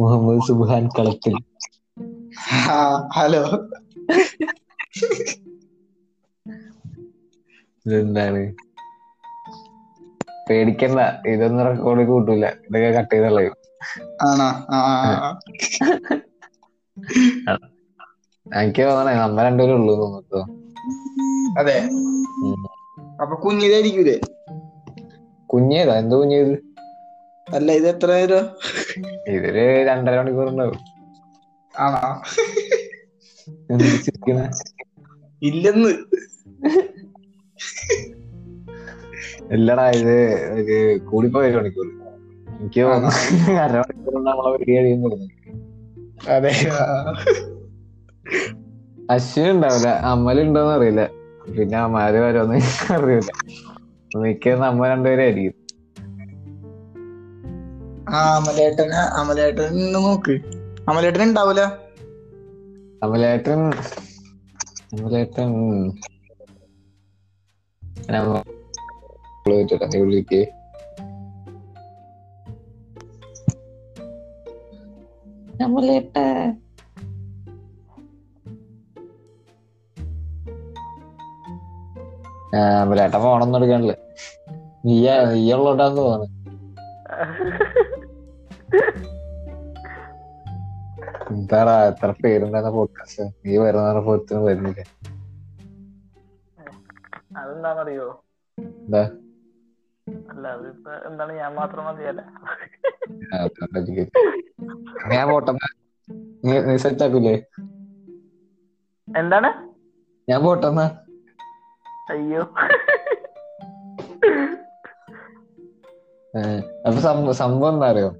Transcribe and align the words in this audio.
മുഹമ്മദ് 0.00 0.42
സുബാൻ 0.48 0.88
കളത്തിൽ. 0.88 1.34
ഹലോ. 3.12 3.42
ഇതെന്താണ്? 7.86 8.54
പേടിക്കണ്ട 10.50 11.00
ഇതൊന്നും 11.26 11.66
റെക്കോർഡ് 11.66 12.06
കൂട്ടൂല. 12.08 12.46
ഇതൊക്കെ 12.46 12.90
കട്ട് 12.90 13.14
ചെയ്ത് 13.14 13.26
കളയും 13.26 13.54
ആണോ. 14.22 14.48
എനിക്ക് 18.60 18.82
തോന്നണേ 18.82 19.18
നമ്മ 19.18 19.42
രണ്ടുപേരും 19.42 19.74
ഉള്ളു 19.74 19.94
തോന്നുന്നു 19.94 20.42
അതെ. 21.60 21.76
അപ്പൊ 23.22 23.36
കുഞ്ഞിതായിരിക്കൂലേ? 23.36 24.16
കുഞ്ഞേതാ? 25.46 25.98
എന്ത് 25.98 26.16
കുഞ്ഞേത്? 26.16 26.71
അല്ല 27.52 27.72
ഇത് 27.72 27.88
എത്ര 27.88 28.10
നേരം 28.12 28.44
ഇതൊരു 29.28 29.64
രണ്ടര 29.88 30.14
മണിക്കൂർ 30.20 30.48
ഉണ്ടാവും 30.48 30.78
ആണോ? 31.74 32.00
ഇല്ലെന്ന്. 35.42 35.90
ഇല്ലടാ 39.54 39.90
ഇത് 39.90 40.16
ഒരു 40.54 40.76
കൂടിപ്പോയ 41.10 41.46
ഒരു 41.48 41.56
മണിക്കൂർ. 41.56 41.88
എനിക്ക് 42.60 42.80
അരമണിക്കൂർ 43.64 44.14
നമ്മളെ 44.24 44.50
വലിയ 44.54 44.80
കഴിയുന്നു 44.80 45.08
അതെ. 46.30 46.52
അശ്വിൻ 49.10 49.50
ഉണ്ടാവില്ല. 49.50 49.88
അമ്മലുണ്ടോന്ന് 50.10 50.74
അറിയില്ല. 50.74 51.02
പിന്നെ 51.56 51.78
അമ്മാര് 51.78 52.14
വരുമെന്ന് 52.14 52.58
അറിയില്ല. 52.96 53.30
മിക്ക 54.18 54.54
രണ്ടുപേരെ 54.54 54.90
രണ്ടുപേരായിരിക്കും 54.92 55.56
ആ 58.12 58.36
അമലേട്ടന് 58.36 58.94
അമലേട്ടൻ 58.94 59.92
നോക്ക്. 59.92 60.30
അമലേട്ടൻ 60.88 61.22
ഉണ്ടാവൂല? 61.22 61.60
അമലേട്ടൻ 63.02 63.70
അമലേട്ടൻ. 64.94 65.52
വിളിക്ക്. 70.00 70.46
ഫോണൊന്നും 83.18 83.58
എടുക്കാനില്ല. 83.58 83.96
നീയ 84.86 85.10
നീയുള്ളോട്ടാന്ന് 85.32 85.96
തോന്നുന്നു. 85.96 86.42
എന്താടാ 91.30 91.84
എത്ര 91.86 92.14
പേരുണ്ടായിരുന്ന 92.24 92.70
പോഡ്കാസ്റ്റ് 92.76 93.24
നീ 93.46 93.56
വരുന്ന 93.56 94.00
പോലത്തിന് 94.00 94.38
വരുന്നില്ല. 94.38 94.82
അതെന്താണെന്നറിയോ? 97.36 98.06
എന്താ? 98.58 99.02
അല്ല 100.30 100.48
അതിപ്പോ 100.48 100.92
എന്താണ് 101.08 101.32
ഞാൻ 101.32 101.54
മാത്രം 101.54 101.84
മതിയല്ല? 101.84 102.22
ഞാൻ 105.12 105.28
പോട്ടെ 105.30 105.52
നീ 106.44 106.58
നീ 106.60 106.76
സെറ്റ് 106.76 107.04
ആക്കൂലേ? 107.04 107.34
എന്താണ്? 109.16 109.50
ഞാൻ 110.30 110.42
പോട്ടെന്നാ 110.42 110.86
അയ്യോ. 112.10 112.42
അപ്പൊ 116.86 117.32
സംഭവം 117.32 117.74
എന്താ 117.74 117.86
അറിയോ? 117.86 118.10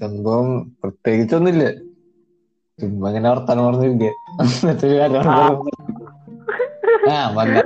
സംഭവം 0.00 0.76
പ്രത്യേകിച്ചൊന്നുമില്ല. 0.82 1.70
ചുമ്മാ 2.80 3.08
ഇങ്ങനെ 3.08 3.30
വർത്താനം 3.30 3.66
പറഞ്ഞിരിക്കുക 3.66 4.06
എന്നിട്ട് 4.06 4.86
ആ. 7.10 7.34
വല്ല 7.34 7.58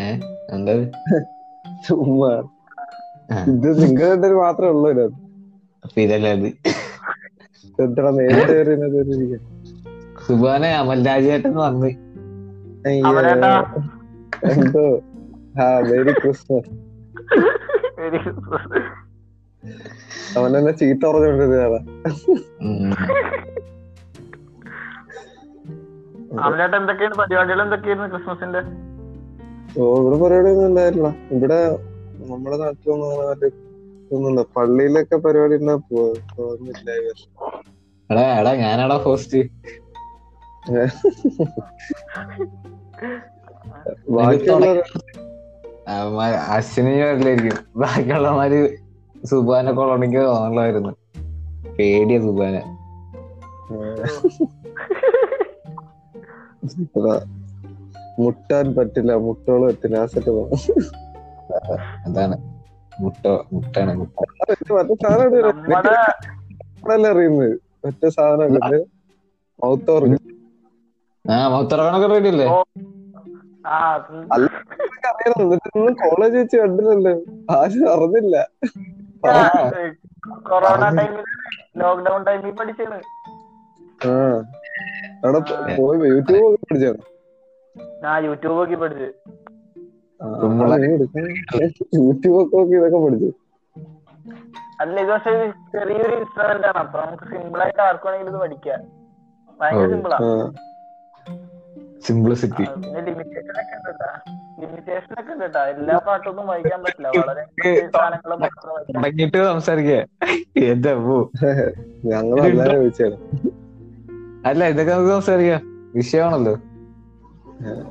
ഏ 0.00 0.20
എന്താ? 0.50 0.72
ചുമ്മാ. 1.88 2.42
ഇത് 3.32 4.36
മാത്രമേ 4.36 4.68
ഉള്ളൂ 4.68 4.90
ഇതിനകത്ത്. 4.90 5.28
സുബാനെ 10.26 10.70
അമൽരാജേട്ടൻ 10.70 11.54
വന്ന്. 11.54 11.86
എന്തോ. 14.50 15.00
ആ 15.62 15.80
മേരി 15.80 16.12
ക്രിസ്മസ്. 16.12 16.52
വെരി 16.52 16.87
അവൻ 20.36 20.50
എന്നെ 20.58 20.72
ചീത്ത 20.80 21.02
പറഞ്ഞോണ്ടിരുന്ന 21.06 21.78
ഉം. 22.64 22.90
അമലേട്ട 26.40 26.74
എന്തൊക്കെയാണ് 26.78 27.14
പരിപാടികൾ 27.20 27.60
എന്തൊക്കെയായിരുന്നു 27.64 28.08
ക്രിസ്മസിന്റെ? 28.12 28.60
ഓ 29.76 29.78
ഇവിടെ 30.00 30.16
പരിപാടിയൊന്നും 30.22 30.66
ഉണ്ടായില്ല 30.68 31.06
ഇവിടെ 31.32 31.58
നമ്മുടെ 32.24 32.56
നാട്ടിലൊന്നും 32.62 33.08
അങ്ങനെ 33.14 33.48
ഒന്നുമില്ല 34.10 34.40
പള്ളിയിലൊക്കെ 34.56 35.16
പരിപാടി 35.24 35.54
ഉണ്ടാ 35.60 35.74
പോകുന്നില്ല 35.88 36.88
എടാ 38.10 38.24
എടാ 38.38 38.52
ഞാനാടാ 38.62 38.96
ഹോസ്റ്റ് 39.04 39.40
ബാക്കിയുള്ള 44.16 44.66
അശ്വിനി 46.54 46.92
വരില്ലായിരിക്കും 47.02 47.58
ബാക്കിയുള്ളമാര് 47.80 48.58
സുബാന 49.22 49.70
കൊളോണിക്ക് 49.78 50.20
തോന്നലായിരുന്നു 50.28 50.92
പേടിയ 51.78 52.18
സുബാന. 52.26 52.56
മുട്ടാൻ 58.22 58.66
പറ്റില്ല 58.76 59.12
മുട്ടോൾ 59.26 59.60
പറ്റില്ല 59.68 59.96
ആ 60.02 60.06
സെറ്റ് 60.12 60.30
അതാണ്. 62.06 62.36
മുട്ട 62.92 63.22
മുട്ടാണ് 63.52 63.92
മുട്ട. 64.00 64.16
മറ്റേ 64.70 64.94
സാധനം 65.02 65.26
അറിയുന്നത്? 67.12 67.52
മറ്റേ 67.84 68.08
സാധനം 68.16 68.48
ആ 71.24 71.36
മൊത്തറക്കണൊക്കെ 71.54 72.08
റെഡി 72.12 72.28
അല്ലേ. 72.32 72.46
ആ 75.28 75.40
എന്നിട്ടൊന്നും 75.40 75.94
കോളേജ് 75.94 76.36
വെച്ച് 76.36 76.56
കണ്ടില്ലല്ലോ. 76.56 77.12
ആരും 77.50 77.84
അറിഞ്ഞില്ല. 77.92 78.36
കൊറോണ 80.42 80.84
ടൈമിൽ 80.98 81.24
ലോക്ക്ഡൌൺ 81.76 82.22
ടൈമിൽ 82.22 82.50
പഠിച്ചാണ് 82.50 82.98
ആ. 84.06 84.14
അവിടെ 85.24 85.38
പോയി 85.78 86.08
യൂട്യൂബ് 86.08 86.44
ഒക്കെ 86.46 86.64
പഠിച്ചാണ് 86.64 87.00
ഞാൻ 88.04 88.24
യൂട്യൂബ് 88.24 88.58
നോക്കി 88.58 88.74
പഠിച്ചു. 88.74 89.08
യൂട്യൂബ് 91.94 92.42
ഒക്കെ 92.42 92.56
നോക്കി 92.56 92.74
ഇതൊക്കെ 92.76 92.98
പഠിച്ചു. 93.04 93.30
അല്ല 94.80 95.00
ഇത് 95.00 95.08
പക്ഷെ 95.08 95.30
ചെറിയൊരു 95.72 96.16
ഇൻസ്ട്രുമെന്റ് 96.16 96.66
ആണ്. 96.66 96.78
അപ്പൊ 96.78 97.00
നമുക്ക് 97.00 97.22
സിമ്പിൾ 97.22 97.62
ആയിട്ട് 97.62 97.82
ആർക്കുവാണെങ്കിലും 97.82 98.32
ഇത് 98.32 98.40
പഠിക്കാം. 98.40 98.80
ഭയങ്കര. 99.60 99.88
സിമ്പിളാ 99.90 100.18
സിംപ്ലിസിറ്റി 102.06 102.64
പിന്നെ 102.74 103.00
ലിമിറ്റേഷൻ 103.08 103.54
ഒക്കെ 103.62 103.74
ഉണ്ട് 103.76 103.88
കേട്ടാ 103.88 104.10
ലിമിറ്റേഷൻ 104.60 105.12
ഒക്കെ 105.20 105.32
ഉണ്ട് 105.32 105.58
എല്ലാ 105.72 105.96
പാട്ടൊന്നും 106.06 106.46
വായിക്കാൻ 106.46 106.80
പറ്റില്ല. 106.82 107.08
വളരെ 107.20 107.44
സാധനങ്ങൾ 107.94 108.32
സംസാരിക്കേ. 109.52 109.98
എന്താ. 110.66 110.92
ഞങ്ങൾ 112.04 112.38
ചോദിച്ചാണ് 112.70 113.16
അല്ല 114.46 114.64
ഇതൊക്കെ 114.64 114.92
നമുക്ക് 114.92 115.10
സംസാരിക്കാം. 115.10 115.62
വിഷയമാണല്ലോ. 115.94 116.54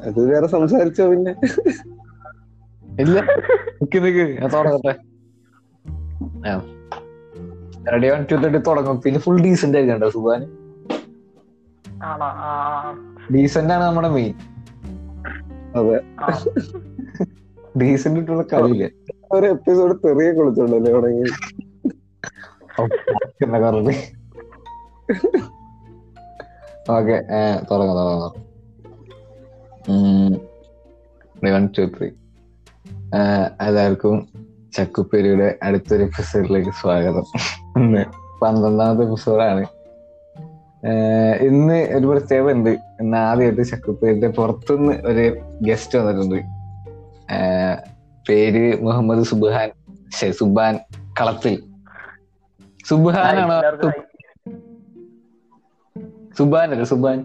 അത് 0.03 0.19
വേറെ 0.31 0.47
സംസാരിച്ചോ 0.47 1.09
പിന്നെ? 1.09 1.33
ഇല്ല. 2.85 3.17
നിക്ക് 3.81 3.99
നിക്ക്. 4.05 4.25
ഞാൻ 4.39 4.49
തുടങ്ങട്ടെ. 4.53 4.93
റെഡി 7.91 8.09
വൺ 8.09 8.25
ടു 8.31 8.35
തേർട്ടി 8.35 8.59
തുടങ്ങും. 8.67 9.01
പിന്നെ 9.01 9.19
ഫുൾ 9.19 9.37
ഡീസെന്റ് 9.41 9.77
ആയിരിക്കണ്ടോ 9.77 10.09
സുബാൻ 10.09 10.41
ആണോ? 12.03 12.27
ആ. 12.47 12.49
ഡീസന്റ് 13.33 13.73
ആണ് 13.73 13.83
നമ്മുടെ 13.83 14.09
മെയിൻ 14.09 14.33
അതെ. 15.75 15.97
ഡീസന്റ് 17.79 18.19
ഇട്ടുള്ള 18.19 18.43
കളിയില്ല 18.53 18.85
ഒരു 19.31 19.45
എപ്പിസോഡ് 19.45 19.95
തെറിയെ 20.03 20.31
കുളിച്ചോണ്ടല്ലേ 20.31 20.93
പറഞ്ഞത് 20.93 21.33
ഓക്കെ 26.87 27.15
തുടങ്ങാം 27.71 27.95
തുടങ്ങാം 28.01 28.33
വൺ 31.47 31.65
ടു 31.77 31.85
ത്രീ 31.95 32.07
എല്ലാവർക്കും 33.61 34.15
ചക്കുപ്പേരിയുടെ 34.73 35.57
അടുത്തൊരു 35.63 36.03
എപ്പിസോഡിലേക്ക് 36.03 36.71
സ്വാഗതം. 36.81 37.25
പന്ത്രണ്ടാമത്തെ 38.41 39.03
എപ്പിസോഡാണ് 39.03 39.63
ഇന്ന് 41.47 41.77
ഒരു 41.97 42.05
പ്രത്യേകത 42.07 42.51
ഉണ്ട്. 42.55 42.69
ഇന്ന് 43.01 43.17
ആദ്യമായിട്ട് 43.17 43.63
ശക്തിപ്പേരിന്റെ 43.71 44.29
പുറത്തുനിന്ന് 44.37 44.93
ഒരു 45.09 45.25
ഗസ്റ്റ് 45.67 45.95
വന്നിട്ടുണ്ട്. 45.99 46.39
പേര് 48.29 48.65
മുഹമ്മദ് 48.85 49.23
സുബ്ഹാൻ 49.31 49.69
സുബാൻ 50.39 50.73
കളത്തിൽ. 51.19 51.55
സുബ്ഹാനാണോ 52.89 53.57
സുബാൻ 56.37 56.67
അല്ലേ? 56.73 56.85
സുബാൻ 56.91 57.17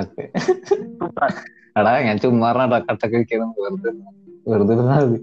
ഓക്കെ. 0.00 0.24
എടാ 1.78 1.90
ഞാൻ 2.06 2.16
ചുമ്മാ 2.22 2.46
പറഞ്ഞാ 2.52 2.78
കട്ടൊക്കെ 2.88 3.16
വെക്കണം 3.16 3.50
വെറുതെ 3.64 3.90
വെറുതെ 4.50 5.18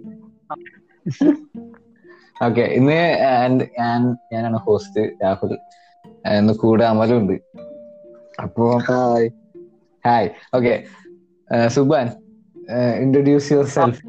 ഓക്കെ 2.35 2.63
ഇന്ന് 2.77 2.99
ഞാൻ 3.79 4.01
ഞാനാണ് 4.33 4.59
ഹോസ്റ്റ് 4.65 5.03
രാഹുൽ. 5.23 5.53
ഇന്ന് 6.39 6.53
കൂടെ 6.63 6.85
അമലുണ്ട് 6.91 7.35
അപ്പോ 8.43 8.65
hi 8.87 9.27
hi 10.03 10.27
okay 10.57 10.73
Subhan 11.75 12.07
introduce 13.03 13.51
yourself 13.75 14.01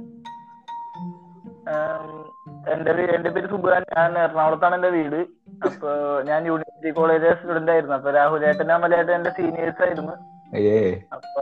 എന്റെ 2.75 2.93
എന്റെ 3.17 3.31
പേര് 3.35 3.49
സുബാൻ. 3.53 3.83
ഞാൻ 3.97 4.11
എറണാകുളത്താണ് 4.23 4.75
എന്റെ 4.79 4.91
വീട്. 4.97 5.21
അപ്പൊ 5.69 5.91
ഞാൻ 6.29 6.41
യൂണിവേഴ്സിറ്റി 6.51 6.91
കോളേജ് 6.99 7.29
സ്റ്റുഡന്റ് 7.39 7.73
ആയിരുന്നു. 7.75 7.95
അപ്പൊ 7.99 8.11
രാഹുലേട്ടൻ 8.19 8.73
അമലേട്ടൻ 8.77 9.13
എന്റെ 9.19 9.33
സീനിയേഴ്സ് 9.39 9.83
ആയിരുന്നു. 9.87 10.15
അയ്യേ 10.57 10.81
അപ്പൊ 11.17 11.41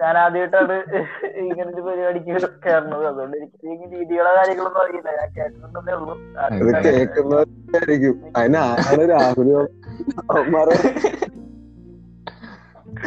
ഞാൻ 0.00 0.14
ആദ്യമായിട്ടാണ് 0.22 0.74
ഇങ്ങനെ 1.42 1.68
ഒരു 1.74 1.82
പരിപാടിക്ക് 1.86 2.30
കയറുന്നത് 2.64 3.04
അതുകൊണ്ട് 3.10 3.36
എനിക്ക് 3.36 3.66
ഈ 3.72 3.76
രീതികളോ 3.92 4.30
കാര്യങ്ങളൊന്നും 4.38 4.80
അറിയില്ല. 4.82 5.08
ഞാൻ 5.20 5.28
കേട്ടിട്ടുണ്ടെന്നേ 5.36 5.94
ഉള്ളൂ. 5.98 6.14
ഇത് 6.60 6.70
കേൾക്കുന്നവരായിരിക്കും. 6.86 8.14
അതിന് 8.38 8.58
ആരാണ് 8.68 9.04
രാഹുൽ 9.12 9.50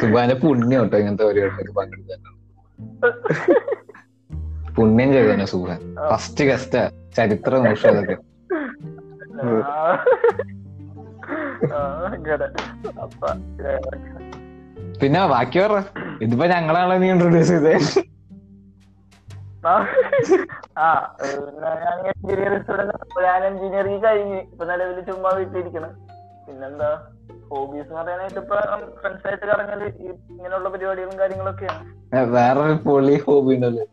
സുബാന്റെ 0.00 0.36
പുണ്യം 0.42 0.80
കേട്ടോ 0.82 0.96
ഇങ്ങനത്തെ 1.02 1.24
പരിപാടികൾ 1.28 1.72
പങ്കെടുക്കാൻ. 1.78 2.20
പുണ്യം 4.76 5.08
ചെയ്തന്നെ 5.14 5.46
സുബാൻ. 5.52 5.80
ഫസ്റ്റ് 6.10 6.44
ഗസ്റ്റാ 6.50 6.82
ചരിത്ര 7.16 7.52
നിമിഷം 7.64 7.90
അതൊക്കെ 7.92 8.16
പിന്നെ 15.00 15.20
ബാക്കി 15.32 15.58
പറ. 15.62 15.74
ഇതിപ്പോ 16.22 16.46
ഞങ്ങളാണ് 16.46 17.02
നീ 17.02 17.10
ഇൻട്രൊഡ്യൂസ് 17.10 17.48
ചെയ്തേ? 17.48 17.74
ആ 20.78 21.16
ഞാൻ 21.84 21.98
എഞ്ചിനീയറിംഗ് 22.06 22.62
സ്റ്റുഡന്റ് 22.62 23.24
ഞാൻ 23.24 23.44
എഞ്ചിനീയറിംഗ് 23.44 24.04
കഴിഞ്ഞ്. 24.04 24.38
ഇപ്പൊ 24.52 24.64
നിലവിൽ 24.64 25.00
ചുമ്മാ 25.00 25.30
വീട്ടിലിരിക്കണം. 25.30 25.92
പിന്നെന്താ? 26.46 26.90
ഹോബീസ് 27.50 27.86
എന്ന് 27.86 28.00
പറയാനായിട്ട് 28.00 28.38
ഇപ്പൊ 28.38 28.56
ഫ്രണ്ട്സ് 29.00 29.26
ആയിട്ട് 29.28 29.46
കറങ്ങൽ 29.46 29.82
ഇങ്ങനെയുള്ള 30.34 30.68
പരിപാടികളും 30.68 31.18
കാര്യങ്ങളൊക്കെയാണ്. 31.18 31.82
വേറൊരു 32.34 32.72
പൊളി 32.72 33.16
ഹോബി 33.26 33.54
ഉണ്ടല്ലോ. 33.54 33.84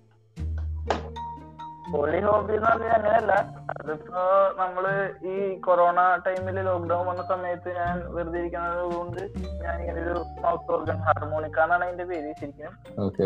പൊളി 1.91 2.19
ഹോബി 2.25 2.53
എന്ന് 2.57 2.67
പറഞ്ഞാൽ 2.69 2.93
അങ്ങനെയല്ല. 2.97 3.33
അതിപ്പോ 3.73 4.21
നമ്മൾ 4.59 4.85
ഈ 5.31 5.35
കൊറോണ 5.65 5.99
ടൈമിൽ 6.25 6.57
ലോക്ക്ഡൌൺ 6.67 7.03
വന്ന 7.09 7.23
സമയത്ത് 7.31 7.69
ഞാൻ 7.79 7.95
വെറുതെ 8.15 8.39
ഇരിക്കുന്നത് 8.41 8.83
കൊണ്ട് 8.95 9.21
ഞാൻ 9.63 9.75
ഇങ്ങനെ 9.81 9.99
ഒരു 10.05 10.21
മൗത്ത് 10.43 10.71
ഓർഗൻ 10.75 10.99
ഹാർമോണിക്ക 11.07 11.59
എന്നാണ് 11.65 11.85
അതിന്റെ 11.87 12.05
പേര് 12.11 12.33
ശരിക്കും. 12.41 12.73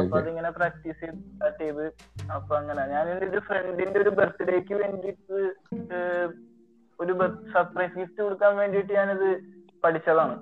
അപ്പൊ 0.01 0.17
അതിങ്ങനെ 0.21 0.51
പ്രാക്ടീസ് 0.59 0.99
ചെയ്ത് 1.01 1.19
സ്റ്റാർട്ട് 1.25 1.59
ചെയ്ത് 1.63 1.85
അപ്പൊ 2.37 2.53
അങ്ങനെ. 2.61 2.85
ഞാൻ 2.93 3.07
ഒരു 3.29 3.41
ഫ്രണ്ടിന്റെ 3.49 3.99
ഒരു 4.05 4.13
ബർത്ത്ഡേക്ക് 4.19 4.75
വേണ്ടിട്ട് 4.83 5.39
ഒരു 6.99 7.13
സർപ്രൈസ് 7.53 7.95
ഗിഫ്റ്റ് 7.99 8.21
കൊടുക്കാൻ 8.25 8.53
വേണ്ടിട്ട് 8.61 8.91
ഞാനിത് 8.99 9.29
പഠിച്ചതാണ്. 9.83 10.35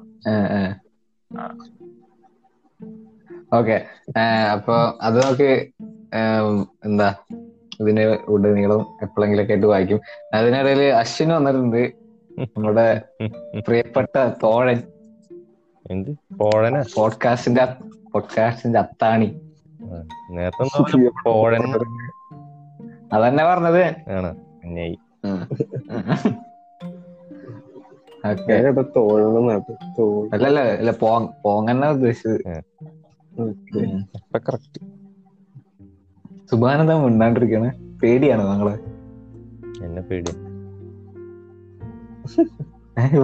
ഓക്കെ 3.58 3.76
അപ്പൊ 4.56 4.76
അത് 5.08 5.18
നമുക്ക് 5.26 5.52
എന്താ? 6.90 7.10
ഇതിന് 7.80 8.18
ഉടനീളം 8.28 8.98
എപ്പോഴെങ്കിലൊക്കെ 9.02 9.54
ആയിട്ട് 9.54 9.68
വായിക്കും. 9.68 10.02
അതിനിടയിൽ 10.34 10.84
അശ്വിൻ 10.84 11.30
വന്നിട്ടുണ്ട്. 11.30 11.92
നമ്മുടെ 12.58 13.02
പ്രിയപ്പെട്ട 13.68 14.30
തോഴൻ. 14.44 14.82
എന്ത്? 15.92 16.10
പോഴന 16.38 16.84
പോഡ്കാസ്റ്റിന്റെ 16.96 17.68
പോഡ്കാസ്റ്റിന്റെ 18.14 18.80
അത്താണി. 18.80 19.42
നേരത്തെ 20.32 21.10
പോഴൻ 21.26 21.62
അതന്നെ 23.14 23.44
പറഞ്ഞത്. 23.44 23.84
അല്ലല്ല 30.34 30.60
അല്ല 30.60 30.92
പോങ് 30.92 31.28
പോങ്ങന്നെ 31.44 31.90
ഉദ്ദേശിച്ചത്. 31.90 32.64
സുബാനെന്താ 36.52 37.04
മിണ്ടാണ്ടിരിക്കണേ. 37.04 37.72
പേടിയാണ് 38.04 38.44
നിങ്ങൾ? 38.52 38.70
എന്നെ 39.86 40.02
പേടി. 40.02 40.32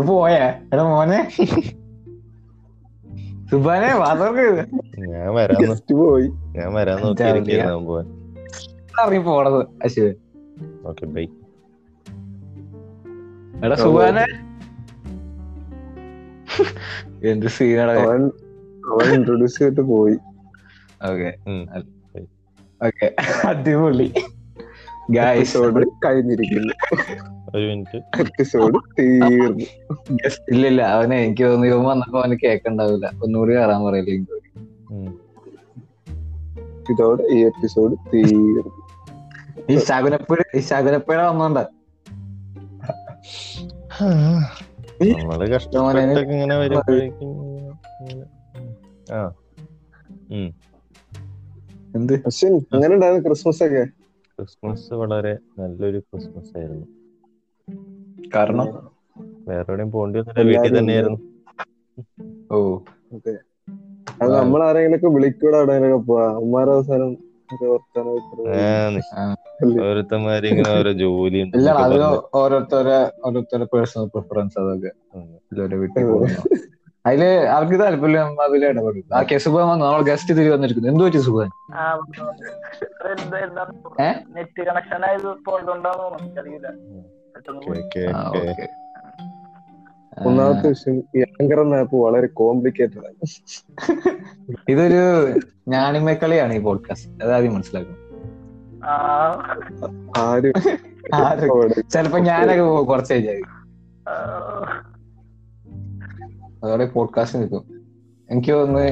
പോയാ? 0.08 0.54
എടാ 0.74 0.84
മോനെ. 0.84 1.30
സുബാനെ 3.52 3.94
വാതർക്ക് 3.96 4.66
ഞാൻ 4.98 5.34
വരാൻ 5.34 5.96
പോയി. 5.98 6.28
ഞാൻ 6.28 6.74
വരാൻ 6.74 7.00
ഇറങ്ങി 9.02 9.18
പോണത് 9.18 9.68
അശ്വ 9.84 10.14
ഓക്കെ 10.86 11.06
ബൈ. 11.06 11.28
എടാ 13.66 13.76
സുബാനെ. 13.76 14.26
എന്ത് 17.28 17.46
സീനാണ് 17.46 17.92
അവൻ 17.92 18.32
അവൻ 18.92 19.14
ഇൻട്രൊഡ്യൂസ് 19.14 19.60
ചെയ്തിട്ട് 19.60 19.82
പോയി. 19.82 20.18
ഓക്കെ. 21.12 21.38
ഓക്കെ. 22.84 23.16
അടിപൊളി. 23.48 24.14
ഗായ്സ് 25.12 25.58
എപ്പിസോഡ് 25.58 25.90
കഴിഞ്ഞിരിക്കുന്നു. 26.06 26.74
ഒരു 27.56 27.68
മിനിറ്റ്. 27.68 27.98
എപ്പിസോഡ് 27.98 28.80
തീർന്നു. 29.00 29.64
ഇല്ല 30.52 30.68
ഇല്ല 30.68 30.82
അവനെ 30.82 31.18
എനിക്ക് 31.18 31.44
തോന്നി 31.44 31.68
ഇവൻ 31.68 31.84
വന്നപ്പോ 31.84 32.22
അവന് 32.22 32.38
കേക്കുണ്ടാവില്ല. 32.44 33.12
ഒന്നുകൂടി 33.24 33.54
കയറാൻ 33.54 33.86
പറയില്ല 33.86 34.10
എനിക്ക് 34.10 34.36
ഇതോടെ 36.92 37.24
ഈ 37.24 37.46
എപ്പിസോഡ് 37.46 37.96
തീർന്നു. 38.14 38.86
ഈ 39.70 39.78
ശകുനപ്പുഴ 39.78 40.38
ഈ 40.56 40.60
ശകുനപ്പുഴ 40.60 41.28
വന്നോണ്ട. 41.28 41.58
നമ്മൾ 45.02 45.48
കഷ്ടപ്പെട്ടൊക്കെ 45.48 46.34
ഇങ്ങനെ 46.34 46.58
വരുമ്പോഴേക്കും 46.58 47.28
ഇങ്ങനെ- 47.30 49.14
ആ 49.14 49.34
ഉം. 50.32 50.65
എന്ത്? 51.96 52.14
അശ്വിൻ 52.14 52.54
എങ്ങനെ 52.74 52.94
ഉണ്ടായിരുന്നു 52.94 53.28
ക്രിസ്മസ് 53.28 53.64
ഒക്കെ 53.64 53.86
ക്രിസ്മസ് 54.40 54.94
വളരെ 54.94 55.38
നല്ലൊരു 55.60 56.00
ക്രിസ്മസ് 56.00 56.58
ആയിരുന്നു 56.58 56.88
കാരണം? 58.36 58.68
വേറെ 59.48 59.66
എവിടെയും 59.70 59.92
പോകേണ്ടി 59.92 60.20
വന്നില്ല. 60.20 60.44
വീട്ടിൽ 60.44 60.80
തന്നെയായിരുന്നു. 60.80 61.20
ഓ. 62.52 62.80
അതെ 63.14 63.38
അത് 64.22 64.32
നമ്മൾ 64.36 64.64
ആരെങ്കിലൊക്കെ 64.64 65.08
വിളിക്കൂടെ 65.08 65.58
എവിടെയെങ്കിലൊക്കെ 65.58 66.06
പോവാ? 66.06 66.28
ഉമ്മാരെ 66.36 66.72
അവസാനം. 66.72 67.12
അല്ലേ? 69.62 69.82
ഓരോ 70.78 70.92
ജോലി 70.92 71.42
ഓരോരുത്തരെ 72.36 73.12
ഓരോരുത്തരുടെ 73.26 73.66
പേഴ്സണൽ 73.74 74.06
പ്രിഫറൻസ് 74.06 74.60
അതൊക്കെ. 74.60 74.92
ഇതിലൊരു 75.18 75.76
വീട്ടിൽ 75.76 76.04
പോകുന്നു 76.04 76.75
അതിൽ 77.06 77.24
അവർക്ക് 77.56 77.78
താല്പര്യം 77.82 78.42
അതിൽ 78.44 78.62
ഇടപെടും 78.66 79.16
ആ 79.16 79.22
കെ 79.22 79.38
സുബാൻ 79.38 79.66
വന്നു. 79.68 79.86
നമ്മൾ 79.86 80.02
ഗസ്റ്റ് 80.02 80.34
തിരി 80.38 80.50
വന്നിരിക്കുന്നു. 80.50 80.90
എന്ത് 80.90 81.04
പറ്റി 81.04 81.18
സുബാൻ 81.18 81.50
ആ 81.74 81.84
എന്താ 83.24 83.38
എന്താ? 83.38 83.64
നെറ്റ് 84.36 84.62
കണക്ഷൻ 84.62 85.02
ആയത്. 85.10 85.28
ഒന്നാമത്തെ 90.26 90.68
വിഷയം 90.68 90.98
ഈ 91.16 91.22
ആങ്കർ 91.22 91.60
എന്ന 91.62 91.76
ആപ്പ് 91.76 91.96
വളരെ 91.96 92.28
കോംപ്ലിക്കേറ്റഡ് 92.28 93.06
ആണ്. 93.08 93.28
ഇതൊരു 94.70 95.02
ഞാണിമക്കളിയാണ് 95.68 96.54
ഈ 96.54 96.60
പോഡ്കാസ്റ്റ് 96.60 97.24
അതാദ്യം 97.24 97.54
മനസ്സിലാക്കും 97.54 98.02
ആരും 100.18 100.54
ചിലപ്പോ 101.94 102.20
ഞാനൊക്കെ 102.20 102.66
കുറച്ച് 102.84 103.14
കഴിഞ്ഞാൽ. 103.14 103.42
അതോടെ 106.66 106.86
പോഡ്കാസ്റ്റ് 106.86 107.40
നിൽക്കും 107.40 107.64
എനിക്ക് 108.30 108.52
തോന്നുന്നു 108.52 108.86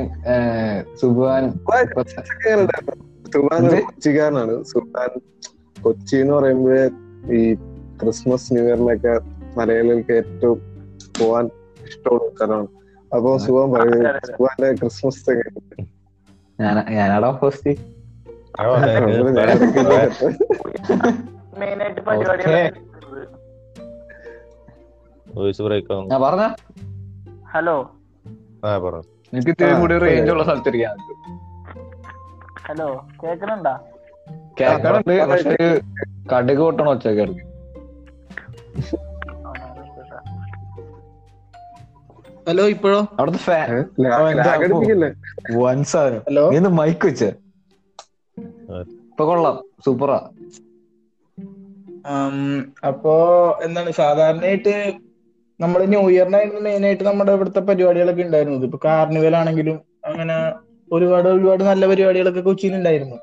സുബാൻ 0.95 1.43
സുബാൻ? 3.31 3.67
കൊച്ചിക്കാരനാണ് 3.67 4.63
സുബാൻ 4.63 5.09
കൊച്ചി 5.83 6.15
എന്ന് 6.17 6.33
പറയുമ്പോഴേ 6.33 6.83
ഈ 7.31 7.55
ക്രിസ്മസ് 8.01 8.53
ന്യൂ 8.53 8.63
ഇയറിനൊക്കെ 8.65 9.13
മലയാളികൾക്ക് 9.57 10.13
ഏറ്റവും 10.13 10.59
പോവാൻ 11.19 11.49
ഇഷ്ടമുള്ള 11.87 12.29
സ്ഥലമാണ്. 12.35 12.67
അപ്പൊ 13.15 13.37
സുഖം 13.37 13.71
പറയുന്നത് 13.71 14.07
അതെ. 14.43 14.73
ക്രിസ്മസ് 14.73 15.31
ഞാനാടോ 16.91 17.31
ഫസ്റ്റ് 17.31 17.73
പറഞ്ഞ. 26.21 26.43
ഹലോ 27.53 27.75
ആ 28.65 28.77
പറ. 28.77 28.95
എനിക്ക് 29.33 29.51
ഇത്തിരി 29.51 29.73
കൂടി 29.73 29.95
റേഞ്ച് 29.97 30.31
ഉള്ള 30.31 30.43
സ്ഥലത്തിരിക്കാൻ 30.43 30.95
ഹലോ 32.63 32.87
കേക്കണുണ്ടാ 33.23 33.73
കേക്കണുണ്ട് 34.59 35.13
പക്ഷെ 35.29 35.55
കടുക് 36.31 36.57
പൊട്ടണ 36.59 36.87
ഒച്ചയൊക്കെ 36.89 37.25
ഹലോ 42.47 42.63
ഇപ്പോഴോ? 42.67 42.99
അവിടുത്തെ 43.19 43.39
മൈക്ക് 46.73 47.05
വെച്ച? 47.05 47.23
ഇപ്പൊ 49.07 49.23
കൊള്ളാം. 49.25 49.57
സൂപ്പറാ 49.85 50.17
അപ്പോ 52.87 53.13
എന്താണ് 53.63 53.91
സാധാരണയായിട്ട് 53.91 54.73
നമ്മൾ 55.59 55.85
ന്യൂ 55.85 56.09
ഇയറിനായിരുന്നു 56.09 56.61
മെയിൻ 56.61 56.85
ആയിട്ട് 56.85 57.03
നമ്മുടെ 57.03 57.31
ഇവിടുത്തെ 57.31 57.59
പരിപാടികളൊക്കെ 57.59 58.23
ഉണ്ടായിരുന്നത് 58.23 58.65
ഇപ്പൊ 58.65 58.79
കാർണിവൽ 58.85 59.35
ആണെങ്കിലും 59.35 59.81
അങ്ങനെ 60.05 60.37
ഒരുപാട് 60.91 61.27
ഒരുപാട് 61.27 61.63
നല്ല 61.63 61.87
പരിപാടികളൊക്കെ 61.87 62.39
കൊച്ചിയിൽ 62.39 62.75
ഉണ്ടായിരുന്നു 62.75 63.17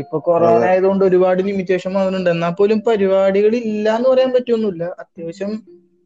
ഇപ്പൊ 0.00 0.18
കൊറോണ 0.18 0.64
ആയതുകൊണ്ട് 0.64 1.04
ഒരുപാട് 1.04 1.42
ലിമിറ്റേഷൻ 1.42 1.94
വന്നിട്ടുണ്ട്. 1.94 2.30
എന്നാൽ 2.30 2.50
പോലും 2.50 2.78
പരിപാടികൾ 2.86 3.54
ഇല്ല 3.56 3.96
എന്ന് 3.96 4.08
പറയാൻ 4.08 4.30
പറ്റൊന്നുമില്ല. 4.32 4.84
അത്യാവശ്യം 4.84 5.50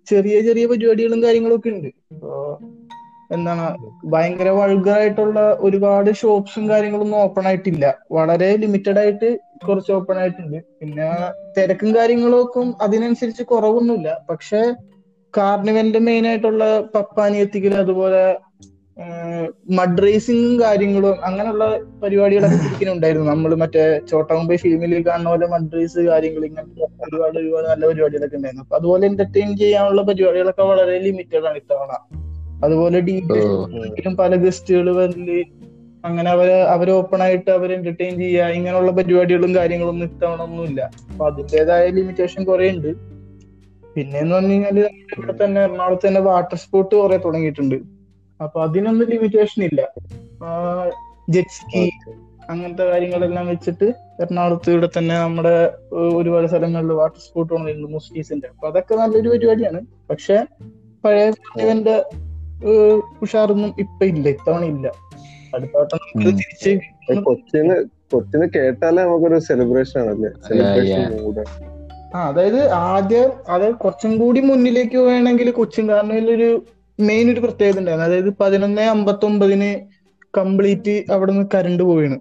ചെറിയ 0.08 0.42
ചെറിയ 0.42 0.66
പരിപാടികളും 0.66 1.22
കാര്യങ്ങളും 1.22 1.56
ഒക്കെ 1.56 1.68
ഉണ്ട്. 1.68 1.86
ഇപ്പോ 2.12 2.32
എന്താണ് 3.32 3.62
ഭയങ്കര 4.12 4.48
വൾഗറായിട്ടുള്ള 4.48 5.56
ഒരുപാട് 5.60 6.10
ഷോപ്സും 6.14 6.68
കാര്യങ്ങളൊന്നും 6.68 7.18
ഓപ്പൺ 7.18 7.46
ആയിട്ടില്ല. 7.46 7.94
വളരെ 8.12 8.56
ലിമിറ്റഡ് 8.56 8.98
ആയിട്ട് 8.98 9.38
കുറച്ച് 9.68 9.92
ഓപ്പൺ 9.92 10.18
ആയിട്ടുണ്ട്. 10.18 10.58
പിന്നെ 10.80 11.08
തിരക്കും 11.58 11.94
കാര്യങ്ങളൊക്കെ 11.96 12.60
അതിനനുസരിച്ച് 12.80 13.42
കുറവൊന്നുമില്ല. 13.42 14.18
പക്ഷെ 14.30 14.62
കാർണിവലിന്റെ 15.36 15.98
മെയിൻ 15.98 16.26
ആയിട്ടുള്ള 16.26 16.64
പപ്പാനി 16.94 17.36
എത്തിക്കൽ 17.36 17.74
അതുപോലെ 17.74 18.36
മഡ് 19.78 20.02
റേസിംഗും 20.02 20.60
കാര്യങ്ങളും 20.60 21.16
അങ്ങനെയുള്ള 21.24 21.64
പരിപാടികളൊക്കെ 22.02 22.56
ശരിക്കും 22.56 22.92
ഉണ്ടായിരുന്നു 22.92 23.26
നമ്മൾ 23.30 23.54
മറ്റേ 23.54 24.00
ചോട്ടാകുമ്പോ 24.10 24.56
ഫിലിമിൽ 24.56 24.92
കാണുന്ന 25.08 25.30
പോലെ 25.30 25.46
മഡ് 25.46 25.74
റേസ് 25.76 25.98
കാര്യങ്ങൾ 25.98 26.44
ഇങ്ങനത്തെ 26.44 26.86
ഒരുപാട് 27.06 27.38
ഒരുപാട് 27.38 27.66
നല്ല 27.66 27.86
പരിപാടികളൊക്കെ 27.86 28.36
ഉണ്ടായിരുന്നു. 28.36 28.62
അപ്പൊ 28.62 28.76
അതുപോലെ 28.76 29.06
എന്റർടൈൻ 29.06 29.56
ചെയ്യാനുള്ള 29.56 30.02
പരിപാടികളൊക്കെ 30.02 30.62
വളരെ 30.62 30.98
ലിമിറ്റഡ് 30.98 31.46
ആണ് 31.46 31.56
ഇത്തവണ. 31.56 31.92
അതുപോലെ 32.64 33.00
ഡി 33.00 33.16
പല 34.18 34.36
ഗസ്റ്റുകൾ 34.36 34.88
വരൽ 34.96 35.44
അങ്ങനെ 36.04 36.30
അവർ 36.30 36.48
അവർ 36.74 36.90
ഓപ്പൺ 36.90 37.22
ആയിട്ട് 37.22 37.50
അവർ 37.50 37.72
എന്റർടൈൻ 37.72 38.18
ചെയ്യുക 38.18 38.48
ഇങ്ങനെയുള്ള 38.48 38.92
പരിപാടികളും 38.92 39.54
കാര്യങ്ങളൊന്നും 39.54 40.06
ഇത്തവണ 40.06 40.40
ഒന്നുമില്ല. 40.42 40.80
അപ്പൊ 41.10 41.26
അതിന്റേതായ 41.30 41.86
ലിമിറ്റേഷൻ 41.90 42.44
കുറെ 42.44 42.68
ഉണ്ട് 42.70 42.90
പിന്നെ 43.96 44.18
എന്ന് 44.18 44.34
പറഞ്ഞു 44.34 44.54
കഴിഞ്ഞാൽ 44.54 44.78
ഇവിടെ 45.14 45.34
തന്നെ 45.40 45.60
എറണാകുളത്ത് 45.62 46.06
തന്നെ 46.08 46.20
വാട്ടർ 46.26 46.58
സ്പോർട്ട് 46.64 46.94
കുറെ 46.96 47.18
തുടങ്ങിയിട്ടുണ്ട്. 47.24 47.76
അപ്പൊ 48.40 48.58
അതിനൊന്നും 48.62 49.06
ലിമിറ്റേഷൻ 49.10 49.60
ഇല്ല. 49.64 49.80
ജെറ്റ് 51.28 51.54
സ്കി 51.54 51.82
അങ്ങനത്തെ 52.50 52.84
കാര്യങ്ങളെല്ലാം 52.90 53.46
വെച്ചിട്ട് 53.48 53.86
എറണാകുളത്ത് 54.22 54.68
ഇവിടെ 54.70 54.88
തന്നെ 54.96 55.14
നമ്മുടെ 55.18 55.54
ഒരുപാട് 56.18 56.46
സ്ഥലങ്ങളിൽ 56.46 56.92
വാട്ടർ 56.92 57.20
സ്പോർട്ട് 57.20 57.50
തുടങ്ങിയിട്ടുണ്ട് 57.52 57.92
മുസ്ലിംസിന്റെ 57.94 58.48
അപ്പൊ 58.52 58.66
അതൊക്കെ 58.70 58.94
നല്ലൊരു 58.94 59.30
പരിപാടിയാണ്. 59.32 59.80
പക്ഷെ 60.10 60.36
പഴയ 61.04 61.24
ഇവന്റെ 61.62 61.96
ഉഷാറൊന്നും 63.22 63.72
ഇപ്പൊ 63.78 64.04
ഇല്ല 64.12 64.26
ഇത്തവണ 64.28 64.64
ഇല്ല. 64.74 64.86
അടുത്ത 65.52 65.74
വട്ടം 65.76 65.98
നമുക്ക് 66.04 66.30
തിരിച്ച് 66.38 66.70
ഏ, 67.08 67.16
കൊച്ചിന് 67.26 67.74
കൊച്ചിന് 68.12 68.46
കേട്ടാലേ 68.54 69.00
നമുക്കൊരു 69.02 69.38
സെലിബ്രേഷൻ 69.48 69.98
ആണല്ലേ? 70.02 70.30
സെലിബ്രേഷൻ. 70.46 71.02
മൂഡ് 71.16 71.44
ആ 72.16 72.22
അതായത് 72.28 72.60
ആദ്യം 72.86 73.30
അതായത് 73.48 73.76
കുറച്ചും 73.76 74.18
കൂടി 74.18 74.40
മുന്നിലേക്ക് 74.42 74.98
വേണമെങ്കിൽ 75.06 75.50
കൊച്ചിൻ 75.52 75.88
കാർണിവലൊരു 75.88 76.48
ഒരു 76.48 76.50
മെയിൻ 76.98 77.26
ഒരു 77.32 77.40
പ്രത്യേകത 77.40 77.78
ഉണ്ടായിരുന്നു. 77.78 78.06
അതായത് 78.06 78.30
പതിനൊന്ന് 78.40 78.82
അമ്പത്തി 78.86 79.26
ഒമ്പതിന് 79.26 79.70
കംപ്ലീറ്റ് 80.34 80.94
അവിടെ 81.14 81.32
നിന്ന് 81.32 81.48
കറണ്ട് 81.54 81.82
പോവാണ് 81.82 82.16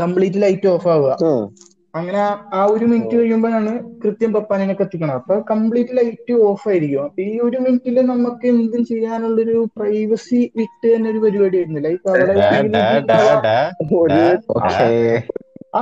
കംപ്ലീറ്റ് 0.00 0.42
ലൈറ്റ് 0.42 0.68
ഓഫ് 0.68 0.88
ആവുക 0.88 1.12
അങ്ങനെ 1.94 2.18
ആ- 2.20 2.40
ആ 2.52 2.64
ഒരു 2.66 2.84
മിനിറ്റ് 2.86 3.14
കഴിയുമ്പോഴാണ് 3.16 3.70
കൃത്യം 4.02 4.32
പപ്പാനൊക്കെ 4.32 4.82
എത്തിക്കണം 4.82 5.14
അപ്പൊ 5.14 5.34
കംപ്ലീറ്റ് 5.50 5.96
ലൈറ്റ് 5.96 6.34
ഓഫ് 6.42 6.68
ആയിരിക്കും. 6.68 7.04
അപ്പൊ 7.04 7.22
ഈ 7.24 7.38
ഒരു 7.40 7.58
മിനിറ്റിൽ 7.58 7.96
നമുക്ക് 8.06 8.46
എന്തും 8.46 8.84
ചെയ്യാനുള്ളൊരു 8.84 9.56
പ്രൈവസി 9.76 10.40
വിട്ട് 10.56 10.86
തന്നെ 10.86 11.10
ഒരു 11.10 11.18
പരിപാടി 11.18 11.58
ആയിരുന്നില്ല. 11.58 11.88
ഇപ്പൊ 11.88 12.10
അവിടെ 12.12 12.34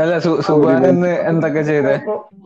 അല്ല 0.00 0.12
സുബാൻ 0.42 0.84
ഇന്ന് 0.90 1.10
എന്തൊക്കെ 1.30 1.62
ചെയ്തേ? 1.68 1.94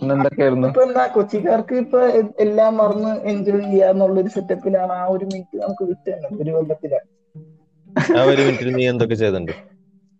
എന്തൊക്കെയായിരുന്നു? 0.06 0.68
ഇപ്പൊ 0.68 0.82
എന്താ 0.86 1.04
കൊച്ചിക്കാർക്ക് 1.16 1.74
ഇപ്പൊ 1.82 2.00
എല്ലാം 2.44 2.72
മറന്ന് 2.76 3.12
എൻജോയ് 3.30 3.66
ചെയ്യാന്നുള്ള 3.66 4.16
ഒരു 4.20 4.30
സെറ്റപ്പിലാണ് 4.36 4.94
ആ 4.94 5.04
ഒരു 5.14 5.26
മിനിറ്റ് 5.26 5.56
നമുക്ക് 5.62 5.84
വിട്ടുതന്നെ 5.90 6.28
ഒരു 6.42 6.50
കൊല്ലത്തിലാണ് 6.56 7.06
ആ 8.16 8.22
ഒരു 8.24 8.42
മിനിറ്റിൽ 8.46 8.70
നീ 8.76 8.84
എന്തൊക്കെ 8.92 9.16
ചെയ്തിട്ടുണ്ട്? 9.16 9.54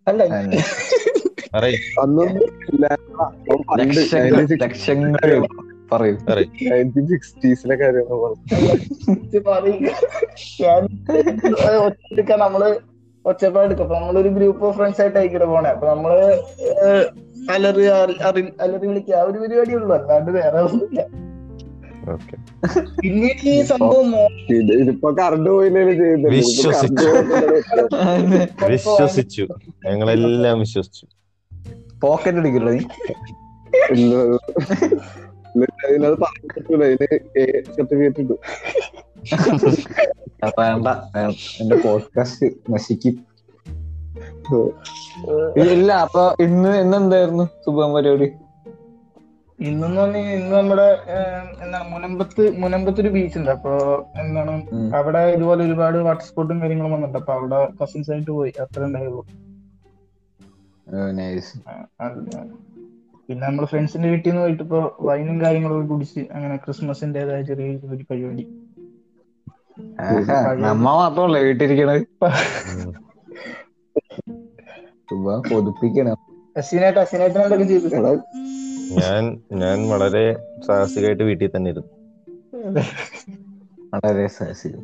അല്ല 0.07 0.21
ലക്ഷങ്ങൾ 4.61 5.13
പറയൂ. 5.91 6.13
നയന്റീൻ 6.13 7.07
സിക്സ്റ്റീസിലെ 7.07 7.75
കാര്യമാണ് 7.75 8.21
പറഞ്ഞത്. 8.21 8.57
ഒറ്റ 11.85 12.31
നമ്മൾ 12.31 12.79
ഒച്ചപ്പാട് 13.25 13.65
എടുക്കും. 13.65 13.83
അപ്പൊ 13.83 13.95
നമ്മളൊരു 13.95 14.29
ഗ്രൂപ്പ് 14.29 14.65
ഓഫ് 14.65 14.77
ഫ്രണ്ട്സ് 14.77 15.01
ആയിട്ട് 15.01 15.17
ആയിക്കോട്ടെ 15.17 15.45
പോണേ. 15.45 15.69
അപ്പൊ 15.69 15.87
നമ്മൾ 15.87 16.11
അലറി 17.51 17.85
അലറി 18.61 18.87
വിളിക്കുക. 18.87 19.15
ആ 19.15 19.21
ഒരു 19.21 19.37
പരിപാടി 19.37 19.73
ഉള്ളു. 19.75 19.95
അല്ലാണ്ട് 19.95 20.31
വേറെ 20.31 20.59
ഒന്നുമില്ല. 20.59 21.01
പിന്നീട് 23.03 23.49
ഈ 23.49 23.61
സംഭവം 23.61 24.15
ഇതിപ്പോ 24.79 25.09
കറണ്ട് 25.11 25.49
പോയില്ലേ 25.49 25.83
വിശ്വസിച്ചു. 26.29 27.09
വിശ്വസിച്ചു. 28.65 29.47
ഞങ്ങളെല്ലാം 29.85 30.59
വിശ്വസിച്ചു. 30.59 31.05
പോക്കറ്റ് 32.01 32.37
അടിക്കില്ല 32.37 32.69
നീ 32.69 32.79
അതിനത് 35.85 36.17
പറയാൻ 36.23 36.47
പറ്റൂല 36.55 36.83
ഇതിന് 36.95 37.17
സർട്ടിഫിക്കറ്റ് 37.75 38.21
ഇട്ടു. 38.25 38.35
വേണ്ട. 40.59 40.89
എന്റെ 41.61 41.77
പോഡ്കാസ്റ്റ് 41.85 42.47
നശിക്കും. 42.73 43.15
ഇല്ല 45.77 45.89
അപ്പൊ 46.05 46.23
ഇന്ന് 46.45 46.71
ഇന്ന് 46.83 46.97
എന്തായിരുന്നു 47.01 47.45
സുബാൻ 47.65 47.89
പരിപാടി? 47.95 48.27
ഇന്നെന്ന് 49.59 49.99
പറഞ്ഞ 50.01 50.19
ഇന്ന് 50.37 50.53
നമ്മുടെ 50.57 50.87
എന്താ 51.63 51.79
മുനമ്പത്ത് 51.93 52.43
മുനമ്പത്ത് 52.61 52.99
ഒരു 53.03 53.09
ബീച്ച് 53.15 53.37
ഉണ്ട്. 53.39 53.51
അപ്പൊ 53.57 53.73
എന്താണ് 54.21 54.53
അവിടെ 54.99 55.21
ഇതുപോലെ 55.35 55.61
ഒരുപാട് 55.67 55.97
വാട്ടർ 56.07 56.25
സ്പോർട്ടും 56.29 56.61
കാര്യങ്ങളും 56.63 56.93
വന്നിട്ടുണ്ട്. 56.95 57.19
അപ്പൊ 57.21 57.33
അവിടെ 57.39 57.59
കസിൻസ് 57.81 58.11
ആയിട്ട് 58.15 58.31
പോയി. 58.37 58.53
അത്ര 58.63 58.83
ഉണ്ടായുള്ളൂ. 58.89 59.23
നൈസ് 61.19 61.57
പിന്നെ 63.29 63.47
നമ്മൾ 63.47 63.65
ഫ്രണ്ട്സിന്റെ 63.65 64.09
വീട്ടിൽ 64.09 64.29
നിന്ന് 64.29 64.41
പോയിട്ട് 64.41 64.63
ഇപ്പൊ 64.63 64.79
വൈനും 65.01 65.41
കാര്യങ്ങളൊക്കെ 65.41 65.87
കുടിച്ച് 65.87 66.19
അങ്ങനെ 66.31 66.55
ക്രിസ്മസിന്റേതായ 66.57 67.41
ചെറിയ 67.41 67.75
ഒരു 67.93 68.05
പരിപാടി. 68.11 68.45
നമ്മ 70.67 70.95
മാത്രമല്ലേ 70.95 71.41
വീട്ടിരിക്കണത്. 71.41 72.01
ഞാൻ 78.99 79.23
ഞാൻ 79.53 79.89
വളരെ 79.89 80.23
സാഹസികമായിട്ട് 80.67 81.23
വീട്ടിൽ 81.23 81.51
തന്നെ 81.55 81.71
ഇരുന്നു. 81.71 81.89
വളരെ 83.93 84.27
സാഹസികം. 84.27 84.83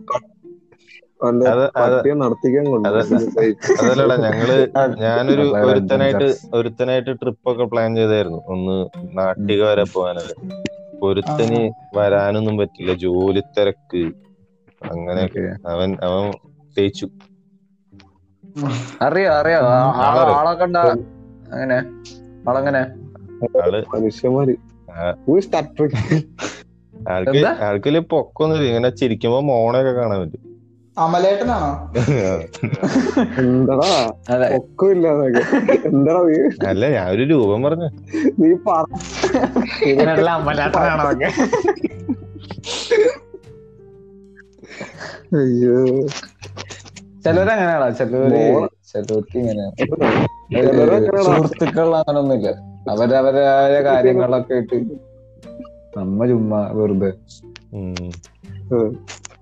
അതല്ലടാ 3.81 4.15
ഞങ്ങൾ 4.15 4.49
ഞാനൊരു 4.99 5.41
ഒരുത്തനായിട്ട് 5.41 6.35
ഒരുത്തനായിട്ട് 6.53 7.21
ട്രിപ്പ് 7.21 7.51
ഒക്കെ 7.51 7.63
പ്ലാൻ 7.63 7.95
ചെയ്തായിരുന്നു. 7.95 8.43
ഒന്ന് 8.47 8.89
നാട്ടിക 9.17 9.63
വരെ 9.63 9.83
പോകാനൊക്കെ 9.83 10.35
ഒരുത്തന് 11.03 11.71
വരാനൊന്നും 11.97 12.57
പറ്റില്ല. 12.57 12.93
ജോലി 12.93 13.39
തിരക്ക്. 13.39 14.11
അങ്ങനെയൊക്കെ 14.91 15.67
അവൻ 15.67 15.97
അവൻ 16.03 16.33
തേച്ചു. 16.77 17.09
അറിയോ 19.01 19.31
അറിയോ? 19.31 19.57
ആ- 19.57 19.91
ആ- 19.91 19.93
ആളറിയോ? 19.93 20.35
ആളൊക്കെ 20.35 20.63
ഉണ്ടാ 20.65 20.81
അങ്ങനെ. 21.51 21.77
ആളെങ്ങനെ? 22.49 22.79
ആൾ. 23.63 23.85
മനുഷ്യന്മാര്? 23.95 24.55
ആൾക്ക്? 27.09 27.99
പൊക്കൊന്നുമില്ല. 28.09 28.67
ഇങ്ങനെ 28.69 28.89
ചിരിക്കുമ്പോ 28.89 29.39
മോണൊക്കെ 29.39 29.91
കാണാൻ 29.91 30.19
പറ്റും. 30.21 30.54
അമലേട്ടനാണോ? 30.97 31.71
എന്താടാ? 33.39 34.13
അതെ. 34.29 34.57
ഒക്കെ 34.57 34.85
ഇല്ലാതൊക്കെ 34.85 35.43
എന്താടാ 35.87 36.21
നീ? 36.21 36.67
അല്ല 36.67 36.89
ഞാൻ 36.89 37.09
ഒരു 37.09 37.23
രൂപം 37.23 37.63
പറഞ്ഞു. 37.63 37.89
നീ 38.39 38.49
പറ. 38.67 38.85
അമലേട്ടനാണോ 40.29 41.07
അയ്യോ. 45.39 45.77
ചിലര് 47.23 47.49
അങ്ങനെയാണോ? 47.49 47.89
ചിലര്. 47.89 48.41
ചിലർക്ക് 48.93 49.37
ഇങ്ങനെയാണ്? 49.37 49.75
സുഹൃത്തുക്കൾ 51.25 51.95
അങ്ങനൊന്നുമില്ല. 51.95 52.49
അവരവരായ 52.89 53.83
കാര്യങ്ങളൊക്കെ 53.83 54.53
ഇട്ട് 54.53 54.77
നമ്മ 55.97 56.25
ചുമ്മാ 56.25 56.59
വെറുതെ. 56.71 57.11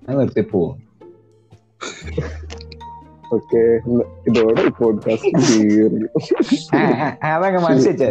നിർത്തി 0.10 0.42
പോവും 0.42 0.93
ഓക്കെ. 3.34 3.62
ഇതോടെ 4.28 4.64
പോഡ്കാസ്റ്റ് 4.70 5.40
തീർന്നു. 5.50 6.10
അതങ്ങ് 7.28 7.62
മനസ്സിലാ 7.64 8.10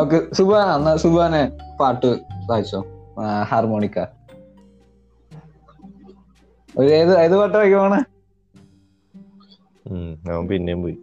ഓക്കെ 0.00 0.18
സുബാന 0.34 0.68
എന്നാ 0.76 0.92
സുബാനെ 0.96 1.42
പാട്ട് 1.80 2.10
വായിച്ചോ? 2.50 2.80
ഹാർമോണിക്ക. 3.50 3.98
ഒരു 6.78 6.88
ഏത് 7.00 7.12
ഏത് 7.20 7.36
പാട്ട് 7.36 7.56
വായിക്കുവാണ് 7.56 7.98
അവൻ 10.32 10.44
പിന്നെയും 10.48 10.82
പോയി. 10.82 10.96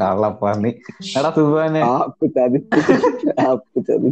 കള്ളപ്പാണി 0.00 0.70
എടാ 1.18 1.30
സുബാനെ. 1.36 1.80
ആപ്പ് 1.80 2.26
ചതി. 2.36 2.60
ആപ്പ് 3.48 3.86
ചതി. 3.88 4.10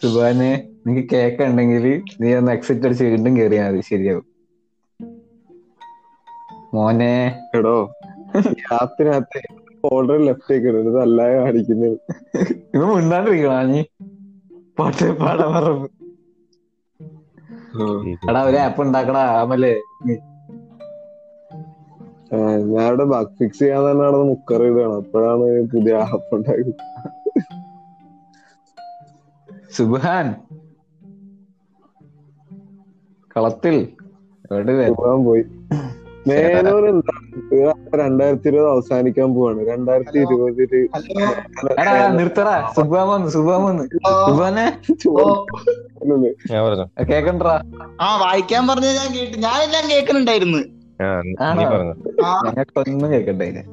സുബാനെ 0.00 0.50
നിനക്ക് 0.86 1.02
കേക്ക് 1.12 1.42
ഉണ്ടെങ്കിൽ 1.48 1.84
നീ 2.20 2.28
ഒന്ന് 2.38 2.52
എക്സിറ്റ് 2.56 2.86
അടിച്ച് 2.86 3.04
വീണ്ടും 3.04 3.32
കേറിയാ 3.38 3.64
മതി. 3.66 3.80
ശരിയാവും. 3.90 4.24
മോനെ. 6.74 7.14
എടോ 7.58 7.76
രാത്രി 8.64 9.42
ഓർഡർ 9.90 10.18
ലെഫ്റ്റ് 10.26 10.54
ഒക്കെ 10.56 10.68
ഇടുന്നത് 10.70 10.98
അല്ലാതെ 11.04 11.36
കാണിക്കുന്നത്. 11.42 11.96
ഇത് 12.74 12.84
മുണ്ടാണ്ടിരിക്കണോ 12.92 13.60
നീ? 13.70 13.80
പാട്ട് 14.78 15.06
പാടാൻ 15.20 15.50
പറഞ്ഞു 15.56 15.88
എടാ 18.30 18.40
ഒരു 18.50 18.58
ആപ്പ് 18.66 18.80
ഉണ്ടാക്കടാ 18.84 19.22
ആമല്ലേ 19.40 19.74
ഞാൻ 22.72 22.84
ഇവിടെ 22.88 23.04
ബഗ് 23.12 23.32
ഫിക്സ് 23.38 23.60
ചെയ്യാൻ 23.60 23.80
തന്നെ 23.86 24.02
നടന്ന് 24.06 24.34
അപ്പോഴാണ് 25.00 25.46
പുതിയ 25.72 25.94
ആപ്പ് 26.06 26.32
ഉണ്ടായത് 26.36 26.72
സുബാൻ 29.76 30.34
കളത്തിൽ. 33.36 33.88
പോയി. 35.24 35.44
എന്താ 36.32 38.04
രണ്ടായിരത്തി 38.04 38.48
ഇരുപത് 38.48 38.68
അവസാനിക്കാൻ 38.68 39.34
പോവാണ്. 39.34 39.66
രണ്ടായിരത്തി 39.68 40.18
ഇരുപതിൽ 40.18 40.88
നിർത്തടാ. 42.16 42.72
സുബാൻ 42.76 43.08
വന്ന് 43.08 43.30
സുബാൻ 43.30 43.62
വന്ന്. 43.62 43.84
സുബാനെ 44.30 44.78
കേക്കണ്ടാ? 47.02 47.62
ആ 48.00 48.18
വായിക്കാൻ 48.20 48.68
പറഞ്ഞ 48.68 48.86
ഞാൻ 48.86 49.14
കേട്ടു 49.14 49.38
ഞാനെല്ലാം 49.38 49.90
കേൾക്കുന്നുണ്ടായിരുന്നു. 49.90 50.58
ആ 51.42 51.52
നീ 51.54 51.64
പറഞ്ഞു? 51.64 51.94
ആ. 52.24 52.42
ഞങ്ങൾക്കൊന്നും 52.46 53.12
കേക്കണ്ടേ 53.12 53.64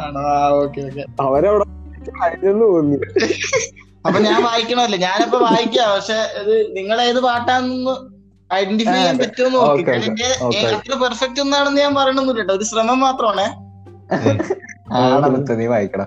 ആണോ? 0.00 0.20
ആ 0.20 0.48
ഓക്കെ 0.48 0.80
ഓക്കെ. 0.80 1.04
അവരവിടെ 1.20 1.64
കഴിഞ്ഞെന്ന് 1.64 2.64
തോന്നി. 2.64 2.98
അപ്പൊ 4.06 4.18
ഞാൻ 4.26 4.38
വായിക്കണമല്ലോ. 4.42 4.98
ഞാനപ്പോ 4.98 5.38
വായിക്കാം. 5.38 5.88
പക്ഷെ 5.94 6.18
ഇത് 6.40 6.54
നിങ്ങൾ 6.76 6.98
ഏത് 7.02 7.20
പാട്ടാണെന്ന് 7.26 7.94
ഐഡന്റിഫൈ 8.54 8.96
ചെയ്യാൻ 8.98 9.16
പറ്റുമെന്ന് 9.18 9.58
പറ്റുമോ 9.58 10.00
നോക്കി. 10.42 10.58
അത്ര 10.76 10.94
പെർഫെക്റ്റ് 11.04 11.40
ഒന്നാണെന്ന് 11.40 11.80
ഞാൻ 11.80 11.94
പറയണമെന്നില്ല 11.94 12.52
ഒരു 12.52 12.64
ശ്രമം 12.64 13.00
മാത്രമാണേ. 13.06 13.46
നീ 15.60 15.66
വായിക്കടാ 15.74 16.06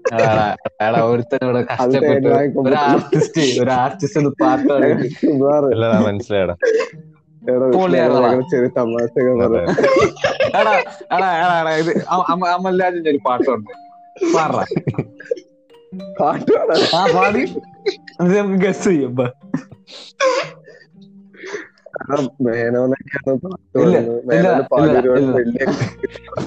ഒരുത്തനോട് 1.11 1.59
കഷ്ടപ്പെട്ട്. 1.69 2.29
ഒരു 2.61 2.75
ആർട്ടിസ്റ്റ് 2.85 3.43
ഒരു 3.63 3.71
ആർട്ടിസ്റ്റ് 3.83 4.31
പാട്ട് 4.41 4.71
മനസ്സിലായടാ? 6.07 6.55
ചെറിയ 8.51 8.69
തമാശയൊക്കെ 8.77 9.33
പറയാം 9.43 9.69
എടാ 10.59 10.73
എടാ 11.15 11.29
എടാ 11.37 11.55
എടാ 11.61 11.71
ഇത് 11.83 11.91
അമൽരാജിന്റെ 12.55 13.09
ഒരു 13.09 13.21
പാട്ടുണ്ട്. 13.27 13.71
പാറ. 14.35 14.53
പാട്ട് 16.19 16.51
ആ 16.95 17.03
പാടി. 17.15 17.43
നമുക്ക് 18.33 18.59
ഗസ് 18.65 18.83
ചെയ്യും 18.83 19.15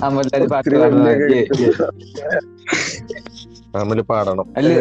അമൽരാജ് 0.06 0.48
പാട്ട് 0.52 0.76
തമ്മിൽ 3.74 4.00
പാടണം. 4.10 4.46
അല്ലേ 4.58 4.74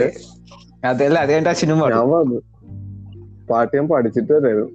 അതല്ല 0.89 1.17
അത് 1.23 1.29
കഴിഞ്ഞിട്ട് 1.29 1.51
അച്ഛനും 1.51 1.79
പാടും. 1.82 2.32
പാട്ട് 3.49 3.73
ഞാൻ 3.77 3.86
പഠിച്ചിട്ട് 3.91 4.32
വരായിരുന്നു. 4.34 4.71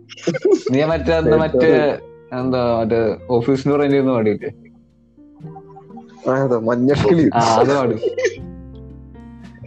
നീ 0.73 0.81
മറ്റേ 0.93 1.13
അന്ന് 1.19 1.37
മറ്റേ 1.43 1.71
എന്താ 2.39 2.61
മറ്റേ 2.81 3.01
ഓഫീസിന് 3.37 3.73
പറഞ്ഞിരുന്നു 3.75 4.15
പാടിയില്ലേ? 4.19 4.51
മഞ്ഞക്കിളി 6.69 7.25
അത് 7.43 7.71
പാടും. 7.79 8.01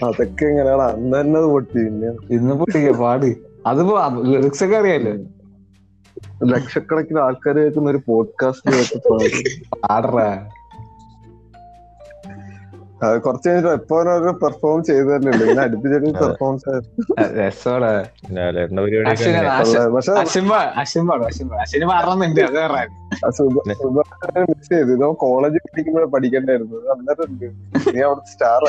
അതൊക്കെ 0.08 0.46
എങ്ങനെയാണ് 0.52 0.84
അന്ന് 0.94 1.16
തന്നെ 1.20 1.38
അത് 1.40 1.48
പൊട്ടി. 1.54 1.80
പിന്നെ 1.88 2.10
ഇന്ന് 2.36 2.54
പൊട്ടിക്ക 2.60 2.92
പാട്. 3.04 3.30
അത് 3.70 3.82
ലിറിക്സ് 4.32 4.64
ഒക്കെ 4.66 4.78
അറിയാലോ? 4.82 5.14
ലക്ഷക്കണക്കിന് 6.52 7.20
ആൾക്കാർ 7.26 7.56
കേൾക്കുന്ന 7.58 7.90
ഒരു 7.90 8.00
പോഡ്കാസ്റ്റ് 8.08 8.72
പാടറാ. 9.84 10.28
അശ്വിൻ 20.18 20.46
കഴിഞ്ഞിട്ട് 20.50 20.68
അശ്വിൻ 20.82 21.06
പാടും 21.08 21.26
അശ്വിന് 21.62 21.88
പറഞ്ഞിട്ടുണ്ട് 21.92 22.42
അത് 22.42 23.40
വേറെ 24.18 24.44
മിസ് 24.52 24.70
ചെയ്തു. 24.74 24.92
ഇതോ 24.96 25.08
കോളേജിൽ 25.24 25.64
പഠിക്കുമ്പോഴേ 25.66 26.08
പഠിക്കണ്ടായിരുന്നു. 26.16 26.78
നീ 27.94 28.02
അവിടെ 28.08 28.22
സ്റ്റാർ 28.32 28.62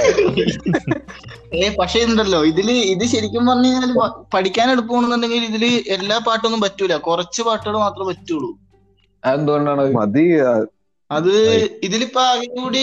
ഏ 1.55 1.69
പക്ഷെ 1.81 2.01
ഉണ്ടല്ലോ 2.09 2.41
ഇതിൽ 2.45 2.69
ഇത് 2.95 3.05
ശരിക്കും 3.15 3.47
പറഞ്ഞു 3.47 3.69
കഴിഞ്ഞാൽ 3.69 3.93
പഠിക്കാൻ 4.35 4.69
എളുപ്പമാണെന്നുണ്ടെങ്കിൽ 4.71 5.45
ഇതിൽ 5.51 5.65
എല്ലാ 5.97 6.19
പാട്ടൊന്നും 6.29 6.61
പറ്റൂല. 6.61 6.97
കുറച്ച് 7.09 7.43
പാട്ടുകൾ 7.43 7.77
മാത്രമേ 7.79 8.09
പറ്റുള്ളൂ. 8.11 8.51
അതെന്തുകൊണ്ടാണ്? 9.23 9.83
അത്? 9.83 9.93
മതി 10.01 10.25
അത് 11.11 11.33
ഇതിലിപ്പോ 11.83 12.21
ആകെ 12.23 12.47
കൂടി 12.59 12.83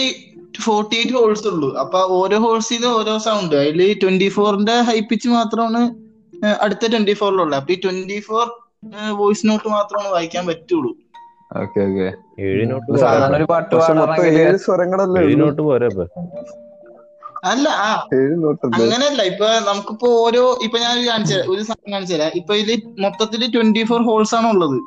ഫോർട്ടി 0.66 0.94
എയ്റ്റ് 1.00 1.14
ഹോൾസ് 1.18 1.46
ഉള്ളൂ. 1.52 1.68
അപ്പൊ 1.82 1.98
ഓരോ 2.20 2.38
ഹോൾസിന് 2.44 2.88
ഓരോ 2.98 3.14
സൗണ്ട് 3.26 3.56
അതിൽ 3.62 3.82
ട്വന്റി 4.02 4.28
ഫോറിന്റെ 4.36 4.76
ഹൈ 4.88 4.98
പിച്ച് 5.10 5.28
മാത്രമാണ് 5.36 5.82
അടുത്ത 6.64 6.90
ട്വന്റി 6.92 7.14
ഫോറിലുള്ളത് 7.20 7.58
അപ്പൊ 7.60 7.72
ഈ 7.74 7.78
ട്വന്റി 7.84 8.18
ഫോർ 8.28 8.44
വോയിസ് 9.20 9.46
നോട്ട് 9.50 9.68
മാത്രമാണ് 9.76 10.08
വായിക്കാൻ 10.16 10.44
പറ്റുള്ളൂ. 10.50 10.90
Okay 11.62 11.80
okay. 11.86 12.08
ഏഴ് 12.48 12.64
നോട്ട് 12.70 12.98
സാധാരണ 13.04 13.34
ഒരു 13.40 13.46
പാട്ട് 13.52 13.72
പക്ഷെ 13.74 14.28
ഏഴ് 14.42 14.58
സ്വരങ്ങളല്ലേ 14.66 15.20
ഏഴ് 15.22 15.32
ഉള്ളൂ. 15.34 15.44
നോട്ട് 15.44 15.62
പോരാ 15.68 15.88
അല്ല 17.50 17.66
ആ 17.84 17.90
അങ്ങനെയല്ല. 18.78 19.22
ഇപ്പൊ 19.32 19.46
നമുക്കിപ്പോ 19.68 20.08
ഓരോ 20.24 20.42
ഇപ്പൊ 20.66 20.78
ഞാൻ 20.84 20.92
ഒരു 20.98 21.36
ഒരു 21.52 21.62
സാധനം 21.68 21.92
കാണിച്ചു 21.94 22.14
തരാം. 22.14 22.32
ഇപ്പൊ 22.40 22.52
ഇതിൽ 22.62 22.80
മൊത്തത്തിൽ 23.04 23.42
ട്വന്റി 23.54 23.82
ഫോർ 23.90 24.00
ഹോൾസ് 24.08 24.34
ആണ് 24.38 24.48
ഉള്ളത്. 24.54 24.78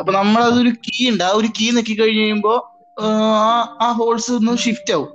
അപ്പൊ 0.00 0.12
നമ്മളതൊരു 0.20 0.72
കീ 0.86 0.96
ഉണ്ട്. 1.12 1.24
ആ 1.28 1.32
ഒരു 1.40 1.48
കീ 1.58 1.66
നെക്കി 1.78 1.94
കഴിഞ്ഞ് 2.00 2.22
കഴിയുമ്പോ 2.22 2.54
ആ 3.00 3.08
ആ 3.80 3.92
ഹോൾസ് 3.92 4.32
ഒന്ന് 4.32 4.56
ഷിഫ്റ്റ് 4.56 4.92
ആവും. 4.92 5.08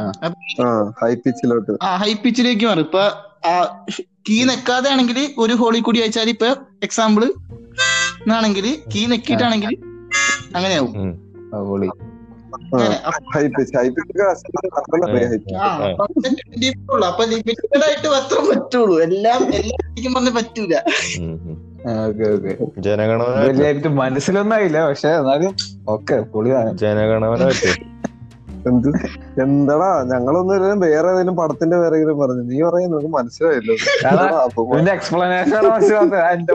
ആ. 0.00 0.92
ഹൈ 1.02 1.14
പിച്ചിലോട്ട് 1.14 1.72
ആ 1.82 1.96
ഹൈ 1.96 2.14
പിച്ചിലേക്ക് 2.14 2.66
മാറും. 2.66 2.80
ഇപ്പൊ 2.80 3.02
ആ 3.48 3.84
കീ 4.28 4.44
നെക്കാതെ 4.44 4.90
ആണെങ്കിൽ 4.90 5.34
ഒരു 5.38 5.52
ഹോളി 5.52 5.78
കൂടി 5.78 6.00
അയച്ചാൽ 6.00 6.28
ഇപ്പൊ 6.28 6.46
എക്സാമ്പിൾ 6.82 7.34
ആണെങ്കിൽ 8.32 8.84
കീ 8.94 9.06
നെക്കിട്ടാണെങ്കിൽ 9.06 9.78
അങ്ങനെയാവും. 10.54 11.16
ഹോളി 11.54 11.86
അങ്ങനെ. 11.86 12.94
അപ്പൊ 12.94 13.38
high 13.38 13.46
pitch 13.46 13.76
high 13.76 13.88
pitch 13.88 14.22
high 14.22 15.56
ആ, 15.56 15.68
അപ്പൊ 15.68 16.04
അത് 16.04 16.28
24 16.28 16.90
ഉള്ളൂ. 16.90 17.24
ലിമിറ്റഡ് 17.24 17.84
ആയിട്ട് 17.84 18.08
മാത്രം 18.08 18.48
പറ്റുള്ളൂ. 18.50 19.00
എല്ലാം 19.00 19.54
എല്ലാം 19.54 20.14
പറഞ്ഞ 20.14 20.30
പറ്റൂല. 20.30 20.74
ജനഗണമന 22.78 23.34
വലിയായിട്ട് 23.48 23.88
മനസ്സിലൊന്നും 23.98 24.56
ആയില്ല 24.56 24.86
പക്ഷെ 24.88 25.08
എന്നാലും 25.08 25.52
ഓക്കെ 25.88 26.16
പൊളിയാണ് 26.34 26.70
ജനഗണമന 26.78 27.50
എന്ത് 28.68 28.88
എന്താടാ 29.42 29.88
ഞങ്ങളൊന്നും 30.12 30.80
വേറെ 30.80 31.08
ഏതെങ്കിലും 31.10 31.36
പടത്തിന്റെ 31.36 31.76
വേറെ 31.76 32.14
പറഞ്ഞു. 32.20 32.42
നീ 32.42 32.56
പറയുന്നത് 32.62 33.06
മനസ്സിലായല്ലോ. 33.06 33.74
അതാ. 34.10 34.24
എക്സ്പ്ലനേഷൻ 34.92 35.60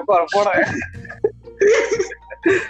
കുഴപ്പമാണ്. 0.08 0.66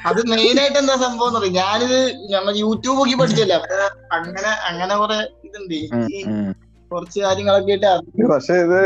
അത് 0.05 0.21
മെയിൻ 0.29 0.59
ആയിട്ട് 0.59 0.77
എന്താ 0.77 0.95
സംഭവം 0.95 1.37
അറിയാം? 1.37 1.53
ഞാനിത് 1.53 1.99
നമ്മൾ 2.33 2.53
യൂട്യൂബ് 2.57 2.97
നോക്കി 2.99 3.15
പഠിച്ചല്ലേ 3.19 3.55
അപ്പൊ 3.55 3.77
അങ്ങനെ 4.11 4.51
അങ്ങനെ 4.69 4.95
കുറെ 4.95 5.17
ഇതുണ്ട്. 5.43 5.73
ഈ 5.73 6.21
കുറച്ച് 6.91 7.19
കാര്യങ്ങളൊക്കെ 7.19 7.71
ആയിട്ട് 7.71 8.27
പക്ഷെ 8.31 8.53
ഇത് 8.53 8.79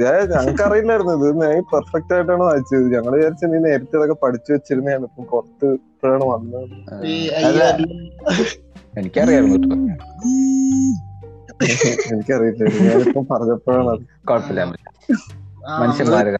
ഞാൻ 0.00 0.16
ഞങ്ങൾക്ക് 0.32 0.62
അറിയില്ലായിരുന്നു 0.62 1.12
ഇത് 1.18 1.36
ഞാൻ 1.42 1.62
പെർഫെക്റ്റ് 1.72 2.12
ആയിട്ടാണ് 2.14 2.42
വായിച്ചത്. 2.48 2.86
ഞങ്ങൾ 2.94 3.12
വിചാരിച്ച 3.16 3.44
നീ 3.52 3.58
നേരത്തെ 3.66 3.96
ഇതൊക്കെ 3.98 4.16
പഠിച്ചു 4.24 4.50
വെച്ചിരുന്നതാണ്. 4.52 5.06
ഇപ്പം 5.08 5.24
പുറത്ത് 5.32 5.68
ഇപ്പോഴാണ് 5.78 6.24
വന്നത്. 6.24 6.66
എനിക്കറിയായിരുന്നു 8.98 9.56
കേട്ടോ 9.56 9.76
എനിക്കറിയില്ല. 12.12 12.64
ഞാനിപ്പം 12.88 13.26
പറഞ്ഞപ്പോഴാണ് 13.32 13.90
അത്. 13.94 14.04
കുഴപ്പമില്ല 14.30 14.60
ആ, 15.68 15.78
മനുഷ്യന്മാര് 15.82 16.30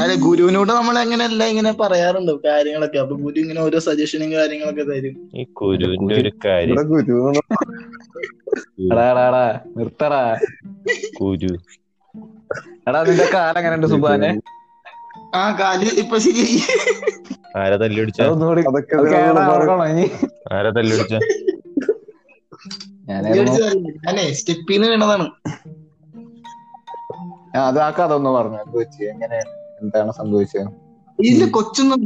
അല്ല 0.00 0.12
ഗുരുവിനോട് 0.24 0.72
നമ്മൾ 0.72 0.98
അങ്ങനെയല്ല 0.98 1.42
ഇങ്ങനെ 1.44 1.72
പറയാറുണ്ട് 1.80 2.32
കാര്യങ്ങളൊക്കെ. 2.46 2.98
അപ്പൊ 2.98 3.16
ഗുരു 3.16 3.38
ഇങ്ങനെ 3.40 3.60
ഓരോ 3.60 3.78
സജഷനും 3.78 4.32
കാര്യങ്ങളൊക്കെ 4.32 4.84
തരും. 4.92 5.16
ഈ 5.34 5.42
ഗുരുവിന്റെ 5.60 6.14
ഒരു 6.14 6.30
കാര്യം. 6.44 6.76
ഗുരു 6.92 7.18
നിർത്തടാ. 9.78 10.22
കുരു 11.18 11.52
എടാ 12.88 13.02
നിന്റെ 13.02 13.26
കാലം 13.34 13.58
എങ്ങനെയുണ്ട് 13.58 13.86
സുബാനെ? 13.86 14.30
ആ 15.34 15.42
കാൽ 15.60 15.82
ഇപ്പൊ 15.98 16.18
ശരി. 16.18 16.44
ആരെ 17.56 17.76
ഇനി? 19.90 20.06
ആരാ 20.52 20.70
തല്ലിടിച്ച 20.70 21.14
ഞാനേ 23.08 24.32
സ്റ്റെപ്പിന്ന് 24.32 24.88
വീണതാണ്. 24.88 25.26
ആ, 27.56 27.60
അത് 27.66 27.78
ആ 27.78 27.90
കഥ 27.90 28.12
ഒന്ന് 28.12 28.30
പറഞ്ഞു. 28.30 28.58
എന്ത് 28.64 28.76
വെച്ച് 28.78 29.04
എന്താണ് 29.82 30.12
സംഭവിച്ചത്? 30.12 30.68
ഇല്ല 31.18 31.44
കൊച്ചൊന്നും 31.50 32.00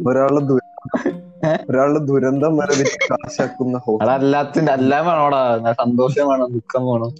ഒരാളുടെ 1.68 2.00
ദുരന്തം 2.09 2.52
വരെ 2.57 2.74
കാശാക്കുന്ന 3.11 3.80
അതല്ലാത്തിന്റെ 4.04 4.72
എല്ലാം 4.72 5.07
വേണോടാ. 5.07 5.42
സന്തോഷം 5.72 6.28
വേണം 6.28 6.52
ദുഃഖം 6.52 6.85
വേണം. 6.87 7.11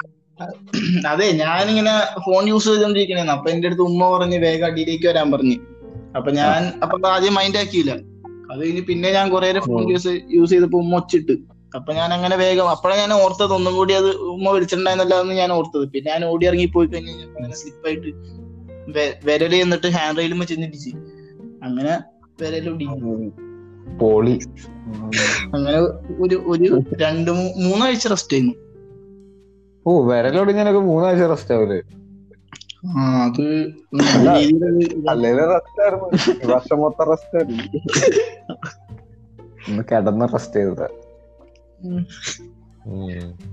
അതെ 1.09 1.31
ഞാനിങ്ങനെ 1.33 1.93
ഫോൺ 2.25 2.49
യൂസ് 2.49 2.69
ചെയ്തോണ്ടിരിക്കണേന്ന്. 2.69 3.33
അപ്പൊ 3.33 3.51
എന്റെ 3.51 3.67
അടുത്ത് 3.69 3.83
ഉമ്മ 3.83 4.11
പറഞ്ഞ് 4.11 4.37
വേഗം 4.37 4.67
അടിയിലേക്ക് 4.67 5.07
വരാൻ 5.07 5.33
പറഞ്ഞു. 5.33 5.57
അപ്പൊ 6.17 6.31
ഞാൻ 6.31 6.73
അപ്പൊ 6.83 7.09
ആദ്യം 7.09 7.35
മൈൻഡ് 7.35 7.57
ആക്കിയില്ല. 7.57 7.93
അത് 8.51 8.61
കഴിഞ്ഞ് 8.63 8.83
പിന്നെ 8.83 9.13
ഞാൻ 9.13 9.31
കുറെ 9.31 9.61
ഫോൺ 9.61 9.91
യൂസ് 9.91 10.21
യൂസ് 10.31 10.51
ചെയ്തപ്പോ 10.51 10.79
ഉമ്മ 10.79 10.97
ഒച്ചിട്ട്. 10.97 11.37
അപ്പൊ 11.77 11.93
ഞാൻ 11.93 12.13
അങ്ങനെ 12.13 12.37
വേഗം 12.37 12.71
അപ്പോഴാണ് 12.71 13.01
ഞാൻ 13.01 13.13
ഓർത്തത്. 13.13 13.53
ഒന്നും 13.53 13.75
കൂടി 13.75 13.93
അത് 13.93 14.11
ഉമ്മ 14.17 14.51
വിളിച്ചിട്ടുണ്ടായിരുന്നല്ലാന്ന് 14.51 15.35
ഞാൻ 15.35 15.53
ഓർത്തത്. 15.53 15.89
പിന്നെ 15.89 16.13
ഞാൻ 16.13 16.25
ഓടി 16.25 16.47
ഇറങ്ങി 16.47 16.67
പോയി 16.67 16.87
കഴിഞ്ഞ് 16.87 17.13
അങ്ങനെ 17.13 17.55
സ്ലിപ്പായിട്ട് 17.55 18.11
വിരൽ 19.27 19.55
എന്നിട്ട് 19.55 19.87
ഹാൻഡ് 19.87 20.19
റെയിലും 20.19 20.43
ഇടിച്ച് 20.43 20.91
അങ്ങനെ 21.63 21.95
വിരലൊടി 22.41 22.87
പോളി. 24.01 24.39
അങ്ങനെ 25.55 25.79
ഒരു 26.19 26.45
ഒരു 26.47 26.85
രണ്ട് 27.03 27.31
മൂന്നാഴ്ച 27.31 28.07
റെസ്റ്റ് 28.07 28.35
ആയിരുന്നു. 28.37 28.55
ഓ 29.87 29.93
വിരലൊടിഞ്ഞാലൊക്കെ 30.09 30.81
മൂന്നാഴ്ച 30.81 31.25
റെസ്റ്റ് 31.33 31.55
ആവില്ലേ 31.55 31.81
ആ 32.87 33.03
അത് 33.25 33.45
നല്ല 35.09 35.39
റെസ്റ്റ് 35.53 35.81
ആയിരുന്നു. 35.83 36.09
വർഷം 36.53 36.79
മൊത്തം 36.79 37.07
റെസ്റ്റ് 37.11 37.37
ആയിരുന്നു. 37.37 37.63
ഒന്ന് 39.69 39.83
കിടന്ന് 39.91 40.27
റെസ്റ്റ് 40.35 40.57
ചെയ്തത്. 40.57 40.87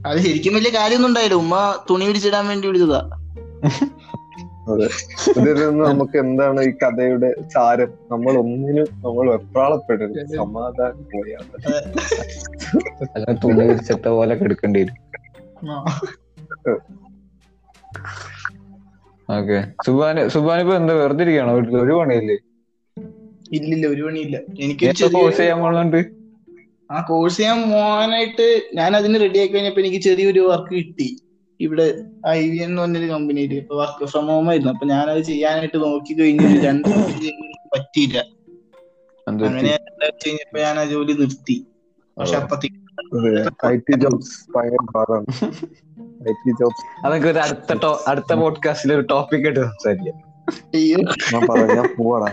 അത് 0.08 0.17
ശരിക്കും 0.26 0.54
വലിയ 0.56 0.72
കാര്യൊന്നും 0.80 1.10
ഉണ്ടായില്ല. 1.10 1.38
ഉമ്മ 1.44 1.56
തുണി 1.89 2.06
പിടിച്ചിടാൻ 2.08 2.48
വേണ്ടി 2.48 2.67
വിളിച്ചതാ. 2.67 3.02
അതെ. 4.72 4.88
ഇതിൽ 5.38 5.56
നിന്ന് 5.62 5.84
നമുക്ക് 5.86 6.17
എന്താണ് 6.17 6.60
ഈ 6.70 6.72
കഥയുടെ 6.82 7.30
സാരം 7.54 7.91
നമ്മൾ 8.12 8.34
ഒന്നിനും 8.41 8.88
നമ്മൾ 9.06 9.26
വെപ്രാളപ്പെടരുത്. 9.32 10.36
സമാധാനം 10.38 11.04
പോയാൽ 11.13 11.46
തുണി 13.44 13.63
പിടിച്ചിട്ട 13.70 14.06
പോലെ 14.17 14.36
കെടുക്കേണ്ടി 14.36 14.82
വരും. 14.84 14.98
ഓക്കെ. 19.30 19.58
സുബാന് 19.86 20.21
സുബാൻ 20.34 20.60
ഇപ്പൊ 20.63 20.74
എന്താ 20.80 20.93
വെറുതെ 21.00 21.24
ഇരിക്കണോ 21.26 21.54
വീട്ടിൽ 21.58 21.76
ഒരു 21.84 21.93
പണിയില്ലേ? 22.00 22.36
ഇല്ലില്ല 23.58 23.86
ഒരു 23.93 24.04
പണിയില്ല. 24.08 24.38
എനിക്ക് 24.86 25.06
കോഴ്സ് 25.15 25.39
ചെയ്യാൻ 25.39 25.58
പോകുന്നുണ്ട് 25.62 26.00
ആ 26.89 27.08
കോഴ്സ് 27.08 27.38
ചെയ്യാൻ 27.38 27.60
പോകാനായിട്ട് 27.69 28.45
ഞാൻ 28.80 28.95
അതിന് 28.97 29.17
റെഡി 29.24 29.39
ആക്കി 29.41 29.54
കഴിഞ്ഞപ്പോ 29.54 29.82
എനിക്ക് 29.84 30.00
ചെറിയൊരു 30.08 30.41
വർക്ക് 30.50 30.74
കിട്ടി. 30.78 31.08
ഇവിടെ 31.60 31.86
ഐ 32.30 32.39
വി 32.50 32.58
എന്ന് 32.65 32.80
പറഞ്ഞൊരു 32.82 33.08
കമ്പനിയിൽ 33.13 33.52
ഇപ്പൊ 33.60 33.76
വർക്ക് 33.82 34.04
ഫ്രം 34.12 34.26
ഹോം 34.32 34.47
ആയിരുന്നു. 34.52 34.71
അപ്പൊ 34.74 34.86
ഞാനത് 34.91 35.21
ചെയ്യാനായിട്ട് 35.30 35.80
നോക്കി 35.86 36.13
കഴിഞ്ഞു 36.19 36.50
രണ്ട് 36.65 36.89
പറ്റിയില്ല. 37.74 38.17
അങ്ങനെ 39.28 39.60
രണ്ടാഴ്ച 39.78 40.24
കഴിഞ്ഞപ്പോ 40.24 40.58
ഞാൻ 40.63 40.76
ആ 40.80 40.91
ജോലി 40.91 41.13
നിർത്തി. 41.21 41.56
പക്ഷെ 42.17 42.36
അപ്പത്തേക്ക് 42.38 42.78
അതൊക്കെ 47.05 47.29
ഒരു 47.29 47.39
അടുത്ത 47.39 47.86
അടുത്ത 48.07 48.34
പോഡ്കാസ്റ്റിൽ 48.34 48.93
ഒരു 48.93 49.01
ടോപ്പിക് 49.01 49.41
ആയിട്ട് 49.41 49.60
സംസാരിക്കാം. 49.60 50.31
അയ്യോ, 50.73 50.97
ഞാൻ 51.34 51.41
പറയാ 51.49 51.84
പോവാടാ. 51.97 52.25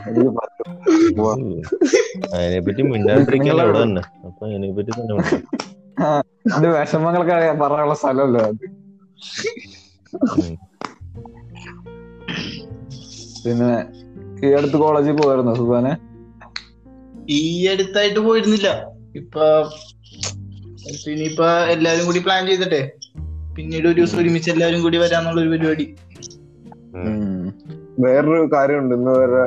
അതിനെപ്പറ്റി 2.35 2.83
മിണ്ടാണ്ടിരിക്കാൻ 2.83 3.61
അവിടെ 3.61 3.83
തന്നെ. 3.83 4.03
അപ്പൊ 4.27 4.47
അതിനെപ്പറ്റി 4.47 4.91
തന്നെ 4.91 5.15
മിണ്ടാം. 5.15 5.43
അത് 6.55 6.81
വിഷമങ്ങളൊക്കെ 6.81 7.53
പറയാനുള്ള 7.53 7.95
സ്ഥലമല്ലോ 7.95 8.41
അത്. 8.41 8.65
പിന്നെ 13.45 13.73
ഈ 14.47 14.53
അടുത്ത് 14.53 14.77
കോളേജിൽ 14.77 15.13
പോയിരുന്നു 15.13 15.55
സുബാനെ 15.55 15.97
ഈ 17.31 17.67
അടുത്തായിട്ട് 17.67 18.21
പോയിരുന്നില്ല. 18.21 18.69
ഇപ്പൊ 19.17 19.71
ഇനിയിപ്പൊ 21.11 21.47
എല്ലാരും 21.47 22.07
കൂടി 22.07 22.19
പ്ലാൻ 22.19 22.47
ചെയ്തിട്ടെ. 22.47 22.93
പിന്നീട് 23.59 23.87
ഒരു 23.91 23.97
ദിവസം 23.99 24.19
ഒരുമിച്ച് 24.23 24.51
എല്ലാരും 24.55 24.81
കൂടി 24.83 24.99
വരാന്നുള്ള 25.03 25.41
ഒരു 25.45 25.51
പരിപാടി 25.53 25.87
വേറൊരു 28.03 28.45
കാര്യമുണ്ട്. 28.53 28.93
ഇന്ന് 28.99 29.13
വരെ 29.21 29.41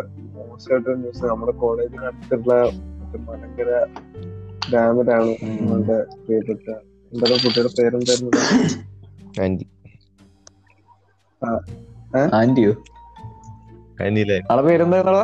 മോശമായിട്ട് 0.47 0.91
ന്യൂസ്. 1.01 1.23
നമ്മുടെ 1.31 1.53
കോളേജിന് 1.61 2.05
അടുത്തുള്ള 2.09 2.53
മലങ്കര 3.27 3.69
ഡാമിലാണ് 4.73 5.31
നമ്മളുടെ 5.51 5.97
പ്രിയപ്പെട്ട 6.23 6.65
എന്താ 7.11 7.37
കുട്ടിയുടെ 7.43 7.71
പേരെന്തായിരുന്നു? 7.77 8.31
ആന്റി 9.43 9.65
ആന്റിയോ 12.39 12.73
ആളെ 14.51 14.61
പേരെന്താ 14.67 15.23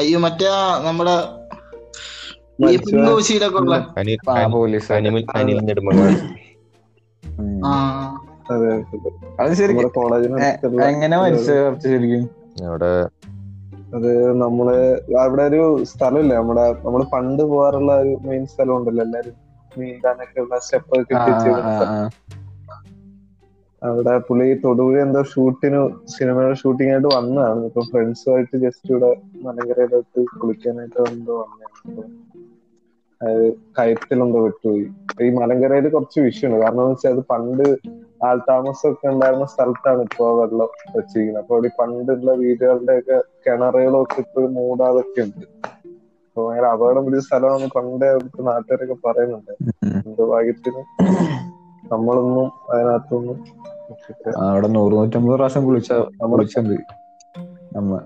അയ്യോ 0.00 0.18
മറ്റേ 0.26 0.48
നമ്മുടെ 0.86 1.16
അനിൽ 3.98 4.18
പോലീസ് 4.54 4.90
അനിമൽ 4.98 5.24
അനിൽ 5.38 5.58
നെടുമങ്ങാട് 5.68 6.18
അതെ. 8.54 8.72
അത് 9.40 9.52
ശരിക്കും 9.60 9.80
എങ്ങനെ 10.90 11.16
കുറച്ച് 11.22 11.56
ശരിക്കും? 11.86 12.24
അവിടെ 12.70 12.90
അത് 13.96 14.10
നമ്മൾ 14.42 14.68
അവിടെ 15.24 15.42
ഒരു 15.50 15.60
സ്ഥലമില്ല? 15.90 16.32
നമ്മുടെ 16.40 16.64
നമ്മൾ 16.84 17.02
പണ്ട് 17.14 17.42
പോകാറുള്ള 17.42 17.92
ഒരു 18.02 18.12
മെയിൻ 18.28 18.46
സ്ഥലം 18.46 18.74
ഉണ്ടല്ലോ 18.76 19.02
എല്ലാരും 19.04 19.34
നീന്താനൊക്കെ 19.72 20.38
ഉള്ള 20.40 20.58
സ്റ്റെപ്പ് 20.58 20.98
കെട്ടിച്ച്. 21.10 21.50
അവിടെ 23.82 24.12
പുള്ളി 24.28 24.46
തൊടുപുഴ 24.64 24.96
എന്തോ 25.02 25.22
ഷൂട്ടിന് 25.32 25.80
സിനിമയുടെ 26.14 26.54
ഷൂട്ടിംഗ് 26.54 26.92
ആയിട്ട് 26.92 27.08
വന്നതാണ്. 27.16 27.60
ഇപ്പൊ 27.68 27.82
ഫ്രണ്ട്സുമായിട്ട് 27.90 28.56
ജസ്റ്റ് 28.64 28.90
ഇവിടെ 28.92 29.10
മലങ്കരയിലോട്ട് 29.46 30.20
കുളിക്കാനായിട്ട് 30.40 31.00
എന്തോ 31.14 31.34
വന്നതാണ്. 31.42 32.06
കയറ്റിലെന്തോ 33.76 34.40
വിട്ടുപോയി. 34.46 34.86
ഈ 35.24 35.28
മലങ്കരയിൽ 35.38 35.86
കുറച്ച് 35.88 36.18
വിഷയമുണ്ട്. 36.20 36.58
കാരണം 36.64 36.82
എന്ന് 36.82 36.94
വെച്ചാൽ 36.94 37.12
അത് 37.14 37.22
പണ്ട് 37.32 37.66
ഒക്കെ 38.90 39.06
ഉണ്ടായിരുന്ന 39.12 39.46
സ്ഥലത്താണ് 39.54 40.02
ഇപ്പൊ 40.08 40.26
വെള്ളം 40.40 40.70
വെച്ചിരിക്കുന്നത്. 40.96 41.42
അപ്പൊ 41.42 41.54
അവിടെ 41.56 41.68
ഈ 41.72 41.74
പണ്ടുള്ള 41.80 42.30
വീടുകളുടെ 42.42 42.94
ഒക്കെ 43.00 43.18
കിണറുകളൊക്കെ 43.46 44.18
ഇപ്പോഴും 44.24 44.52
മൂടാതൊക്കെ 44.54 45.20
ഉണ്ട്. 45.26 45.46
അപ്പൊ 46.26 46.40
ഭയങ്കര 46.46 46.66
അപകടം 46.66 47.04
പിടിച്ച 47.04 47.24
സ്ഥലമാണ് 47.26 47.68
പണ്ടേ 47.76 48.08
അവിടുത്തെ 48.08 48.42
നാട്ടുകാരൊക്കെ 48.42 48.96
പറയുന്നുണ്ട്. 49.06 49.54
ദുർഭാഗ്യത്തിന് 50.06 50.26
ഭാഗ്യത്തിന് 50.32 50.82
നമ്മളൊന്നും 51.92 52.46
അതിനകത്തൊന്നും 52.72 53.38
അവിടെ 54.46 54.68
നൂറ് 54.76 54.92
നൂറ്റമ്പത് 54.92 55.34
പ്രാവശ്യം 55.34 55.64
കുളിച്ച 55.66 55.92
നമ്മുടെ 56.22 56.44
നമ്മ 57.76 57.98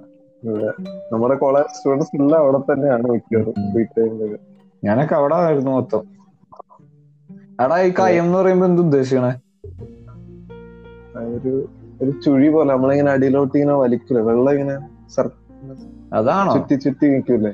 നമ്മുടെ 1.13 1.35
കോളേജ് 1.35 1.75
സ്റ്റുഡൻസ് 1.77 2.17
എല്ലാം 2.21 2.41
അവിടെ 2.43 2.61
തന്നെയാണ് 2.71 3.07
മിക്കവാറും 3.13 3.57
ഫ്രീ 3.73 3.83
ഞാനൊക്കെ 4.85 5.15
അവിടെ 5.15 5.35
ആയിരുന്നു 5.35 5.71
മൊത്തം. 5.71 6.03
എടാ 7.65 7.81
ഈ 7.81 7.91
കയം 7.91 8.25
എന്ന് 8.25 8.39
പറയുമ്പോ 8.39 8.67
എന്ത് 8.67 8.83
ഉദ്ദേശിക്കണേ? 8.83 9.41
ഒരു 11.19 11.69
ഒരു 12.03 12.11
ചുഴി 12.11 12.49
പോലെ 12.49 12.73
നമ്മളിങ്ങനെ 12.75 13.11
അടിയിലോട്ട് 13.11 13.59
ഇങ്ങനെ 13.59 13.79
വലിക്കൂലേ? 13.79 14.21
വെള്ളം 14.21 14.53
ഇങ്ങനെ 14.53 14.75
അതാണോ? 16.13 16.53
ചുറ്റി 16.53 16.75
ചുറ്റി 16.75 17.07
നിൽക്കൂലേ? 17.07 17.53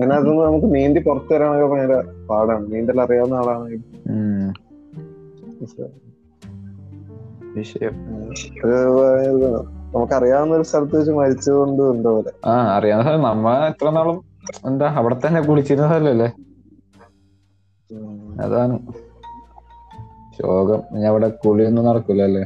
അതിനകത്തുനിന്ന് 0.00 0.44
നമുക്ക് 0.44 0.74
നീന്തി 0.74 1.00
പുറത്തു 1.00 1.34
വരാനൊക്കെ 1.34 1.66
ഭയങ്കര 1.66 2.02
പാടാണ്. 2.30 2.72
നീന്തൽ 2.72 3.00
അറിയാവുന്ന 3.00 3.34
ആളാണെങ്കിൽ 3.34 3.82
വിഷയം. 7.54 7.94
അത് 9.94 10.00
നമുക്ക് 10.00 10.14
അറിയാവുന്ന 10.14 10.54
ഒരു 10.54 10.62
സ്ഥലത്ത് 10.62 10.94
വെച്ച് 10.98 11.12
മരിച്ചതുകൊണ്ട് 11.18 11.82
എന്തോ 11.82 12.10
പോലെ 12.16 12.30
ആ 12.46 12.54
അറിയാവുന്ന 12.76 13.04
സ്ഥലം. 13.08 13.22
നമ്മ 13.22 13.52
എത്ര 13.70 13.88
നാളും 13.96 14.16
എന്താ 14.66 14.86
അവിടെ 15.00 15.16
തന്നെ 15.26 15.40
കുളിച്ചിരുന്ന 15.40 15.88
സ്ഥലല്ലേ. 15.88 16.28
അതാണ്. 18.44 18.76
ശോകം. 20.38 20.80
ഇനി 20.94 21.06
അവിടെ 21.10 21.28
കുളിയൊന്നും 21.44 21.84
നടക്കൂലല്ലേ? 21.84 22.44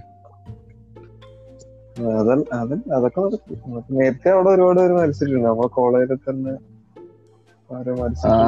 അതല്ല 2.19 2.45
അതല്ല 2.63 2.91
അതൊക്കെ 2.99 3.21
നടക്കും. 3.21 3.57
നേരത്തെ 3.99 4.29
അവിടെ 4.35 4.51
ഒരുപാട് 4.57 4.81
പേര് 4.81 4.95
മരിച്ചിട്ടുണ്ട്. 5.01 5.47
നമ്മളെ 5.49 5.71
കോളേജിൽ 5.79 6.21
തന്നെ 6.29 6.55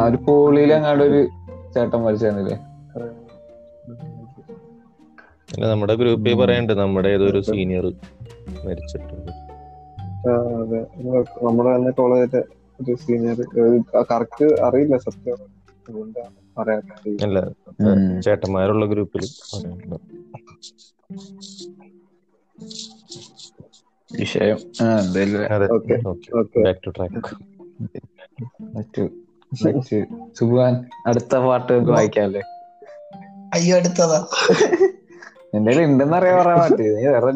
ഒരു 0.09 0.19
പോളിയിൽ 0.27 0.71
അങ്ങാണ്ട് 0.75 1.05
ഒരു 1.05 1.21
ചേട്ടൻ 1.75 2.01
മരിച്ചേ 2.05 2.31
നമ്മുടെ 5.73 5.95
ഗ്രൂപ്പിൽ 6.01 6.35
പറയണ്ട് 6.41 6.73
നമ്മുടെ 6.83 7.09
ഏതൊരു 7.17 7.41
സീനിയർ 7.51 7.87
മരിച്ചിട്ടുണ്ട്. 8.67 9.33
അതെ. 10.31 10.81
നമ്മുടെ 11.45 11.77
തന്നെ 11.77 11.91
കോളേജിലെ 11.91 12.43
ഒരു 12.83 12.95
സീനിയർ 12.95 13.37
കറക്റ്റ് 14.13 14.45
അറിയില്ല 14.61 14.97
സത്യം. 14.97 15.61
അല്ല. 17.23 17.41
ചേട്ടന്മാരുള്ള 18.21 18.87
ഗ്രൂപ്പിൽ 18.87 19.21
വിഷയം. 24.19 24.59
അതെ. 24.87 25.25
Okay. 25.25 26.09
Okay. 26.09 26.39
Okay. 26.39 26.59
Back 26.59 26.81
to 26.87 26.91
track 26.91 27.35
മറ്റു 28.77 29.03
മറ്റ്. 29.67 30.05
സുഖാൻ 30.39 30.89
അടുത്ത 31.07 31.37
പാട്ട് 31.37 31.73
വായിക്കാല്ലേ? 31.73 32.41
അയ്യോ 33.55 33.77
അടുത്തതാ. 33.77 34.27
എന്റെ 35.57 35.71
കയ്യിൽ 35.71 35.91
ഉണ്ടെന്ന് 35.91 36.17
അറിയാൻ 36.17 36.37
പറയാൻ 36.41 36.59
പാട്ട് 36.61 36.83
നീ 36.97 37.05
വേറെ 37.15 37.31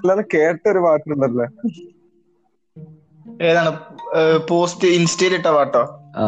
അല്ലാതെ 0.00 0.24
കേട്ട 0.34 0.62
ഒരു 0.72 0.80
പാട്ടുണ്ടല്ലോ. 0.86 1.46
ഏതാണ്? 3.48 3.70
പോസ്റ്റ് 4.50 4.88
ഇൻസ്റ്റയിൽ 4.98 5.34
ഇട്ട 5.34 5.48
പാട്ടോ? 5.56 5.82
ആ. 6.16 6.26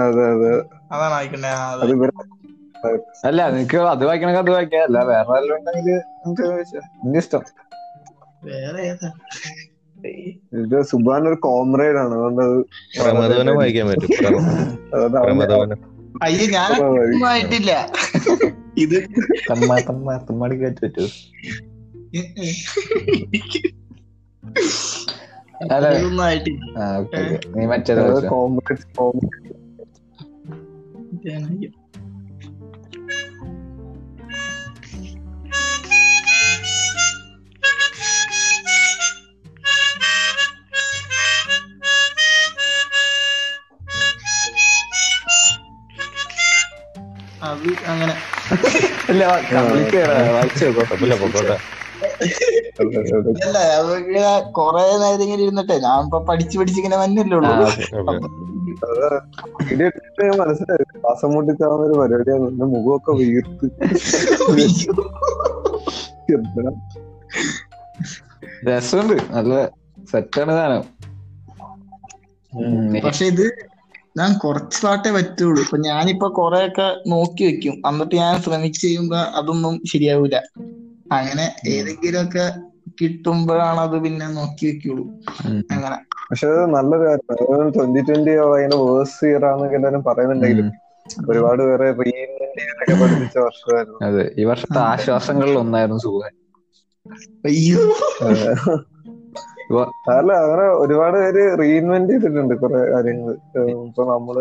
അതെ 0.00 0.24
അതെ. 0.34 0.50
അതാണ് 0.92 1.14
അല്ല 3.28 3.40
നിനക്ക് 3.54 3.78
അത് 3.92 4.04
വായിക്കണമെങ്കിൽ 4.08 4.42
അത് 4.44 4.50
വായിക്കാ. 4.54 4.80
അല്ല 4.88 4.98
വേറെ 5.10 5.28
വല്ലതും 5.32 5.56
ഉണ്ടെങ്കിൽ 5.58 5.96
നിന്റെ 7.04 7.18
ഇഷ്ടം. 7.18 7.42
വേറെ 8.48 8.82
ഏതാ? 8.90 9.10
ഇത് 10.62 10.76
സുബാൻ 10.90 11.22
ഒരു 11.28 11.38
കോമ്രേഡ് 11.46 11.98
ആണ് 11.98 12.14
അതുകൊണ്ട് 12.14 12.42
വായിക്കാൻ 13.58 13.86
പറ്റും. 13.90 14.10
അയ്യോ 16.22 16.46
ഞാൻ 16.46 16.70
ആയിട്ടില്ല. 17.26 17.72
ഇത് 18.78 18.96
തമ്മ 19.50 19.78
തമ്മ 19.80 20.16
തമ്മാടി 20.16 20.56
പറ്റൂ. 20.56 21.04
ഓക്കെ 27.00 27.20
നീ 27.56 27.66
മറ്റേത് 27.66 28.02
അത് 47.54 47.68
അങ്ങനെ. 47.92 48.14
അല്ല 49.10 49.22
കംപ്ലീറ്റ് 49.52 50.00
വായിച്ചു 50.36 50.64
കുഴപ്പമില്ല 50.76 51.16
പൊക്കോട്ടെ 51.22 51.56
അല്ല 53.44 53.58
കൊറേ 54.58 54.82
നേരം 55.02 55.22
ഇങ്ങനെ 55.26 55.42
ഇരുന്നിട്ടേ 55.46 55.76
ഞാൻ 55.84 56.00
ഇപ്പൊ 56.06 56.18
പഠിച്ചു 56.30 56.56
പഠിച്ച് 56.60 56.78
ഇങ്ങനെ 56.80 56.96
വന്നല്ലേ 57.02 57.36
ഉള്ളൂ. 57.38 57.52
കുഴപ്പമില്ല. 57.92 58.28
വീഡിയോ 59.68 59.88
ഇട്ടിട്ട് 59.90 60.24
മനസ്സിലായി. 60.40 60.84
ശ്വാസം 61.00 61.30
മുട്ടിച്ചാവുന്ന 61.34 61.86
ഒരു 61.88 61.94
പരിപാടിയാണ്. 62.00 62.66
മുഖമൊക്കെ 62.74 63.12
വീർത്ത്? 63.20 63.66
രസമുണ്ട്. 68.68 69.16
നല്ല 69.36 69.54
സെറ്റാണ് 70.12 70.52
സാധനം. 70.58 70.84
പക്ഷെ 73.06 73.24
ഇത് 73.32 73.46
ഞാൻ 74.16 74.38
കുറച്ച് 74.38 74.82
പാട്ടേ 74.82 75.10
പറ്റുള്ളൂ. 75.10 75.62
ഇപ്പൊ 75.62 75.76
ഞാനിപ്പോ 75.78 76.28
കൊറേ 76.30 76.66
ഒക്കെ 76.66 76.86
നോക്കി 77.06 77.44
വെക്കും. 77.44 77.82
എന്നിട്ട് 77.88 78.14
ഞാൻ 78.14 78.42
ശ്രമിച്ച് 78.42 78.80
ചെയ്യുമ്പോ 78.80 79.20
അതൊന്നും 79.34 79.80
ശരിയാവൂല. 79.86 80.36
അങ്ങനെ 81.12 81.46
ഏതെങ്കിലും 81.68 82.20
ഒക്കെ 82.22 82.44
കിട്ടുമ്പോഴാണ് 83.00 83.80
അത് 83.80 84.02
പിന്നെ 84.02 84.26
നോക്കി 84.30 84.66
വെക്കുള്ളൂ. 84.66 85.04
അങ്ങനെ. 85.70 85.98
പക്ഷെ 86.30 86.46
അത് 86.46 86.62
നല്ലൊരു 86.74 87.04
കാര്യം 87.04 87.26
ട്വന്റി 87.74 88.00
ട്വന്റി 88.00 88.32
ഭയങ്കര 88.42 88.76
വേഴ്സ് 88.82 89.24
ഇയർ 89.24 89.44
ആണെന്നൊക്കെ 89.44 89.76
എല്ലാരും 89.76 90.02
പറയുന്നുണ്ടെങ്കിലും. 90.04 90.68
ഒരുപാട് 91.28 91.62
പേരെ 91.62 91.88
റീഇൻവെന്റ് 92.00 92.62
പഠിപ്പിച്ച 93.00 93.36
വർഷമായിരുന്നു. 93.38 94.00
അതെ. 94.06 94.24
ഈ 94.38 94.44
വർഷത്തെ 94.44 94.78
ആശ്വാസങ്ങളിൽ 94.86 95.56
ഒന്നായിരുന്നു 95.58 96.00
സുഖം. 96.04 96.32
അയ്യോ. 97.44 97.80
അല്ല 100.16 100.30
അങ്ങനെ 100.44 100.64
ഒരുപാട് 100.82 101.16
പേര് 101.22 101.42
റീഇൻവെന്റ് 101.60 102.12
ചെയ്തിട്ടുണ്ട് 102.12 102.54
കുറെ 102.62 102.80
കാര്യങ്ങൾ 102.92 103.32
ഇപ്പൊ 103.88 104.04
നമ്മൾ 104.12 104.36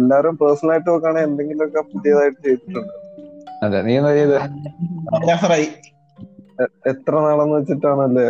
എല്ലാരും 0.00 0.34
പേഴ്സണൽ 0.42 0.72
ആയിട്ട് 0.72 0.88
നോക്കുകയാണെങ്കിൽ 0.90 1.28
എന്തെങ്കിലുമൊക്കെ 1.30 1.82
പുതിയതായിട്ട് 1.92 2.40
ചെയ്തിട്ടുണ്ട്. 2.46 2.94
അതെ 3.64 3.78
നീ 3.82 3.92
എന്താ 3.98 4.12
ചെയ്ത്? 4.18 4.38
എത്ര 6.90 7.12
നാളെന്ന് 7.24 7.56
വെച്ചിട്ടാണല്ലേ 7.58 8.26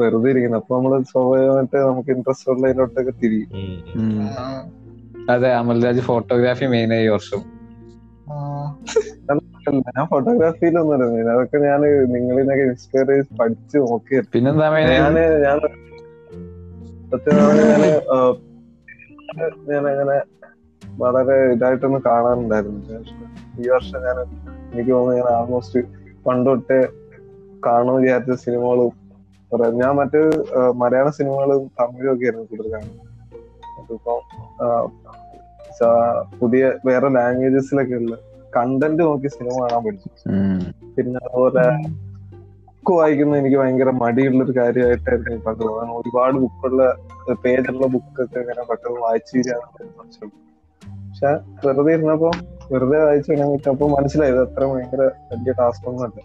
വെറുതെ 0.00 0.30
ഇരിക്കുന്നത് 0.32 0.60
അപ്പൊ 0.60 0.72
നമ്മൾ 0.76 0.92
സ്വാഭാവികമായിട്ട് 1.10 1.78
നമുക്ക് 1.90 2.10
ഇൻട്രസ്റ്റ് 2.16 2.50
ഉള്ളതിലോട്ടൊക്കെ 2.52 3.12
തിരിയും. 3.22 3.50
അതെ 5.34 5.50
അമൽരാജ് 5.60 6.02
ഫോട്ടോഗ്രാഫി 6.08 6.66
മെയിൻ 6.74 6.92
ആയി 6.98 7.08
വർഷം. 7.16 7.40
ഞാൻ 9.70 10.06
ഫോട്ടോഗ്രാഫിയിലൊന്നും 10.06 11.18
ഇല്ല 11.20 11.30
അതൊക്കെ 11.30 11.58
ഞാൻ 11.58 11.80
നിങ്ങളിനൊക്കെ 12.12 12.62
ഇൻസ്പയർ 12.62 13.06
ചെയ്ത് 13.06 13.32
പഠിച്ചു 13.40 13.78
നോക്കി 13.78 14.20
പിന്നെന്താ 14.32 14.68
ഞാൻ 14.80 15.14
ഞാൻ 15.42 15.58
സത്യം 17.12 17.36
ഞാൻ 17.36 17.82
ഞാൻ 19.70 19.86
അങ്ങനെ 19.86 20.16
വളരെ 20.82 21.52
ഇതായിട്ടൊന്നും 21.52 22.02
കാണാറുണ്ടായിരുന്നു 22.06 22.98
ഈ 23.60 23.68
വർഷം 23.68 24.00
ഞാൻ 24.02 24.18
എനിക്ക് 24.72 24.90
തോന്നുന്നു 24.90 25.18
ഞാൻ 25.20 25.28
ആൾമോസ്റ്റ് 25.34 25.80
പണ്ട് 26.26 26.50
തൊട്ടേ 26.50 26.80
കാണുമെന്ന് 27.66 28.02
വിചാരിച്ച 28.02 28.32
സിനിമകളും 28.44 28.92
ഞാൻ 29.74 29.92
മറ്റ് 29.96 30.20
മലയാള 30.76 31.10
സിനിമകളും 31.10 31.70
തമിഴും 31.80 32.14
ഒക്കെ 32.14 32.24
ആയിരുന്നു 32.24 32.44
കൂടുതൽ 32.44 32.72
കാണുന്നത്. 32.72 33.06
അതിപ്പോ 33.80 34.14
പുതിയ 36.40 36.72
വേറെ 36.84 37.08
ലാംഗ്വേജസിലൊക്കെ 37.08 37.94
ഉള്ള 37.94 38.14
കണ്ടന്റ് 38.52 39.02
നോക്കി 39.02 39.28
സിനിമ 39.34 39.56
കാണാൻ 39.62 39.82
പഠിച്ചു 39.84 40.08
പിന്നെ 40.94 41.20
അതുപോലെ 41.26 41.64
ബുക്ക് 42.68 42.94
വായിക്കുന്നത് 42.98 43.38
എനിക്ക് 43.40 43.58
ഭയങ്കര 43.60 43.90
മടിയുള്ള 43.98 44.40
ഒരു 44.44 44.54
കാര്യമായിട്ടായിരുന്നു 44.58 45.40
പണ്ട് 45.46 45.62
തോന്നുന്നത് 45.62 45.98
ഒരുപാട് 46.00 46.36
ബുക്കുള്ള 46.44 46.82
പേജുള്ള 47.42 47.86
ബുക്കൊക്കെ 47.94 48.38
ഇങ്ങനെ 48.40 48.62
പെട്ടെന്ന് 48.70 49.00
വായിച്ചു 49.06 49.32
തീരാനുള്ള 49.38 49.88
പക്ഷെ 51.08 51.30
വെറുതെ 51.64 51.92
ഇരുന്നപ്പോ 51.94 52.30
വെറുതെ 52.70 52.98
വായിച്ചു 53.02 53.30
അപ്പൊ 53.70 53.86
മനസ്സിലായി 53.94 54.32
ഇത് 54.34 54.42
അത്ര 54.44 54.62
ഭയങ്കര 54.72 55.02
വലിയ 55.30 55.52
ടാസ്ക് 55.58 55.86
ഒന്നും 55.90 56.04
അല്ല. 56.06 56.20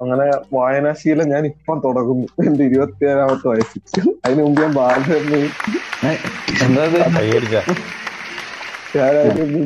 അങ്ങനെ 0.00 0.24
വായനാശീലം 0.54 1.26
ഞാൻ 1.32 1.42
ഇപ്പം 1.46 1.76
തുടങ്ങുന്നു. 1.84 2.26
എന്റെ 2.44 2.62
ഇരുപത്തിയേഴാമത്തെ 2.68 3.46
വയസ്സിൽ 3.50 3.82
അതിനു 4.24 4.42
മുമ്പ് 4.42 4.60
ഞാൻ 4.62 4.72
ബാലരമയും 4.74 5.52
എന്താ 6.64 6.84
ഇത്? 6.88 6.98
കൈയടിച്ച 7.16 7.54
ഞാൻ 7.54 7.64
അതിന് 7.64 7.70
മുമ്പ് 7.70 7.84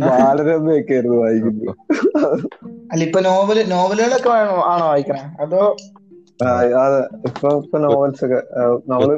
ബാലരമയൊക്കെ 0.05 0.95
ആയിരുന്നു 0.95 1.19
വായിക്കുന്നത്. 1.23 1.71
അല്ല 2.93 3.01
ഇപ്പൊ 3.09 3.21
നോവൽ 3.27 3.59
നോവലുകളൊക്കെ 3.73 4.31
ആണോ 4.73 4.85
വായിക്കണേ? 4.91 5.23
അതോ 5.45 5.63
അതെ 6.81 6.99
ഇപ്പൊ 7.29 7.49
ഇപ്പൊ 7.63 7.77
നോവൽസ് 7.85 8.23
ഒക്കെ 8.27 8.41
നമ്മൾ 8.91 9.09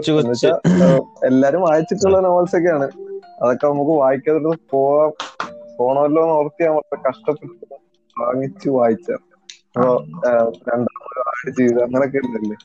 എല്ലാരും 1.29 1.63
വായിച്ചിട്ടുള്ള 1.67 2.19
നോവൽസ് 2.27 2.57
ഒക്കെയാണ് 2.59 2.87
അതൊക്കെ 3.43 3.67
നമുക്ക് 3.67 3.95
വായിക്കാതെ 4.03 4.41
പോവാൻ 4.73 5.11
പോണമല്ലോ 5.79 6.23
എന്ന് 6.25 6.35
ഓർത്ത് 6.39 6.71
വളരെ 6.71 6.99
കഷ്ടപ്പെട്ട് 7.07 7.67
വാങ്ങിച്ച് 8.17 8.69
വായിച്ച 8.79 9.09
അപ്പൊ 9.71 9.91
രണ്ടാമത് 10.69 11.21
ആഡ് 11.31 11.51
ചെയ്ത് 11.59 11.79
അങ്ങനൊക്കെ 11.85 12.21
ഉണ്ടല്ലേ? 12.23 12.57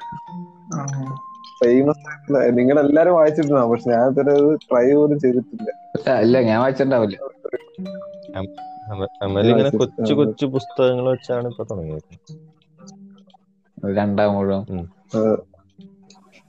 ഫേമസ് 1.59 2.03
ആയിട്ടുള്ള 2.07 2.39
നിങ്ങൾ 2.57 2.77
എല്ലാരും 2.83 3.13
വായിച്ചിട്ടുണ്ടാവും 3.17 3.71
പക്ഷെ 3.73 3.89
ഞാൻ 3.93 4.05
ഇതുവരെ 4.11 4.33
ട്രൈ 4.65 4.85
പോലും 4.93 5.17
ചെയ്തിട്ടില്ല. 5.23 5.69
ഇല്ല, 5.97 6.09
ഇല്ല 6.25 6.41
ഞാൻ 6.49 6.57
വായിച്ചിട്ടുണ്ടാവില്ല. 6.63 7.17
ഇങ്ങനെ 9.49 9.71
കൊച്ചു 9.79 10.13
കൊച്ചു 10.19 10.45
പുസ്തകങ്ങൾ 10.55 11.05
വെച്ചാണ് 11.11 11.47
ഇപ്പൊ 11.51 11.63
തുടങ്ങിയത്. 11.71 12.11
രണ്ടാം 13.95 14.33
മുഴുവൻ 14.35 14.79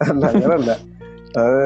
അല്ല 0.00 0.24
അങ്ങനല്ല. 0.30 0.70
അത് 1.38 1.60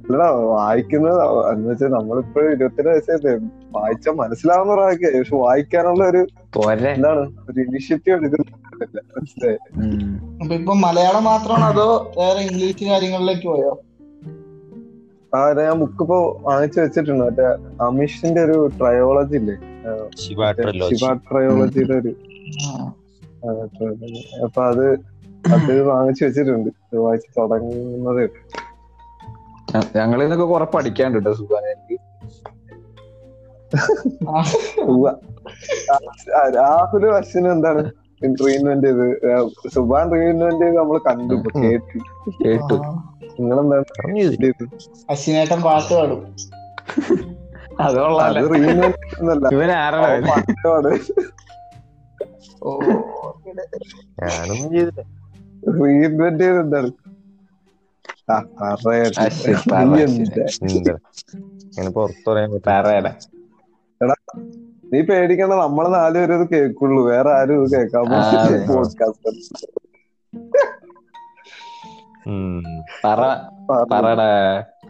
അല്ലടാ 0.00 0.26
വായിക്കുന്നത് 0.50 1.18
എന്ന് 1.50 1.66
വെച്ചാൽ 1.70 1.90
നമ്മളിപ്പോ 1.96 2.40
ഇരുപത്തിരണ്ട് 2.52 2.90
വയസ്സായിട്ട് 2.92 3.32
വായിച്ച 3.76 4.08
മനസ്സിലാവുന്ന 4.20 4.72
ഒരാൾക്ക് 4.76 5.08
പക്ഷെ 5.16 5.36
വായിക്കാനുള്ള 5.44 6.04
ഒരു 6.12 6.22
എന്താണ്? 6.92 7.22
ഒരു 7.48 7.58
ഇനിഷ്യേറ്റീവ് 7.66 8.16
എടുക്കുന്നത് 8.18 8.52
കുഴപ്പമില്ല 8.54 9.00
മനസ്സിലായി 9.16 9.58
ഇപ്പൊ 10.56 10.74
മലയാളം 10.84 11.24
മാത്രമാണോ 11.24 11.66
അതോ 11.72 11.88
വേറെ 12.18 12.40
ഇംഗ്ലീഷ് 12.46 12.84
കാര്യങ്ങളിലേക്ക് 12.84 13.46
പോയോ? 13.48 13.72
ആ 15.34 15.52
ഞാൻ 15.52 15.72
ബുക്ക് 15.72 16.02
ഇപ്പൊ 16.02 16.36
വാങ്ങിച്ചു 16.40 16.80
വെച്ചിട്ടുണ്ട്. 16.80 17.24
മറ്റേ 17.24 17.44
അമിഷിന്റെ 17.86 18.44
ഒരു 18.44 18.70
ട്രയോളജി 18.80 19.36
ഇല്ലേ? 19.36 19.56
ശിവ 20.96 21.14
ട്രയോളജിയുടെ 21.14 21.92
ഒരു. 21.92 22.08
അപ്പൊ 24.44 24.64
അത് 24.64 24.92
അത് 25.52 25.82
വാങ്ങിച്ചു 25.82 26.24
വെച്ചിട്ടുണ്ട്. 26.24 26.96
വായിച്ച് 26.96 27.40
തുടങ്ങുന്നത്. 27.40 28.22
ഉള്ളൂ. 28.24 28.28
ഞ- 29.76 29.90
ഞങ്ങളിൽ 29.96 30.22
നിന്നൊക്കെ 30.22 30.44
കുറെ 30.44 30.64
പഠിക്കാണ്ട് 30.64 31.14
കേട്ടോ 31.14 31.34
സുഖാനെ 31.34 31.66
എനിക്ക് 31.66 32.00
ആ, 36.36 36.48
രാഹുൽ 36.48 37.06
അശ്വിന് 37.06 37.48
എന്താണ് 37.48 37.90
റീഇൻവെന്റ് 38.24 38.86
ചെയ്ത് 38.86 39.20
സുബാൻ 39.74 40.12
റീഇൻവെന്റ് 40.12 40.64
ചെയ്ത് 40.64 40.76
നമ്മൾ 40.76 40.98
കണ്ടു 40.98 41.34
കേട്ടു. 41.34 41.98
കേട്ടു. 42.44 42.74
നിങ്ങളെന്താണ്? 43.40 43.84
അശ്വിനേട്ടൻ 45.10 45.60
പാട്ട് 45.62 45.94
പാടും. 45.94 46.20
ഞാനൊന്നും 54.22 54.70
ചെയ്തില്ല. 54.70 55.02
റീഇൻവെന്റ് 55.82 56.44
നീ 64.92 65.00
പേടിക്കണ്ട. 65.00 65.52
നമ്മളെ 65.52 65.88
നാലുപേരും 65.88 66.48
കേക്കുള്ളൂ 66.52 67.06
വേറെ 67.06 67.30
ആരും 67.32 67.64
കേക്കാൻ 67.64 68.04
കേൾക്കാൻ 68.04 68.66
പോഡ്കാസ്റ്റ് 68.68 69.68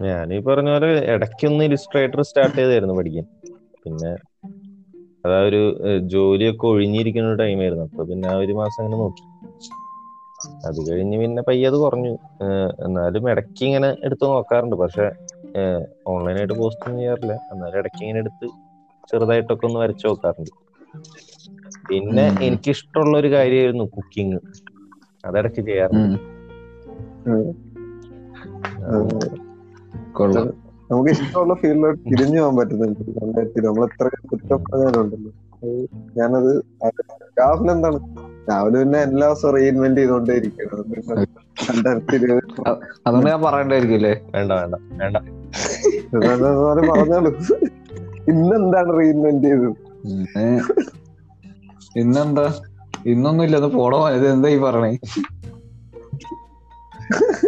ഞാൻ 0.04 0.32
ഈ 0.32 0.40
പറഞ്ഞ. 0.40 0.68
പോലെ 0.74 0.88
ഇടയ്ക്കൊന്ന് 1.12 1.64
ഇലിസ്ട്രേറ്റർ 1.64 2.20
സ്റ്റാർട്ട് 2.28 2.58
ചെയ്തായിരുന്നു 2.58 2.96
പഠിക്കാൻ. 2.98 3.26
പിന്നെ 3.82 4.12
അതാ 5.24 5.38
ഒരു 5.46 5.60
ജോലിയൊക്കെ 6.12 6.66
ഒഴിഞ്ഞിരിക്കുന്ന 6.68 7.28
ഒരു 7.28 7.40
ടൈമായിരുന്നു 7.42 7.84
അപ്പൊ 7.88 8.02
പിന്നെ 8.10 8.26
ആ 8.28 8.36
ഒരു 8.38 8.54
മാസം 8.54 8.80
അങ്ങനെ 8.80 8.98
നോക്കി. 9.02 9.24
അത് 10.64 10.78
കഴിഞ്ഞ് 10.86 11.16
പിന്നെ 11.20 11.42
പയ്യത് 11.42 11.76
കുറഞ്ഞു. 11.76 12.12
എന്നാലും 12.86 13.24
ഇടയ്ക്ക് 13.30 13.62
ഇങ്ങനെ 13.66 13.90
എടുത്ത് 14.06 14.24
നോക്കാറുണ്ട്. 14.30 14.76
പക്ഷെ 14.82 15.06
ഓൺലൈനായിട്ട് 16.06 16.54
പോസ്റ്റ് 16.54 16.86
ഒന്നും 16.86 17.00
ചെയ്യാറില്ല. 17.00 17.34
എന്നാലും 17.52 17.78
ഇടയ്ക്ക് 17.80 18.00
ഇങ്ങനെ 18.04 18.20
എടുത്ത് 18.24 18.46
ചെറുതായിട്ടൊക്കെ 19.08 19.66
ഒന്ന് 19.66 19.80
വരച്ചു 19.80 20.06
നോക്കാറുണ്ട്. 20.08 20.52
പിന്നെ. 21.88 22.26
എനിക്കിഷ്ടമുള്ള 22.46 23.14
ഒരു 23.18 23.30
കാര്യമായിരുന്നു 23.34 23.86
കുക്കിംഗ് 23.96 24.38
അതിടയ്ക്ക് 25.24 25.62
ചെയ്യാറുണ്ട്. 25.62 26.08
നമുക്ക് 30.90 31.10
ഇഷ്ടമുള്ള 31.14 31.54
ഫീൽഡിലോട്ട് 31.54 32.00
തിരിഞ്ഞു 32.10 32.40
പോകാൻ 32.40 32.54
പറ്റുന്നുണ്ട്. 32.58 33.00
രണ്ടായിരത്തി 33.18 33.60
നമ്മൾ 33.66 33.82
എത്ര 33.84 34.06
കുറ്റപ്പെടുന്നുണ്ടല്ലോ 34.30 35.30
അത് 35.56 35.80
ഞാനത് 36.18 36.50
അത് 36.86 37.00
രാഹുൽ 37.40 37.70
എന്താണ്? 37.70 37.98
രാഹുൽ 38.50 38.74
പിന്നെ 38.76 38.98
എല്ലാ 38.98 39.26
ദിവസവും 39.28 39.52
റീഇൻവെന്റ് 39.56 40.00
ചെയ്തോണ്ടേ 40.00 40.34
ഇരിക്കണം 40.34 40.84
രണ്ടായിരത്തി 41.70 42.16
ഇരുപത് 42.18 42.44
അതുകൊണ്ട് 43.06 43.28
ഞാൻ 43.30 43.40
പറയണ്ടായിരിക്കില്ലേ 43.42 44.12
വേണ്ട 44.34 44.52
വേണ്ട 44.52 44.74
വേണ്ട. 45.02 45.16
പറഞ്ഞോളൂ. 46.90 47.30
ഇന്നെന്താണ് 48.32 48.90
റീഇൻവെന്റ് 48.98 49.46
ചെയ്തത്? 49.48 49.68
ഇന്ന് 50.06 50.46
ഇന്നെന്താ? 51.96 52.46
ഇന്നൊന്നും 53.06 53.44
ഇല്ല 53.44 53.56
ഇത് 53.56 53.68
പോടോ 53.76 53.98
ഇത് 54.16 54.26
എന്താ 54.32 54.48
ഈ 54.48 54.58
പറയണേ 54.58 54.90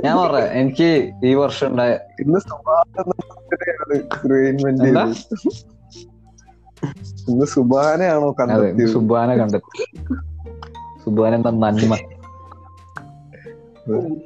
ഞാൻ 0.04 0.16
പറയാ 0.16 0.44
എനിക്ക് 0.44 1.12
ഈ 1.24 1.34
വർഷം 1.34 1.66
ഉണ്ടായ 1.66 1.98
ഇന്ന് 2.20 2.40
സുബാനയാണോ 7.46 8.34
കണ്ടെത്തിയത്? 8.40 9.40
കണ്ടെത്തി. 9.40 9.84
സുബാന 11.04 11.34
എന്താ 11.34 11.50
നന്മ. 11.50 11.96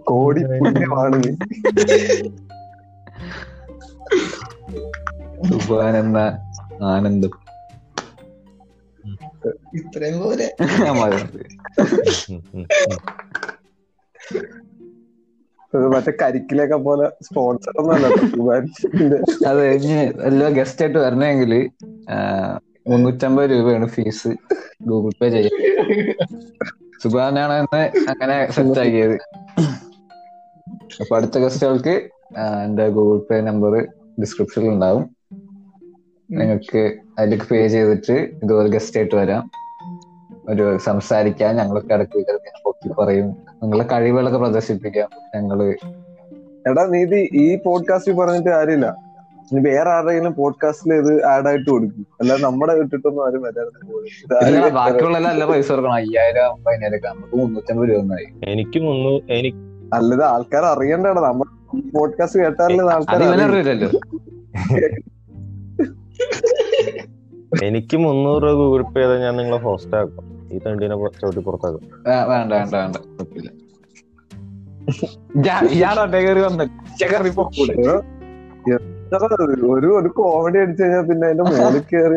കോടി 0.07 0.43
പുണ്യമാണ് 0.43 1.23
സുബാൻ 5.53 5.97
എന്ന 5.97 6.39
ആനന്ദം. 6.83 7.31
ഇത്രയും 9.75 10.21
പോലെ. 10.21 10.57
മറ്റേ 15.95 16.13
കരിക്കിലൊക്കെ 16.23 16.79
പോലെ 16.87 17.07
സ്പോൺസർ 17.27 17.73
അത് 19.51 19.63
ഇനി 19.77 19.95
എല്ലാ 20.29 20.49
ഗസ്റ്റ് 20.59 20.83
ആയിട്ട് 20.85 20.99
വരണമെങ്കിൽ 20.99 21.53
മുന്നൂറ്റമ്പത് 22.91 23.51
രൂപയാണ് 23.51 23.87
ഫീസ് 23.87 24.31
ഗൂഗിൾ 24.89 25.13
പേ 25.21 25.29
ചെയ്യാൻ. 25.35 25.53
സുബാനാണ് 27.03 27.55
എന്ന് 27.63 27.83
അങ്ങനെ 28.13 28.37
സെറ്റ് 28.57 28.81
ആക്കിയത്. 28.85 29.17
അപ്പൊ 31.01 31.13
അടുത്ത 31.17 31.39
ഗസ്റ്റുകൾക്ക് 31.45 31.95
എന്റെ 32.65 32.87
ഗൂഗിൾ 32.97 33.19
പേ 33.31 33.37
നമ്പർ 33.41 33.75
ഡിസ്ക്രിപ്ഷനിൽ 34.23 34.71
ഉണ്ടാവും. 34.75 35.05
നിങ്ങൾക്ക് 36.29 36.83
അതിലേക്ക് 37.19 37.47
പേ 37.51 37.61
ചെയ്തിട്ട് 37.75 38.17
ഇതുപോലെ 38.43 38.69
ഗസ്റ്റ് 38.77 38.99
ആയിട്ട് 39.01 39.17
വരാം. 39.23 39.43
ഒരു 40.49 40.79
സംസാരിക്കാൻ 40.79 41.57
ഞങ്ങളൊക്കെ 41.57 41.95
ഇടയ്ക്ക് 41.95 42.19
ഇതൊക്കെ 42.19 42.61
പൊക്കി 42.65 42.89
പറയും. 42.99 43.27
നിങ്ങളെ 43.63 43.85
കഴിവുകളൊക്കെ 43.85 44.39
പ്രദർശിപ്പിക്കാം. 44.39 45.09
ഞങ്ങൾ 45.35 45.75
എടാ 46.71 46.87
നീതി 46.87 47.29
ഈ 47.33 47.57
പോഡ്കാസ്റ്റ് 47.57 48.13
പറഞ്ഞിട്ട് 48.13 48.51
കാര്യമില്ല. 48.51 48.97
ഇനി 49.53 49.71
വേറെ 49.71 49.91
ആരുടെയെങ്കിലും 49.91 50.35
പോഡ്കാസ്റ്റിൽ 50.35 50.95
ഇത് 50.95 51.25
ആഡ് 51.25 51.47
ആയിട്ട് 51.47 51.71
കൊടുക്കും. 51.71 52.07
അല്ലാതെ 52.21 52.43
നമ്മുടെ 52.43 52.73
ഇട്ടിട്ടൊന്നും 52.73 53.27
ആരും 53.27 53.43
വരാതെ 53.43 54.71
ബാക്കിയുള്ള 54.71 55.19
നല്ല 55.19 55.45
പൈസ 55.45 55.71
കൊടുക്കണം. 55.71 55.95
അയ്യായിരം 55.95 56.53
അമ്പതിനായിരം 56.53 57.01
നമുക്ക് 57.09 57.37
മുന്നൂറ്റമ്പത് 57.37 57.89
രൂപ 57.89 57.99
ഒന്നായി. 57.99 58.27
എനിക്ക് 58.45 58.81
മുന്നൂ 58.81 59.21
എനിക്ക് 59.31 59.59
അല്ലത് 59.95 60.25
ആൾക്കാർ 60.25 60.65
അറിയണ്ടടാ. 60.65 61.21
നമ്മൾ 61.21 61.45
പോഡ്കാസ്റ്റ് 61.99 62.41
കേട്ടാലേ 62.41 62.85
ആൾക്കാർ 62.85 63.23
എനിക്ക് 67.65 67.97
മുന്നൂറ് 67.97 68.43
രൂപ 68.43 68.53
ഗൂഗിൾ 68.53 68.83
പേ 68.83 69.01
ചെയ്താൽ 69.01 69.19
ഞാൻ 69.21 69.37
നിങ്ങളെ 69.37 69.63
ഹോസ്റ്റ് 69.63 69.97
ആക്കും. 69.97 70.34
ഈ 70.55 70.59
തണ്ടിനെ 70.65 70.97
ചവിട്ടി 71.21 71.43
പുറത്താക്കും. 71.47 71.83
വേണ്ട 72.31 72.53
വേണ്ട 72.53 72.75
വേണ്ട. 72.75 72.97
കുഴപ്പമില്ല. 73.09 73.51
കയറി 76.15 76.41
വന്ന് 76.41 76.65
കയറി 77.03 77.31
ഒരു 79.73 79.89
ഒരു 79.99 80.09
കോമഡി 80.19 80.59
അടിച്ചു 80.63 80.83
കഴിഞ്ഞാൽ 80.83 81.05
പിന്നെ 81.09 81.27
അതിന്റെ 81.29 81.45
മൂളി 81.53 81.81
കയറി. 81.91 82.17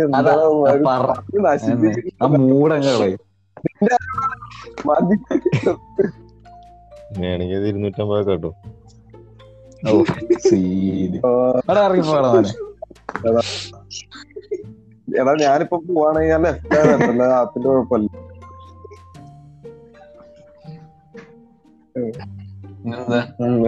വേണമെങ്കിൽ 7.20 7.68
ഇരുന്നൂറ്റമ്പത് 7.70 8.24
കേട്ടോ 8.30 8.52
എടാ 15.20 15.34
ഞാനിപ്പോ 15.42 15.78
പോവാണെങ്കിൽ 15.88 16.32
ഞാൻ 16.32 16.42
ലെഫ്റ്റ് 16.44 16.78
ആപ്പിന്റെ 17.40 17.68
കുഴപ്പമില്ല. 17.70 18.10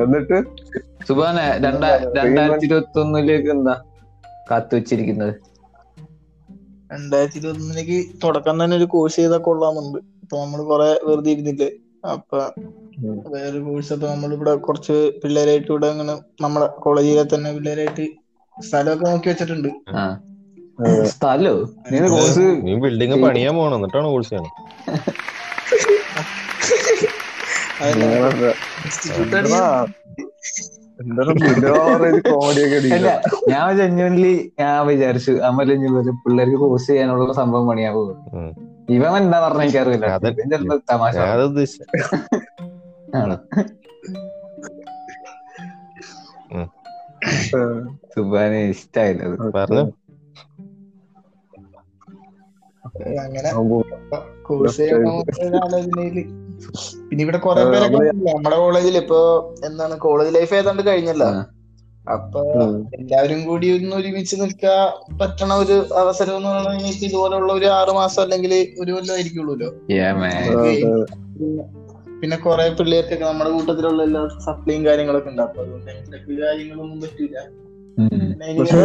എന്നിട്ട്? 0.02 0.38
സുബാനെ 1.08 1.46
രണ്ടാ 1.66 1.90
രണ്ടായിരത്തി 2.18 2.66
ഇരുപത്തി 2.66 3.00
ഒന്നിലേക്ക് 3.00 3.50
എന്താ 3.50 3.76
കാത്തു 4.50 4.74
വെച്ചിരിക്കുന്നത്? 4.76 5.34
രണ്ടായിരത്തി 6.92 7.38
ഇരുപത്തി 7.40 7.64
ഒന്നിലേക്ക് 7.64 7.98
തുടക്കം 8.24 8.56
തന്നെ 8.62 8.76
ഒരു 8.76 8.88
കോഴ്സ് 8.94 9.16
ചെയ്താൽ 9.16 9.42
കൊള്ളാമെന്നുണ്ട്. 9.48 10.00
ഇപ്പൊ 10.24 10.38
നമ്മൾ 10.44 10.62
കുറെ 10.64 10.90
വെറുതെ 11.08 11.32
ഇരുന്നില്ലേ? 11.32 11.70
അപ്പൊ. 12.12 12.40
വേറൊരു 13.34 13.60
കോഴ്സ് 13.68 13.92
അപ്പൊ 13.94 14.08
നമ്മളിവിടെ 14.08 14.54
കുറച്ച് 14.66 14.96
പിള്ളേരായിട്ട് 15.22 15.70
ഇവിടെ 15.72 15.88
അങ്ങനെ 15.88 16.14
നമ്മളെ 16.42 16.68
കോളേജിലെ 16.80 17.24
തന്നെ 17.34 17.52
പിള്ളേരായിട്ട് 17.58 18.06
സ്ഥലമൊക്കെ 18.58 19.06
നോക്കി 19.10 19.30
വെച്ചിട്ടുണ്ട്. 19.32 19.70
ആ. 19.96 20.04
സ്ഥലോ? 21.14 21.54
നീ 21.92 22.00
കോഴ്സ് 22.14 22.46
നീ 22.66 22.74
ബിൽഡിംഗ് 22.84 23.18
പണിയാൻ 23.24 23.56
പോകണം 23.60 23.78
എന്നിട്ടാണ് 23.80 24.08
കോഴ്സ് 24.14 24.30
ചെയ്യണം 24.30 24.54
അതല്ല, 25.72 25.98
എടാ, 26.12 26.22
എന്താണ് 26.22 26.58
ബിലോറേജ് 26.60 27.08
കോമഡിയൊക്കെ 27.08 27.08
അല്ല 27.08 27.08
അടിക്കുന്നത് 27.08 27.69
ഞാൻ 33.52 33.78
ജെന്യൂൻലി 33.78 34.32
ഞാൻ 34.60 34.88
വിചാരിച്ചു 34.88 35.32
അമ്മ 35.32 35.64
പിള്ളേർക്ക് 36.24 36.58
കോഴ്സ് 36.64 36.88
ചെയ്യാനുള്ള 36.88 37.34
സംഭവം 37.34 37.68
പണിയാ 37.68 37.92
പോകും. 37.92 38.18
ഇവൻ 38.90 39.16
എന്താ 39.24 39.38
പറഞ്ഞ 39.48 39.62
എനിക്കറിയില്ല. 39.62 40.76
തമാശ 40.92 41.16
ആണ്? 43.22 43.38
സുബാന് 48.16 48.60
ഇഷ്ടായില്ല 48.74 49.24
പറഞ്ഞു. 49.56 49.86
അങ്ങനെ. 53.26 53.50
കോഴ്സ് 54.44 54.82
പിന്നെ 57.10 57.24
ഇവിടെ 57.24 57.38
കുറെ 57.38 57.64
പേരൊക്കെ 57.66 57.98
നമ്മൾ 57.98 58.26
നമ്മുടെ 58.28 58.56
കോളേജിൽ 58.56 58.98
ഇപ്പൊ 58.98 59.20
എന്താണ് 59.66 59.98
കോളേജ് 59.98 60.36
ലൈഫ് 60.36 60.54
ഏതാണ്ട് 60.54 60.88
കഴിഞ്ഞല്ലോ. 60.88 61.30
അപ്പൊ 62.08 62.42
എല്ലാവരും 62.94 63.46
കൂടി 63.46 63.78
ഒന്ന് 63.78 63.96
ഒരുമിച്ച് 63.96 64.36
നിൽക്കാൻ 64.42 64.80
പറ്റണ 65.18 65.54
ഒരു 65.54 65.86
അവസരം 65.96 66.38
എന്ന് 66.38 66.50
പറയുന്നത് 66.50 66.92
ഇപ്പൊ 66.94 67.06
ഇതുപോലുള്ള 67.06 67.54
ഒരു 67.54 67.66
ആറു 67.66 67.92
മാസം 67.92 68.22
അല്ലെങ്കിൽ 68.22 68.54
ഒരു 68.80 68.92
കൊല്ലം 68.92 69.14
ആയിരിക്കുള്ളൂല്ലോ. 69.14 69.70
പിന്നെ 72.22 72.38
കുറെ 72.38 72.70
പിള്ളേർക്കൊക്കെ 72.70 73.26
നമ്മുടെ 73.26 73.50
കൂട്ടത്തിലുള്ള 73.50 74.04
എല്ലാ 74.04 74.28
സപ്ലിയും 74.46 74.86
കാര്യങ്ങളൊക്കെ 74.86 75.30
ഉണ്ട്. 75.30 75.42
അപ്പൊ 75.42 75.62
അതുകൊണ്ട് 75.62 75.92
എനിക്ക് 75.92 76.42
കാര്യങ്ങളൊന്നും 76.42 77.02
പറ്റൂല. 77.02 77.38
ഉം. 77.98 78.10
പിന്നെ 78.10 78.48
ഇനി 78.48 78.60
പക്ഷെ 78.60 78.82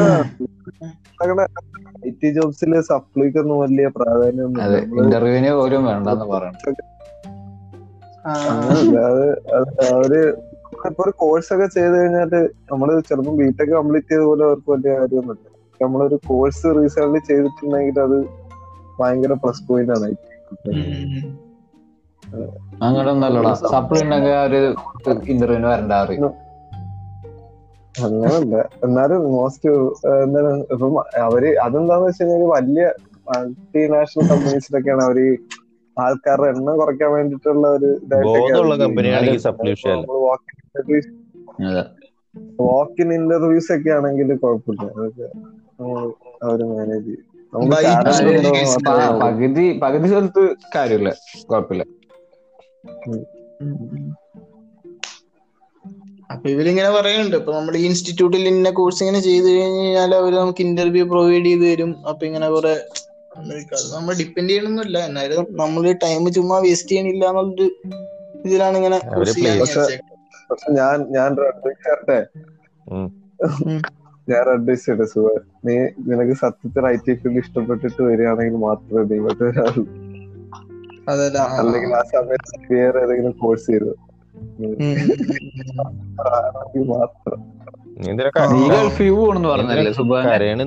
അങ്ങനെ 1.23 1.45
ഐ 2.07 2.11
ടി 2.23 2.31
ജോബ്സിൽ 2.33 2.81
സപ്ലിക്കൊന്നും 2.81 3.59
വലിയ 3.59 3.89
പ്രാധാന്യം 3.89 4.53
ഇന്റർവ്യൂവിന് 5.03 5.53
പോലും 5.53 5.85
വേണ്ടെന്ന് 5.85 6.25
പറയണം. 6.25 6.61
അവർ 9.95 10.13
ഇപ്പൊ 10.89 11.03
ഒരു 11.05 11.13
കോഴ്സ് 11.23 11.51
ഒക്കെ 11.55 11.67
ചെയ്ത് 11.75 11.95
കഴിഞ്ഞാൽ 11.99 12.33
നമ്മൾ 12.71 12.89
ചെറുപ്പം 13.09 13.35
ബിടെക് 13.41 13.73
കംപ്ലീറ്റ് 13.79 14.11
ചെയ്ത 14.13 14.25
പോലെ 14.29 14.45
അവർക്ക് 14.49 14.69
വലിയ 14.75 14.93
കാര്യമൊന്നുമില്ല. 14.99 15.47
നമ്മളൊരു 15.81 16.17
കോഴ്സ് 16.29 16.67
റീസെന്റ് 16.77 17.21
ചെയ്തിട്ടുണ്ടെങ്കിൽ 17.29 18.01
അത് 18.07 18.19
ഭയങ്കര 18.99 19.33
പ്ലസ് 19.43 19.65
പോയിന്റ് 19.69 19.93
ആണ്. 19.97 20.09
അങ്ങനെ 22.83 23.07
ഒരു 24.47 24.61
ഇന്റർവ്യൂവിന് 25.33 25.69
വരണ്ട 25.73 25.93
അറിയും 26.05 26.33
അങ്ങനല്ല. 27.95 28.55
എന്നാലും 28.85 29.21
മോസ്റ്റ് 29.35 29.71
എന്താണ് 30.25 30.53
ഇപ്പം 30.75 30.95
അവർ 31.27 31.45
അതെന്താന്ന് 31.65 32.07
വെച്ച് 32.09 32.23
കഴിഞ്ഞാൽ 32.23 32.49
വലിയ 32.55 32.85
മൾട്ടിനാഷണൽ 33.29 34.25
കമ്പനീസിലൊക്കെയാണ് 34.33 35.03
അവർ 35.09 35.19
ആൾക്കാരുടെ 35.97 36.49
എണ്ണം 36.53 36.77
കുറയ്ക്കാൻ 36.81 37.11
വേണ്ടിട്ടുള്ള 37.13 37.67
ഒരു 37.75 37.91
വാക്കിൻ 38.27 38.83
കമ്പനിയാണെങ്കിൽ 38.83 39.43
സപ്ലി 39.47 39.71
വിഷയമല്ല 39.75 40.07
അതെ. 41.69 41.85
വാക്ക് 42.65 43.01
ഇൻ 43.03 43.11
ഇന്റർവ്യൂസ് 43.15 43.73
ഒക്കെ 43.77 43.91
ആണെങ്കിൽ 43.91 44.29
കുഴപ്പമില്ല. 44.43 44.87
അതൊക്കെ 44.97 45.27
അവർ 46.45 46.61
മാനേജ് 46.73 47.07
ചെയ്യും. 47.07 47.25
പകുതി 49.23 49.61
പകുതി 49.83 50.09
സ്ഥലത്ത് 50.09 50.43
കാര്യമില്ല. 50.75 51.11
കുഴപ്പമില്ല. 51.51 51.85
അപ്പൊ 56.31 56.47
ഇവരിങ്ങനെ 56.51 56.91
പറയുന്നുണ്ട്. 56.91 57.37
ഇപ്പൊ 57.37 57.53
നമ്മുടെ 57.55 57.79
ഈ 57.79 57.87
ഇൻസ്റ്റിറ്റ്യൂട്ടിൽ 57.87 58.49
ഇന്ന 58.49 58.71
കോഴ്സ് 58.71 59.03
ഇങ്ങനെ 59.05 59.21
ചെയ്തു 59.21 59.49
കഴിഞ്ഞാൽ 59.49 60.15
അവർ 60.15 60.33
നമുക്ക് 60.35 60.63
ഇന്റർവ്യൂ 60.63 61.05
പ്രൊവൈഡ് 61.13 61.47
ചെയ്ത് 61.47 61.65
തരും. 61.65 61.93
അപ്പൊ 62.11 62.23
ഇങ്ങനെ 62.27 62.49
കുറെ 62.49 62.75
നമ്മൾ 63.37 64.15
ഡിപ്പെൻഡ് 64.15 64.51
ചെയ്യണമെന്നില്ല 64.51 64.99
എന്നാലും 64.99 65.47
നമ്മൾ 65.61 65.93
ടൈം 66.05 66.31
ചുമ്മാ 66.33 66.59
വേസ്റ്റ് 66.59 66.89
ചെയ്യണില്ല 66.89 67.25
എന്നുള്ളൊരു 67.29 67.67
ഇതിലാണ് 68.45 68.77
ഇങ്ങനെ 68.77 68.99
ഞാൻ 70.75 70.97
ഞാൻ 71.11 71.31
അഡ്വൈസ് 71.47 71.83
ചെയ്യട്ടെ 71.85 72.19
ഉം. 72.87 73.07
ഞാൻ 74.29 74.45
അഡ്വൈസ് 74.51 74.85
ചെയ്യട്ടെ 74.87 75.05
സുഖ 75.05 75.27
നീ 75.65 75.75
നിനക്ക് 76.09 76.33
സത്യത്തിൽ 76.35 76.87
ഐ 76.87 76.95
ടി 76.97 77.15
ഫീൽഡ് 77.15 77.39
ഇഷ്ടപ്പെട്ടിട്ട് 77.39 78.03
വരികയാണെങ്കിൽ 78.03 78.57
മാത്രമേ 78.61 79.03
നീ 79.11 79.19
മറ്റേ. 79.19 79.49
അല്ലെങ്കിൽ 81.59 81.93
ആ 81.95 82.03
സമയത്ത് 82.13 82.73
വേറെ 82.73 82.99
ഏതെങ്കിലും 83.01 83.33
കോഴ്സ് 83.39 83.67
ചെയ്തു. 83.67 83.91
മാത്രം. 86.93 87.39
നീ 87.99 88.13
ഗൾഫ് 88.13 88.45
നീ 88.53 88.63
ക- 88.67 88.71
ഗൾഫിൽ 88.73 89.11
പോകണമെന്ന് 89.11 89.49
പറഞ്ഞല്ലേ 89.49 89.93
സുബാൻ 89.93 90.25
കരയണ 90.29 90.63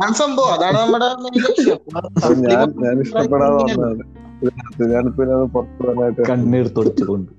ഞാൻ 0.00 0.12
സംഭവം 0.20 0.52
അതാണ് 0.54 0.76
നമ്മുടെ 0.82 1.06
main 1.24 1.34
ലക്ഷ്യം. 1.46 1.78
അപ്പൊ 1.96 2.34
ഞാൻ 2.44 2.66
ഞാൻ 2.84 2.96
ഇഷ്ടപ്പെടാതെ 3.04 3.56
വന്നതാണ്. 3.62 4.04
ഇതിനകത്ത് 4.42 4.84
ഞാനിപ്പോ 5.30 5.60
അത് 6.06 6.20
കണ്ണീർ 6.30 6.66
തുടച്ചുകൊണ്ട്. 6.78 7.32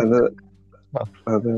അത് 0.00 0.18
അത് 1.34 1.50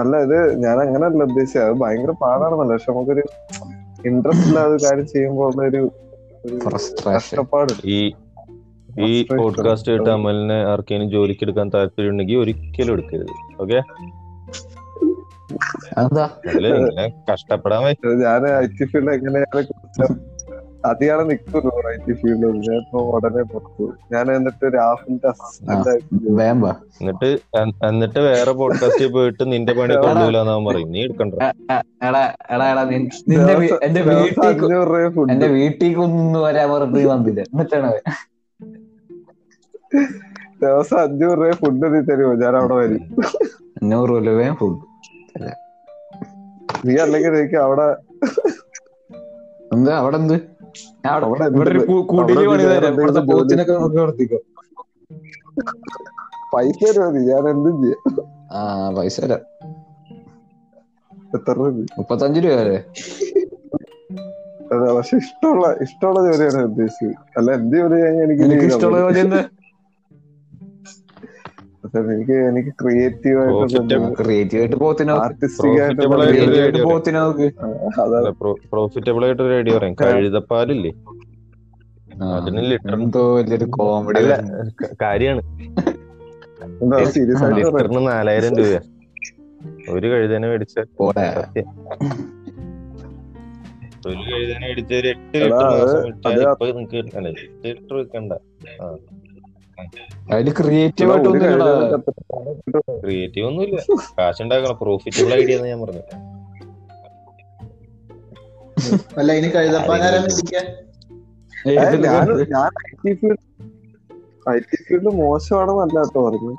അല്ല 0.00 0.16
ഇത് 0.26 0.36
ഞാൻ 0.64 0.76
അങ്ങനല്ല 0.84 1.20
ഉദ്ദേശിച്ചത്. 1.28 1.64
അത് 1.68 1.76
ഭയങ്കര 1.82 2.12
പാടാണെന്നല്ല. 2.22 2.72
പക്ഷെ 2.72 2.90
നമുക്കൊരു 2.92 3.24
ഇൻട്രസ്റ്റ് 4.08 4.48
ഇല്ലാതെ 4.48 4.76
കാര്യം 4.84 5.06
ചെയ്യുമ്പോൾ 5.06 5.64
ഒരു 5.68 5.82
ഫ്രസ്ട്രേഷൻ 6.64 7.16
കഷ്ടപ്പാട്. 7.16 7.72
ഈ 7.96 7.98
ഈ 9.06 9.10
പോഡ്കാസ്റ്റ് 9.30 9.92
കേട്ട് 9.92 10.10
അമലിനെ 10.10 10.58
ആർക്കെങ്കിലും 10.70 11.10
ജോലിക്ക് 11.10 11.44
എടുക്കാൻ 11.44 11.68
താല്പര്യം 11.74 12.10
ഉണ്ടെങ്കിൽ 12.10 12.38
ഒരിക്കലും 12.44 12.92
എടുക്കരുത്. 12.92 13.34
ഓക്കെ 13.62 13.80
കഷ്ടപ്പെടാൻ 17.28 17.82
ഞാൻ 18.22 18.42
ഐ 18.54 18.66
ടി 18.72 18.86
ഫീൽഡ് 18.90 19.12
എങ്ങനെയാണ് 19.14 19.62
അധികം 20.88 21.20
നിൽക്കുന്നു 21.28 21.70
ഐ 21.88 21.96
ടി 22.04 22.12
ഫീൽഡിൽ 22.12 22.58
ഞാൻ 22.66 22.76
ഇപ്പൊ 22.76 22.98
ഉടനെ 23.14 23.42
പുറത്തു 23.44 23.84
ഞാൻ 24.12 24.26
എന്നിട്ട് 24.34 24.66
രാഹുലിന്റെ 24.76 25.28
അസിസ്റ്റന്റ് 25.32 25.88
ആയിട്ട് 25.92 26.30
വേമ്പ 26.38 26.66
എന്നിട്ട് 27.00 27.30
എന്നിട്ട് 27.88 28.20
വേറെ 28.28 28.52
പോഡ്കാസ്റ്റിൽ 28.60 29.10
പോയിട്ട് 29.12 29.44
നിന്റെ 29.52 29.72
പണി 29.78 29.94
കൊള്ളൂലെന്നാ 29.96 30.56
പറയും. 30.68 30.90
നീ 30.92 31.00
എടുക്കണ്ട. 31.04 31.34
എടാ 32.02 32.22
എടാ 32.50 32.66
എടാ 32.72 32.84
നിന്റെ 32.92 33.54
എന്റെ 33.86 34.02
വീട്ടിൽ 35.50 35.90
വരാൻ 36.46 36.68
വന്നില്ല? 37.06 37.40
എന്നിട്ടാണ് 37.52 37.90
ദിവസം 40.62 40.98
അഞ്ഞൂറ് 41.00 41.38
രൂപ 41.40 41.52
ഫുഡ് 41.60 41.88
നീ 41.92 42.00
തരുമോ 42.06 42.32
ഞാൻ 42.40 42.54
അവിടെ 42.60 42.76
വരും. 42.80 43.02
അഞ്ഞൂറ് 43.78 44.14
രൂപ 44.28 44.40
ഫുഡ് 44.60 44.78
നീ 46.86 46.94
അല്ലെങ്കിൽ 47.04 47.32
എനിക്ക് 47.40 47.58
അവിടെ 47.66 47.86
എന്താ 49.74 49.94
അവിടെ 49.98 50.18
എന്ത് 50.20 50.36
പൈസ 56.52 56.78
തരുമോ 56.82 57.08
ഞാൻ 57.28 57.44
എന്തും 57.52 57.74
ചെയ്യാം. 57.82 58.02
ആ 58.52 58.60
പൈസ 58.96 59.16
തരാം. 59.24 59.42
എത്ര 61.36 61.52
രൂപ? 61.58 61.78
മുപ്പത്തഞ്ച് 61.98 62.40
രൂപ 62.44 62.54
വരെ. 62.60 62.76
അതെ 64.72 64.86
പക്ഷെ 64.96 65.16
ഇഷ്ടമുള്ള 65.16 65.66
ഇഷ്ടമുള്ള 65.84 66.20
ജോലിയാണ് 66.26 66.62
ഉദ്ദേശിച്ചത്. 66.70 67.14
അല്ല 67.38 67.48
എന്ത് 67.58 67.76
ജോലി 67.76 67.96
കഴിഞ്ഞാൽ 68.02 68.24
എനിക്ക് 68.24 68.66
ഇഷ്ടമുള്ള 68.70 68.98
ജോലി 69.04 69.20
എന്താ? 69.26 69.40
എനിക്ക് 71.96 72.36
എനിക്ക് 72.50 72.72
ക്രിയേറ്റീവ്. 72.82 73.38
ആയിട്ട് 73.42 73.96
ക്രിയേറ്റീവ് 74.20 74.60
ആയിട്ട് 74.62 74.78
പോത്തിനെ? 74.84 75.12
ആർട്ടിസ്റ്റിക് 75.24 75.78
ആയിട്ട് 75.82 76.82
പോത്തിനെ? 76.88 77.18
നോക്ക് 77.20 77.46
പ്രോഫിറ്റബിൾ 78.72 79.24
ആയിട്ട് 79.26 79.42
ഒരു 79.46 79.54
ഐഡിയ 79.60 79.72
പറയാം. 79.78 79.94
കഴുതപ്പാലില്ലേ? 80.02 80.92
അതിന് 82.36 82.62
ലിറ്റർ 82.70 82.94
എന്തോ 83.00 83.22
വലിയൊരു 83.36 83.66
കോമഡി 83.78 84.22
കാര്യാണ്. 85.02 85.42
സീരിയസ് 87.16 87.42
ആയിട്ട് 87.44 87.60
പറയാം. 87.60 87.74
ലിറ്ററിന് 87.76 88.02
നാലായിരം 88.08 88.54
രൂപ 88.60 88.72
ഒരു 89.94 90.06
കഴുതനെ 90.12 90.46
മേടിച്ച 90.48 90.78
ഒരു 94.08 94.22
കഴുതനെ 94.30 94.66
മേടിച്ച 94.66 94.92
ഒരു 95.00 95.08
എട്ട് 95.08 95.36
ലിറ്റർ 95.42 95.64
മാസം 95.78 96.00
അത് 96.28 96.40
ഇപ്പൊ 96.50 96.66
നിങ്ങക്ക് 96.66 96.98
അല്ല 97.18 97.28
എട്ട് 97.28 97.66
ലിറ്റർ 97.66 97.94
വെക്കണ്ട 98.00 98.32
അതിൽ 100.32 100.48
ക്രിയേറ്റീവ് 100.58 101.12
ക്രിയേറ്റീവ് 103.02 103.46
ഒന്നുമില്ല. 103.48 103.78
കാശ് 104.16 104.40
ഉണ്ടാക്കണം 104.42 104.76
പ്രോഫിറ്റബിൾ 104.80 105.32
ഐഡിയ 105.34 105.56
എന്ന് 105.56 105.68
ഞാൻ 105.68 105.80
പറഞ്ഞു 105.82 106.02
അല്ല 109.18 109.30
ഇനി 109.32 109.48
ഐ 114.46 114.58
ടി 114.62 114.76
ഫീൽഡ് 114.82 115.10
മോശമാണെന്നല്ല 115.16 115.98
കേട്ടോ 116.00 116.20
പറഞ്ഞു 116.24 116.52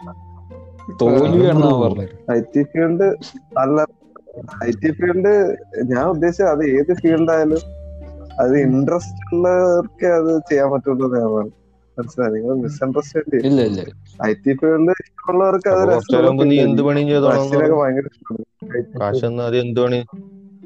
ഐ 2.31 2.39
ടി 2.53 2.63
ഫീൽഡ് 2.71 3.07
അല്ല 3.59 3.77
ഐ 4.65 4.71
ടി 4.81 4.89
ഫീൽഡ് 4.91 5.33
ഞാൻ 5.91 6.03
ഉദ്ദേശിച്ചത് 6.07 6.49
അത് 6.49 6.63
ഏത് 6.73 6.91
ഫീൽഡായാലും 7.01 7.63
അത് 8.39 8.53
ഇൻട്രസ്റ്റ് 8.59 9.23
ഉള്ളവർക്ക് 9.29 10.09
അത് 10.17 10.31
ചെയ്യാൻ 10.49 10.67
പറ്റുള്ളൂ 10.73 11.05
എന്ന് 11.07 11.19
ഞാൻ 11.19 11.31
പറഞ്ഞു 11.33 11.55
മനസ്സിലായി. 11.99 12.31
നിങ്ങൾ 12.37 12.55
മിസ്അണ്ടർസ്റ്റാൻഡ് 12.63 13.39
ഇല്ല 13.49 13.59
ഇല്ല. 13.69 13.81
ഐ 14.27 14.31
ടി 14.43 14.51
ഇഷ്ടമുള്ളവർക്ക് 15.03 15.69
അത് 15.69 16.43
നീ 16.51 16.57
എന്ത് 16.67 16.81
പണിയും 16.87 17.07
ചെയ്തോളാം 17.11 17.37
റഷ്യനൊക്കെ 17.37 17.77
ഭയങ്കര 17.81 18.05
ഇഷ്ടമാണ്. 18.13 19.41
അത് 19.49 19.57
എന്ത് 19.63 19.79
പണി? 19.85 19.99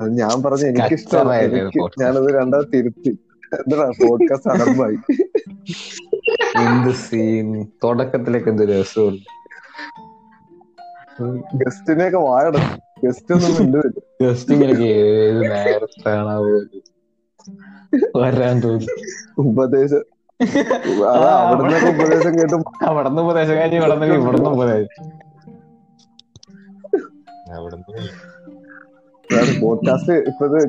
അത് 0.02 0.10
ഞാൻ 0.22 0.36
പറഞ്ഞു 0.46 0.66
എനിക്ക് 0.72 0.96
ഇഷ്ടമാണ്. 1.00 1.62
ഞാനത് 2.02 2.30
രണ്ടാമത് 2.40 2.70
തിരുത്തി. 2.74 3.14
എന്താ 3.58 3.88
പോഡ്കാസ്റ്റ് 4.00 4.50
അടമ്പായി 4.54 4.98
എന്ത് 6.64 6.92
സീൻ 7.04 7.50
തുടക്കത്തിലേക്ക് 7.84 8.50
എന്ത് 8.54 8.64
രസമുണ്ട്? 8.72 9.28
ഗസ്റ്റിനെയൊക്കെ 11.62 12.20
വാഴണം 12.30 12.66
ഗസ്റ്റ് 13.04 13.34
ഒന്നും 13.36 13.76
ജസ്റ്റ് 14.24 14.52
ഇങ്ങനെ 14.56 14.74
ഏത് 14.94 15.42
നേരത്താണാവോ? 15.52 16.56
വരാൻ 18.22 18.56
തോന്നി. 18.64 18.88
ഉപദേശം 19.44 20.04
അതാ 21.12 21.32
അവിടുന്നൊക്കെ 21.42 21.90
ഉപദേശം 21.96 22.34
കേട്ടും 22.40 22.62
അവിടെ 22.90 23.10
നിന്ന് 23.10 23.24
ഉപദേശം 23.26 23.56
കഴിഞ്ഞ് 23.60 23.78
ഇവിടുന്ന് 24.18 24.52
ഉപദേശം. 24.56 25.04
അവിടുന്ന്. 27.56 28.04
പോഡ്കാസ്റ്റ് 29.62 30.16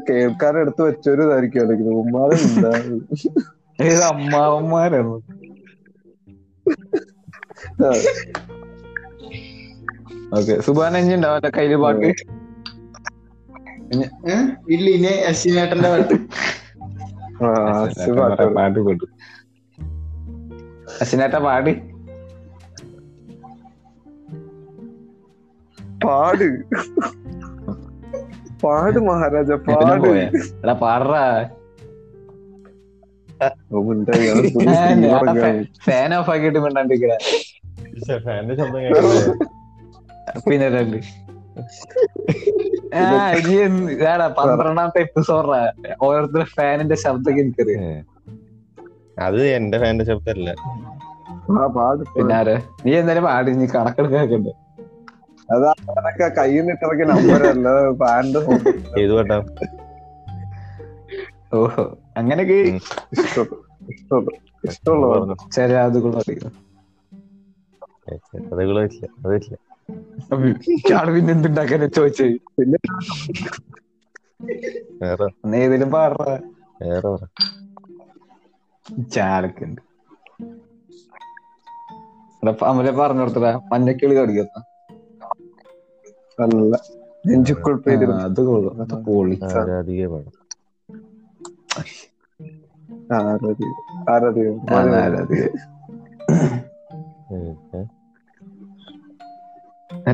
കേൾക്കാൻ 0.08 0.54
എടുത്ത് 0.62 0.82
വെച്ചൊരു 0.86 1.22
ഇതായിരിക്കും 1.26 1.72
ഉമ്മാരെ 2.02 2.36
എന്താ 2.46 2.70
ഏത് 3.78 4.02
അമ്മാവന്മാരാണ്. 4.10 5.14
ഓക്കെ 10.36 10.54
സുബാന 10.66 11.00
ഇനി 11.02 11.14
ഉണ്ടാവട്ടെ 11.18 11.50
കയ്യിൽ 11.56 11.74
പാട്ട്? 11.84 12.08
ഇല്ല 14.74 14.86
ഇനി 14.96 15.12
അശ്വിനേട്ടന്റെ 15.30 15.90
പാട്ട്. 15.94 16.16
പാട്ട് 18.18 18.80
പാട്ട്. 18.80 19.06
അശ്വിനേട്ട 21.01 21.34
പാട്. 21.34 21.70
പാട്. 26.07 26.45
പാട് 28.62 28.99
മഹാരാജ 28.99 29.53
പാട്. 29.53 30.09
എടാ 30.62 30.72
പാടറാ. 30.72 31.49
ഫാൻ 35.84 36.14
ഓഫ് 36.14 36.30
ആക്കിയിട്ട് 36.30 36.59
മിണ്ടാണ്ടിരിക്കണ 36.59 37.16
പിന്നെ 40.51 40.68
രണ്ട്. 40.68 40.97
പന്ത്രണ്ടാമത്തെ 44.38 45.01
എപ്പിസോഡാ 45.01 45.72
ഓരോരുത്തരുടെ 46.03 46.45
ഫാനിന്റെ 46.45 46.95
ശബ്ദം 46.95 47.40
എനിക്കറിയാം. 47.40 48.14
അത് 49.18 49.47
എന്റെ 49.47 49.78
ഫാന്റെ 49.78 50.05
ശബ്ദമല്ല. 50.05 50.55
ആ, 51.53 51.66
പാട് 51.76 52.03
പിന്നെ 52.12 52.36
നീ 52.84 52.92
എന്തായാലും 52.99 53.24
പാടി 53.26 53.51
നീ 53.55 53.66
കണക്കെടുക്കാക്കണ്ട് 53.74 54.51
അതാ 55.49 55.70
അതൊക്കെ 55.92 56.26
കയ്യിൽ 56.38 56.61
നിന്ന് 56.61 56.72
ഇട്ടിറക്കിയ 56.74 57.07
നമ്പരല്ല 57.11 57.68
പാൻഡ് 58.03 58.40
ചെയ്തു 58.95 59.12
കേട്ടോ 59.18 59.38
ഓ 61.53 61.66
അങ്ങനെയൊക്കെ. 62.16 62.57
ഇഷ്ടമുള്ള 64.66 65.34
അതുകളും 65.80 66.16
ഇല്ല 68.86 69.07
അതില്ല 69.24 69.57
പിന്നെ 71.14 71.32
എന്തുണ്ടാക്കാനെ 71.32 71.86
ചോദിച്ചേ? 71.97 72.26
വേറെ. 75.03 75.26
നീ 75.47 75.59
ഏതിലും 75.64 75.90
പാടുക 75.95 76.24
വേറെ 76.82 77.11
ചാലക്കുണ്ട്. 79.12 79.80
അമലെ 82.70 82.90
പറഞ്ഞു 82.90 83.20
കൊടുത്തടാ 83.20 83.61
മഞ്ഞക്കിളി 83.72 84.14
കടിക്കുന്ന 84.16 84.62
നല്ല 86.38 86.76
അത് 88.24 88.40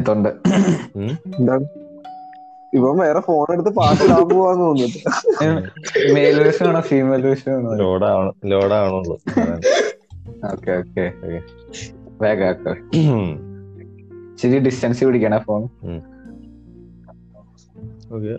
തൊണ്ട്. 0.06 0.28
എന്താണ്? 1.38 1.64
ഇവൻ 2.74 2.96
വേറെ 2.98 3.20
ഫോൺ 3.20 3.46
എടുത്ത് 3.52 3.70
പാട്ടിടാൻ 3.76 4.28
പോവാന്ന് 4.28 4.64
തോന്നുന്നു. 4.64 5.00
മെയിൽ 6.14 6.36
വേഷൻ 6.42 6.66
ആണോ 6.68 6.80
ഫീമെയിൽ 6.80 7.22
വേഷൻ 7.26 7.50
ആണോ? 7.56 7.70
ലോഡാവണം 7.82 8.34
ലോഡാവണുള്ളൂ 8.44 9.16
അതാണ്. 9.36 9.62
Okay 10.52 10.72
okay 10.72 11.04
Okay. 12.20 12.26
വേഗം 12.26 12.46
ആക്കോ 12.48 12.72
ശരി 14.40 14.58
ഡിസ്റ്റൻസ് 14.66 15.06
പിടിക്കണ 15.08 15.38
ഫോൺ 15.46 15.62
Okay. 18.12 18.36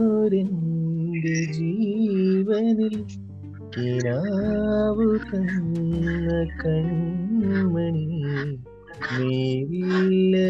ഇടയുന്നൊരെന്റെ 0.00 1.34
ജീവനിൽ 1.56 2.94
കിനാവു 3.74 5.08
തന്ന 5.24 6.28
കൺമണി 6.60 8.06
മേലിലെ 9.10 10.48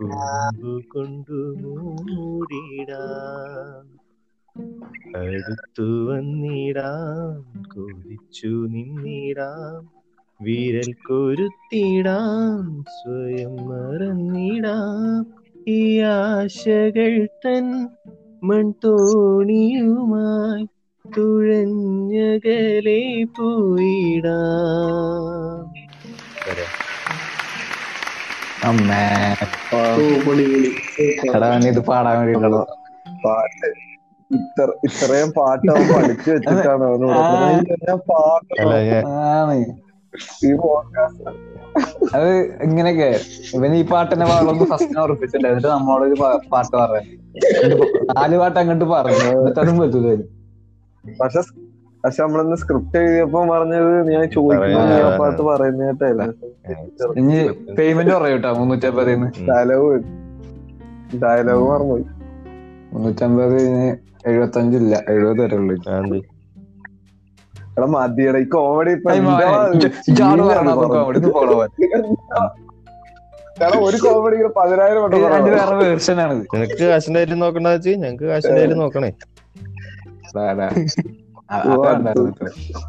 കുമ്പു 0.00 0.82
കൊണ്ടു 0.92 1.32
മൂടിടാ 1.32 3.06
അടുത്തു 5.16 5.82
വന്നിടാം 5.82 7.62
കൊതിച്ചു 7.62 8.46
നിന്നിടാം. 8.46 9.90
വിരൽ 10.42 10.92
കൊരുത്തിടാം 10.92 12.82
സ്വയം 12.82 13.68
മറന്നിടാം. 13.68 15.26
ഈ 15.68 16.00
ആശകൾ 16.00 17.26
തൻ 17.26 17.88
മൺതോണിയുമായി 18.44 20.68
തുഴഞ്ഞകലെ 21.16 23.00
പോയിടാം. 23.36 24.34
അമ്മേ 28.68 29.02
ഓ 29.74 29.78
പൊളി 29.96 30.06
പൊളി 30.26 30.46
എടാ 31.36 31.48
നീ 31.64 31.68
ഇത് 31.74 31.82
പാടാൻ 31.90 32.14
വേണ്ടി 32.20 32.34
പാട്ട്. 33.24 33.68
ഇത്ര 34.30 34.68
ഇത്രയും 34.86 35.30
പാട്ട് 35.36 35.68
അവൻ 35.74 35.84
പഠിച്ചു 35.92 36.30
വെച്ചിട്ടാണ് 36.34 36.84
അത് 42.16 42.28
ഇങ്ങനെയൊക്കെ. 42.66 43.08
ഇവന് 43.56 43.74
ഈ 43.80 43.84
പാട്ടിനെ 43.92 44.26
പാടൊന്നും 44.30 44.66
ഫസ്റ്റ് 44.72 44.98
ഉറപ്പിച്ചിട്ടുണ്ട്. 45.04 45.48
എന്നിട്ട് 45.50 45.68
നമ്മളോട് 45.74 46.04
ഒരു 46.08 46.16
പാട്ട് 46.54 46.74
പറഞ്ഞു 46.80 47.02
നാല് 48.18 48.36
പാട്ട് 48.42 48.58
അങ്ങോട്ട് 48.62 48.86
പറഞ്ഞു. 48.94 49.28
എന്നിട്ട് 49.40 49.60
അതും 49.64 49.78
പറ്റൂല 49.82 50.08
പക്ഷെ 51.20 51.42
പക്ഷെ 52.04 52.20
നമ്മളന്ന് 52.22 52.56
സ്ക്രിപ്റ്റ് 52.56 52.98
എഴുതിയപ്പോ 52.98 53.40
പറഞ്ഞത് 53.48 54.10
ഞാൻ 54.10 54.24
ചോദിക്കുന്നു 54.30 55.46
പറയുന്നതല്ല 55.50 56.22
ഇനി 57.18 57.38
പേയ്മെന്റ് 57.78 58.14
പറയൂട്ടോ 58.14 58.52
മുന്നൂറ്റമ്പത് 58.52 59.10
മുന്നൂറ്റമ്പതിന്ന് 59.10 59.46
ഡയലോഗ് 59.48 59.98
ഡയലോഗ് 61.18 61.66
മറന്നുപോയി 61.70 62.06
മുന്നൂറ്റമ്പത് 62.92 63.60
എഴുപത്തഞ്ചില്ല 64.26 64.94
എഴുപത് 65.08 65.40
വരെ 65.40 65.56
ഉള്ളു 65.56 65.74
എടാ 67.76 67.86
മതിയടാ 67.86 68.38
ഈ 68.38 68.46
കോമഡി 68.48 68.92
ഒരു 73.86 73.98
കോമഡി 73.98 74.36
പതിനായിരം 74.56 75.02
നിനക്ക് 76.52 76.84
കാശിന്റെ 76.84 77.18
കാര്യം 77.20 77.38
നോക്കണ്ടെന്ന് 77.38 77.76
വെച്ച് 77.76 77.94
ഞങ്ങക്ക് 77.96 78.26
കാശിന്റെ 78.26 78.60
കാര്യം 78.60 78.78
നോക്കണേ 78.78 79.10
അതാ, 80.28 80.50
അതാ. 80.50 80.64
അ- 81.50 81.60
അത് 81.60 81.80
കണ്ടായിരുന്നു 81.80 82.30
കേട്ടോ. 82.30 82.80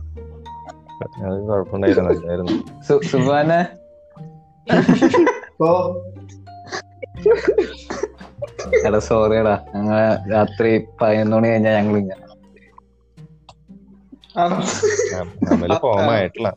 അത് 1.25 1.47
കുഴപ്പമുണ്ടായിരുന്നു 1.47 2.11
നല്ലായിരുന്നു 2.11 2.55
സു- 2.89 3.03
സുബാനെ? 3.05 3.67
ഓ. 5.61 5.67
എടാ 8.85 9.65
ഞങ്ങൾ 9.75 9.97
രാത്രി 10.31 10.87
പതിനൊന്ന് 11.01 11.35
മണി 11.35 11.47
കഴിഞ്ഞാ 11.47 11.71
ഞങ്ങൾ 11.71 11.97
ഇങ്ങനെ 11.97 12.15
ഫോമായിട്ടില്ല 15.79 16.47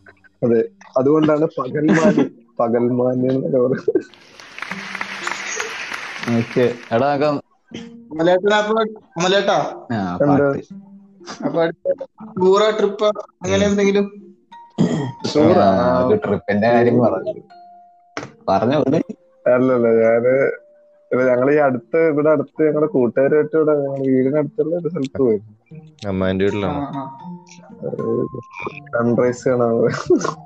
അതെ 0.45 0.65
അതുകൊണ്ടാണ് 0.97 1.49
പകൽമാൻ 1.59 2.17
പകൽമാൻ 2.61 3.31
എന്നൊക്കെ 3.31 3.59
പറയുന്നത്. 3.59 4.03
ഓക്കെ. 6.39 6.75
എടാ 6.95 7.17
അമലേട്ടാ 8.13 8.57
അപ്പൊ 8.59 8.75
അമലേട്ടാ 9.19 9.57
ആ 9.93 9.99
എന്താ? 10.25 10.49
പാട്ട്. 10.49 10.67
അടുത്ത 11.47 11.93
ടൂറോ 12.37 12.67
ട്രിപ്പ് 12.79 13.09
അങ്ങനെ 13.43 13.63
എന്തെങ്കിലും? 13.69 14.07
ആ, 15.63 15.67
ട്രിപ്പിന്റെ 16.23 16.69
കാര്യം 16.75 16.97
പറഞ്ഞു. 17.05 17.33
പറഞ്ഞു 18.49 18.77
അല്ലല്ല 19.45 19.87
ഞാൻ 20.01 20.25
ഞങ്ങൾ 21.11 21.27
ഞങ്ങൾ 21.31 21.49
ഈ 21.53 21.59
അടുത്ത് 21.65 22.01
ഇവിടെ 22.11 22.29
അടുത്ത് 22.33 22.61
ഞങ്ങളുടെ 22.67 22.89
കൂട്ടുകാരായിട്ട് 22.93 23.57
ഇവിടെ 23.59 23.73
ഞങ്ങളുടെ 23.79 24.07
വീടിനടുത്തുള്ള 24.07 24.75
ഒരു 24.79 24.91
സ്ഥലത്ത് 24.93 25.21
പോയി. 25.23 25.41
അമ്മാന്റെ 26.09 26.45
വീട്ടിലാണ്? 26.47 26.81
സൺറൈസ് 28.95 29.45
കാണാൻ. 29.51 29.75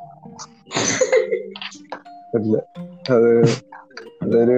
ഇല്ല. 2.39 2.57
അത് 3.11 3.29
അതൊരു 4.23 4.57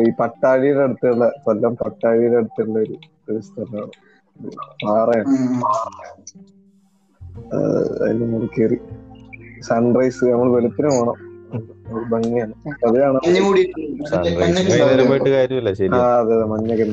ഈ 0.00 0.10
പട്ടാഴിയുടെ 0.20 0.82
അടുത്തുള്ള 0.82 1.24
കൊല്ലം 1.44 1.76
പട്ടാഴിയുടെ 1.76 2.36
അടുത്തുള്ള 2.36 2.78
ഒരു 2.78 2.96
ഒരു 3.30 3.40
സ്ഥലമാണ്. 3.40 3.92
പാറയാണ്. 4.84 5.36
അതിന് 8.02 8.26
മുകളിൽ 8.26 8.48
കയറി. 8.48 8.78
സൺറൈസ് 9.60 10.24
നമ്മൾ 10.24 10.50
വെളുപ്പിന് 10.50 10.88
പോണം. 10.88 11.16
ഭംഗിയാണ്. 12.10 12.54
അത് 12.82 12.98
അതെ 16.16 16.34
അതെ 16.34 16.44
മഞ്ഞൊക്കെ 16.44 16.86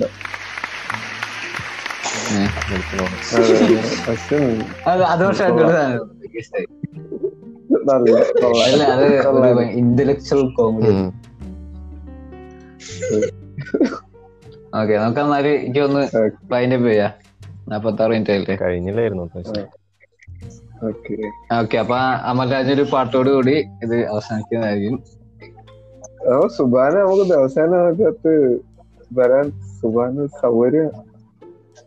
അത് 4.88 5.04
അത് 5.04 5.24
ഓക്കെ 14.76 14.94
നമുക്ക് 14.98 15.20
എന്നാൽ 15.20 15.48
എനിക്ക് 15.48 15.80
ഒന്ന് 15.80 16.02
ക്ലൈന്റ് 16.44 16.78
ചെയ്യാ. 16.86 17.08
നാപ്പത്താറ് 17.68 18.12
മിനിറ്റ് 18.12 18.32
ആയില്ലേ? 18.32 18.56
കഴിഞ്ഞില്ലായിരുന്നു 18.56 19.24
ഓക്കെ 20.82 21.16
ഓക്കെ 21.60 21.78
അപ്പൊ 21.78 21.98
അമൽരാജ് 22.30 22.72
ഒരു 22.72 22.84
പാട്ടോട് 22.94 23.30
കൂടി 23.30 23.56
ഇത് 23.84 23.96
അവസാനിക്കുന്നതായിരിക്കും. 24.06 24.98
ഓ 26.28 26.48
സുബാന 26.48 26.94
നമുക്ക് 27.00 27.26
ദിവസേനകത്ത് 27.32 28.34
വരാൻ 29.12 29.46
സുബാന് 29.80 30.26
സൗകര്യം 30.42 30.90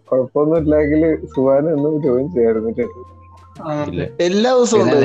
കുഴപ്പമൊന്നും 0.09 0.59
ഇല്ലെങ്കിൽ 0.59 1.03
സുബാന 1.34 1.64
ഒന്നും 1.70 1.94
ജോയിൻ 2.03 2.26
ചെയ്യാറുണ്ട് 2.34 2.82
എല്ലാ 4.20 4.51
ദിവസവും 4.55 4.82
ഉണ്ട്. 4.84 4.99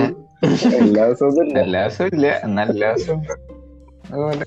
എല്ലാ 0.78 1.04
ദിവസവും 1.06 1.42
ഇല്ല. 1.44 1.56
എല്ലാ 1.60 1.82
ദിവസവും 1.84 2.10
ഇല്ല. 2.14 2.28
എന്നാൽ 2.44 2.70
എല്ലാ 2.70 2.90
ദിവസവും. 2.94 3.22
അതുപോലെ. 4.06 4.46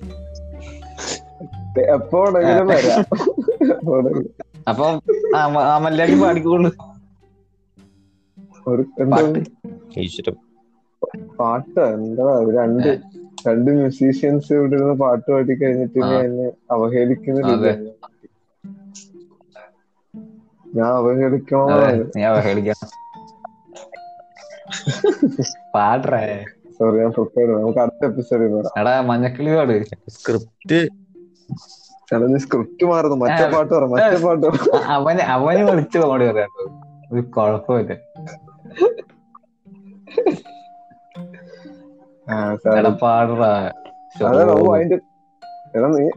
എപ്പോ 1.95 2.25
വേണമെങ്കിലും 2.25 2.67
വരാം. 2.67 3.05
അപ്പൊ 4.69 4.85
അമ- 5.37 5.65
പാടിക്കോളൂ. 6.21 6.71
എന്താ? 9.01 9.17
പാട്ട്. 11.39 11.81
എന്താ? 11.95 12.27
രണ്ട് 12.59 12.89
രണ്ട് 13.49 13.71
മ്യൂസീഷ്യൻസ് 13.71 14.53
ഇവിടെ 14.53 14.77
ഇരുന്ന് 14.77 14.95
പാട്ട് 14.95 15.31
പാടി 15.31 15.55
കഴിഞ്ഞിട്ട് 15.55 15.99
എന്നെ 16.21 16.47
അവഹേളിക്കുന്നില്ല 16.71 17.67
ഞാൻ 20.75 20.89
അവഹേളിക്കണോ 20.93 21.65
ഞാൻ 22.17 22.31
അവഹേളിക്കാം 22.33 22.81
പാടറേ 25.75 26.23
സോറി 26.79 26.97
ഞാൻ 26.99 27.11
പ്രിപ്പയർ 27.11 27.49
നമുക്ക് 27.57 27.79
അടുത്ത 27.79 28.05
എപ്പിസോഡ് 28.05 28.47
എടാ 28.81 29.01
മഞ്ഞക്കിളി 29.01 29.55
പാട്. 29.57 29.77
സ്ക്രിപ്റ്റ് 30.11 30.79
സ്ക്രിപ്റ്റ് 32.39 32.87
മാറുന്നു. 32.87 33.17
മറ്റേ 33.17 33.51
പാട്ട് 33.55 33.75
പറ 33.75 33.85
മറ്റേ 33.85 34.27
പാട്ട് 34.27 34.47
പറ. 34.47 34.77
അ- 34.77 34.85
അവന് 34.85 35.19
അവന് 35.19 35.71
വിളിച്ച് 35.71 35.99
കോമഡി 35.99 36.33
പറയാം. 36.33 36.49
ഒരു 37.13 37.21
കുഴപ്പമില്ല. 37.21 37.93
എടാ 45.77 45.89
നീ 45.89 46.09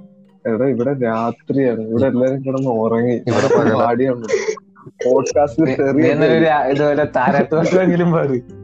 എടാ 0.53 0.65
ഇവിടെ 0.65 0.93
രാത്രിയാണ്. 0.93 1.79
ഇവിടെ 1.79 2.05
എല്ലാരും 2.05 2.45
കിടന്ന് 2.45 2.69
ഉറങ്ങി. 2.69 3.13
ഇവിടെ 3.13 3.75
പാടിയാണ്. 3.75 4.27
പോഡ്കാസ്റ്റിൽ 5.05 5.69
ഇതുപോലെ 6.71 7.05
താരത്തോട്ടെങ്കിലും 7.15 8.11
പാട്. 8.11 8.57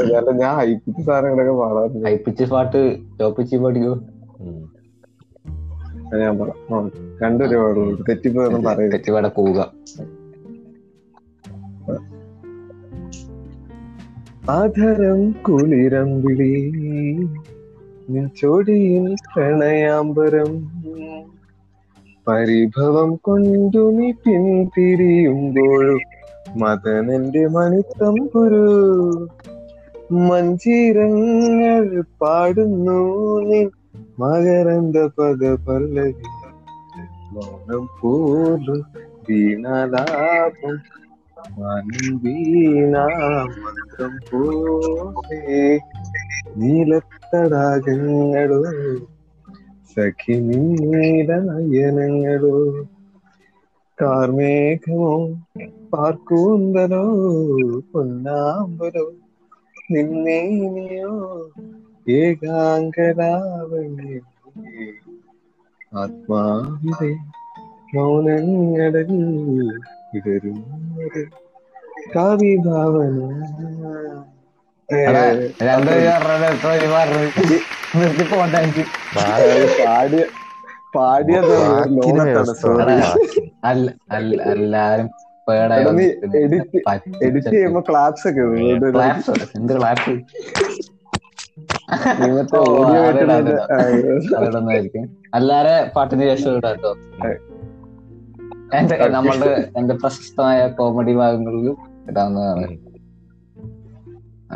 അല്ല 0.00 0.30
ഞാൻ 0.30 0.52
ഹൈപ്പിച്ച് 0.56 1.02
സാധനങ്ങളൊക്കെ 1.06 1.52
പാടാറുണ്ട്. 1.52 2.06
ഹൈപ്പിച്ച് 2.08 2.44
പാട്ട് 2.44 2.80
ടോപ്പിച്ച് 3.20 3.56
പാടിക്കോ? 3.56 3.94
ഞാൻ 6.20 6.38
പറയാം 6.38 6.90
രണ്ടൊരു 7.22 7.56
പാടുള്ളൂ. 7.56 8.04
തെറ്റിപ്പോയൊന്നും 8.08 8.62
പറയും 8.64 8.90
തെറ്റിപ്പാടെ 8.90 9.28
പോവുക. 9.28 9.60
ആധരം 14.50 15.20
കുളിരം 15.32 16.08
വിളി 16.22 16.54
ചോടിയിൽ 18.40 19.14
പ്രണയാംബരം. 19.14 20.50
പരിഭവം 22.28 23.10
കൊണ്ടു 23.16 23.82
നീ 23.96 24.10
പിന്തിരിയുമ്പോഴും 24.10 26.00
മദനന്റെ 26.56 27.46
മണിത്തമ്പുരു 27.46 28.66
മഞ്ചീരങ്ങൾ 30.24 31.86
പാടുന്നു 32.20 32.98
നീ 33.48 33.60
മകരന്ത 34.18 34.96
പദ 35.16 35.42
പല്ലവി 35.66 36.26
മൗനം 37.34 37.84
പോലും 38.00 38.80
വീണാലാപം 39.26 40.76
മാനം 41.56 42.14
വീണാമന്ത്രം 42.22 44.14
പോലെ. 44.28 45.40
നീലത്തടാകങ്ങളോ 46.58 48.60
സഖി 49.92 50.36
നീലനയനങ്ങളോ 50.82 52.54
കാർമേഘമോ 53.98 55.12
പാർക്കൂന്തലോ 55.92 57.04
പൊന്നാമ്പലോ 57.92 59.06
നിന്നേനിയോ 59.88 61.12
ഏകാംഗരാവണേ. 62.14 64.14
ആത്മാവിലെ 65.92 67.10
മൗനങ്ങളിൽ 67.94 69.10
ഇടരും 70.18 70.58
ഒരു 71.00 71.22
കാവ്യഭാവന 72.14 73.18
എടാ, 74.88 75.22
രണ്ടുപേരും 75.66 76.08
എത്ര 76.48 76.70
രൂപ 76.76 76.94
പറഞ്ഞു 76.94 77.60
നിർത്തി 77.94 78.24
പാടിയ 79.84 80.24
പാടിയത് 80.94 81.54
ലോകത്താണ് 81.96 82.52
സോറി 82.60 82.94
അല്ല 83.64 83.86
അല്ല 84.16 84.36
എല്ലാരും 84.52 85.08
എഡിറ്റ് 87.24 87.50
ചെയ്യുമ്പോ 87.50 87.80
ക്ലാപ്സ് 87.88 88.26
ഒക്കെ 88.30 88.42
എന്ത് 88.72 88.86
ക്ലാപ്സ് 88.94 89.30
അതിടുന്നതായിരിക്കും 94.36 95.04
അല്ലാരെ 95.34 95.76
പാട്ടിന് 95.96 96.24
ശേഷം 96.30 96.56
ഇടാട്ടോ 96.58 96.92
എന്റെ 98.78 98.96
നമ്മളുടെ 99.08 99.50
എന്റെ 99.78 99.94
പ്രശസ്തമായ 100.02 100.60
കോമഡി 100.78 101.14
ഭാഗങ്ങളിലും 101.14 101.76
ഇടാവുന്നതാണ് 102.10 102.66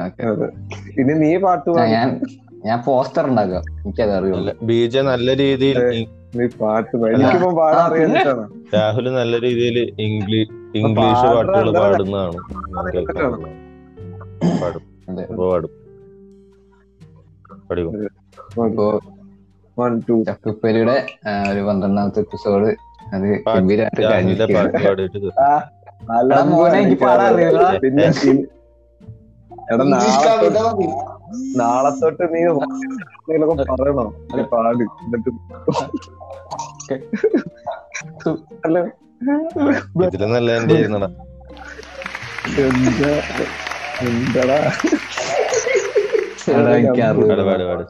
ഓക്കെ 0.00 0.24
ഇനി 1.00 1.14
നീ 1.22 1.30
പാട്ട് 1.44 1.68
പാടി. 1.70 1.90
ഞാൻ 1.92 2.08
ഞാൻ 2.64 2.78
പോസ്റ്റർ 2.86 3.24
ഉണ്ടാക്കാം. 3.30 3.62
എനിക്കത് 3.80 4.12
അറിയില്ല 4.16 4.50
ബീജ 4.68 4.94
നല്ല 5.08 5.28
രീതിയിൽ 5.40 5.78
നീ 6.36 6.46
പാട്ട് 6.60 6.94
രാഹുൽ 8.74 9.06
നല്ല 9.18 9.34
രീതിയിൽ 9.46 9.76
ഇംഗ്ലീഷ് 10.06 10.54
ഇംഗ്ലീഷ് 10.74 11.24
പാട്ടുകൾ? 11.34 11.78
പാടുന്നതാണ് 11.78 12.38
പാടും. 14.62 14.84
പാടും. 15.38 15.70
ചക്കുപ്പേരിയുടെ 20.24 20.96
ഒരു 21.52 21.60
പന്ത്രണ്ടാമത്തെ 21.60 22.20
എപ്പിസോഡ് 22.20 22.68
അത് 23.12 23.26
ഗംഭീരമായിട്ട് 23.56 24.02
നാളെ 31.56 31.90
തൊട്ട് 31.90 32.24
നീ 32.34 32.40
പറയണോ? 33.70 34.04
പാട്. 34.52 34.82
എന്നിട്ട് 35.04 35.30
അല്ല? 38.66 38.78
ഇതിലും 40.06 40.30
നല്ല 40.32 40.50
എന്റെ 40.58 40.74
ആയിരുന്നടാ. 40.76 41.08
എന്താ 42.58 43.12
എന്താടാ? 44.02 44.58
എനിക്ക് 46.74 47.02
അറിയില്ല. 47.02 47.86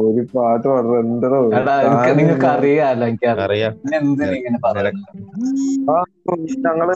ഒരു 0.00 0.22
പാട്ട് 0.32 0.66
എനിക്ക് 1.82 2.10
നിങ്ങൾക്ക് 2.18 2.46
അറിയാലോ 2.48 3.06
എനിക്ക് 3.06 3.30
ഞങ്ങൾ 6.66 6.88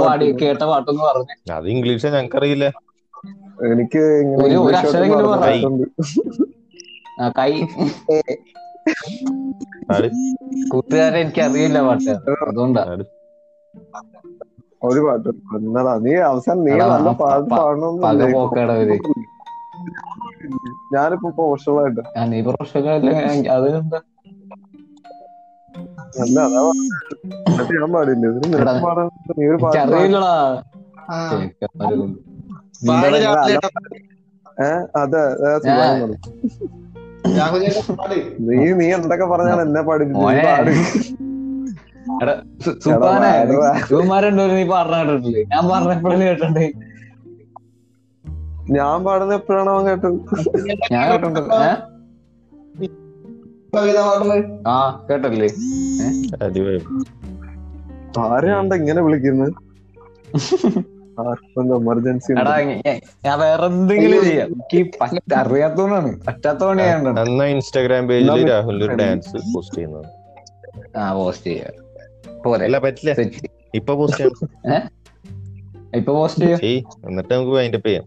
പാടി 0.00 0.26
കേട്ട 0.40 0.62
പാട്ടൊന്ന് 0.64 1.02
പറഞ്ഞു. 1.02 1.34
അത് 1.52 1.66
ഇംഗ്ലീഷ് 1.68 2.06
ഞങ്ങൾക്കറിയില്ല. 2.08 2.66
എനിക്ക് 3.68 4.02
ഇങ്ങനെ 4.22 4.42
ഒരു- 4.44 4.60
അക്ഷരം 4.72 5.10
കൈ. 7.36 7.50
കൂട്ടുകാരെ 10.72 11.18
എനിക്ക് 11.22 11.42
അറിയില്ല 11.46 11.78
പാട്ട്. 11.88 12.12
അതുകൊണ്ടാ. 12.48 12.82
ഒരു 14.82 15.00
പാട്ട്. 15.06 15.30
എന്നടാ 15.58 15.92
നീ 16.04 16.12
അവസാനം 16.30 16.62
നീ 16.66 16.72
നല്ല 16.84 17.08
പാട്ട് 17.20 17.46
പ- 17.46 17.46
പക 17.46 17.50
പാടണമെന്നില്ല 17.52 18.22
പോക്കാടാ 18.36 18.74
അവർ. 18.78 18.90
ഞാനിപ്പോ 20.94 21.28
പ്രൊഫഷണലായിട്ട് 21.38 22.02
ആ, 22.12 22.24
നീ 22.26 22.38
പ്രൊഫഷണൽ 22.46 23.08
അതിനെന്താ 23.56 24.00
അല്ല 26.22 26.38
ഞാൻ 27.74 27.88
പാടില്ല. 27.94 28.26
നീ 29.38 29.44
ഒരു 29.50 29.58
പാട്ട് 29.64 29.92
ഏഹ് 34.64 34.84
അതെ 34.96 35.22
നീ 38.46 38.56
നീ 38.78 38.86
എന്തൊക്കെ 38.96 39.26
പറഞ്ഞാണ് 39.32 39.60
എന്നെ 39.62 39.80
നീ 44.52 44.62
പറഞ്ഞ 44.72 44.96
കേട്ടിട്ടില്ലേ? 45.00 45.42
ഞാൻ 45.52 45.64
പറഞ്ഞപ്പോഴല്ലേ 45.70 46.26
കേട്ടിട്ടുണ്ട് 46.28 46.64
ഞാൻ 48.70 48.96
പാടുന്ന 49.04 49.32
എപ്പോഴാണോ 49.34 49.72
കേട്ടത്? 49.86 50.16
ഞാൻ 50.92 51.04
കേട്ടിട്ടുണ്ട്. 51.10 51.40
ആ 54.68 54.76
കേട്ടല്ലേ 55.08 55.48
ആരെയാണ്ട് 56.38 56.76
ആരെയാണ്ട 58.26 58.72
ഇങ്ങനെ 58.80 59.00
വിളിക്കുന്നത് 59.06 59.52
ഞാൻ 63.24 63.38
വേറെ 63.38 63.66
എന്തെങ്കിലും 63.66 64.24
ചെയ്യാം. 64.24 64.48
എനിക്ക് 64.48 64.94
പറ്റ 65.00 65.34
അറിയാത്തോണ്ടാണ്. 65.34 66.20
പറ്റാത്തോണ്ടാണ് 66.26 67.06
കണ്ടത്. 67.06 67.44
ഇൻസ്റ്റാഗ്രാം 67.44 68.08
പേജിൽ 68.08 68.50
രാഹുൽ 68.50 68.84
ഒരു 68.84 68.94
ഡാൻസ് 68.94 69.36
പോസ്റ്റ് 69.54 69.76
ചെയ്യുന്നത്. 69.76 70.06
ആ 70.98 71.12
പോസ്റ്റ് 71.12 71.46
ചെയ്യാം. 71.46 71.74
പോരെ. 72.44 72.64
അല്ല 72.64 72.78
പറ്റില്ല. 72.78 73.14
ഇപ്പൊ 73.74 73.94
പോസ്റ്റ് 73.94 74.24
ചെയ്യാം. 74.24 74.90
ഇപ്പൊ 75.96 76.12
പോസ്റ്റ് 76.12 76.44
ചെയ്യാം. 76.44 77.08
എന്നിട്ട് 77.08 77.34
നമുക്ക് 77.34 77.52
വൈൻഡപ്പ് 77.52 77.88
ചെയ്യാം. 77.88 78.04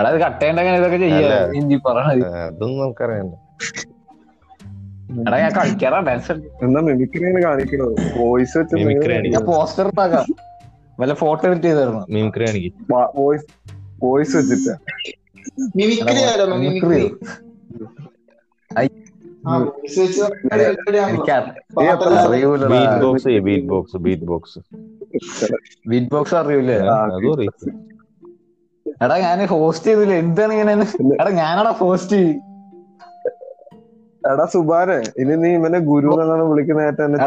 എടാ 0.00 0.10
ഇത് 0.10 0.20
കട്ട് 0.20 0.40
ചെയ്യണ്ടെങ്കിൽ 0.40 0.72
ഇതൊക്കെ 0.72 0.96
ചെയ്യാം. 0.96 2.34
അതൊന്നും 2.46 2.80
നമുക്കറിയാം 2.80 3.46
എടാ 5.28 5.38
ഞാൻ 5.38 5.50
കളിക്കാറാ 5.50 6.00
ഡാൻസ് 6.00 6.32
എന്താ 6.32 6.80
മിമിക്രി 6.80 7.44
കാണിക്കണോ 7.44 7.86
വോയിസ് 8.16 8.58
വെച്ച് 8.58 8.76
ഞാൻ 9.28 9.44
പോസ്റ്റർ 9.44 9.86
ഉണ്ടാക്കാം 9.86 10.24
വല്ല 11.00 11.14
ഫോട്ടോ 11.22 11.42
എഡിറ്റ് 11.48 11.68
ചെയ്തായിരുന്നു? 11.68 12.02
മിമിക്രി 12.14 12.44
ആണെങ്കിൽ 12.48 12.72
വോയിസ് 13.20 13.46
വോയിസ് 14.04 14.34
വെച്ചിട്ട്. 14.38 14.72
Mimicry 15.78 16.14
mimicry 16.62 17.02
beat 22.74 23.66
box 23.72 23.98
beat 24.06 24.26
box 24.32 24.58
beat 25.90 26.10
box 26.14 26.34
അറിയൂലേ. 26.40 26.78
എടാ 29.04 29.14
ഞാൻ 29.26 29.38
ഹോസ്റ്റ് 29.54 29.86
ചെയ്തില്ല? 29.90 30.14
എന്താണ് 30.24 30.52
ഇങ്ങനെ? 30.56 30.72
എടാ 31.20 31.30
ഞാനടാ 31.42 31.72
ഹോസ്റ്റ് 31.82 32.20
എടാ 34.32 34.44
സുബാനെ 34.52 34.96
ഇനി 35.22 35.34
നീ 35.42 35.50
ഇവനെ 35.58 35.78
ഗുരു 35.90 36.12
എന്നാണ് 36.22 36.44
വിളിക്കുന്നതായിട്ട് 36.50 37.02
എന്നെ 37.06 37.18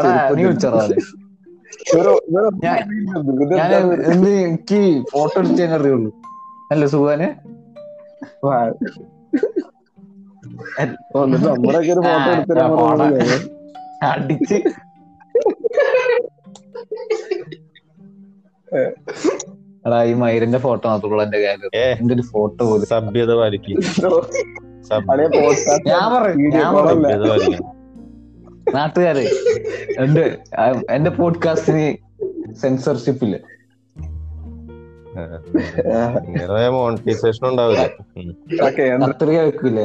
ഞാൻ- 3.56 4.02
എന്ത് 4.12 4.30
എനിക്ക് 4.30 5.04
ഫോട്ടോ 5.12 5.40
എടുത്ത് 5.40 5.60
ഞാൻ 5.60 5.80
അറിയുള്ളൂ. 5.80 6.12
അല്ല 6.72 6.86
സുഖാന്? 6.86 7.28
അടിച്ച്. 14.04 14.54
എടാ 19.86 20.02
ഈ 20.02 20.14
മയിലിന്റെ 20.14 20.58
ഫോട്ടോ 20.58 20.88
മാത്രമുള്ള 20.88 21.22
എന്റെ 21.22 21.38
കാര്യം 21.38 21.70
എന്റെ 22.00 22.14
ഒരു 22.14 22.22
ഫോട്ടോ 22.22 22.64
പോലും. 22.66 22.86
സഭ്യത 22.86 23.34
പാലിക്കും. 23.34 23.78
ഞാൻ 25.86 26.12
പറയാം 26.12 26.50
ഞാൻ 26.50 26.74
call 26.74 27.79
നാട്ടുകാരെ 28.74 29.26
എന്റെ 29.98 30.38
എന്റെ 30.90 31.10
പോഡ്കാസ്റ്റിന് 31.10 31.86
സെൻസർഷിപ്പ് 32.54 33.24
ഇല്ല. 33.24 33.36
മോണിറ്റൈസേഷൻ 36.70 37.48
ഉണ്ടാവില്ല. 37.48 37.86
കേന്ദ്ര 38.78 39.24
വെക്കില്ല 39.24 39.80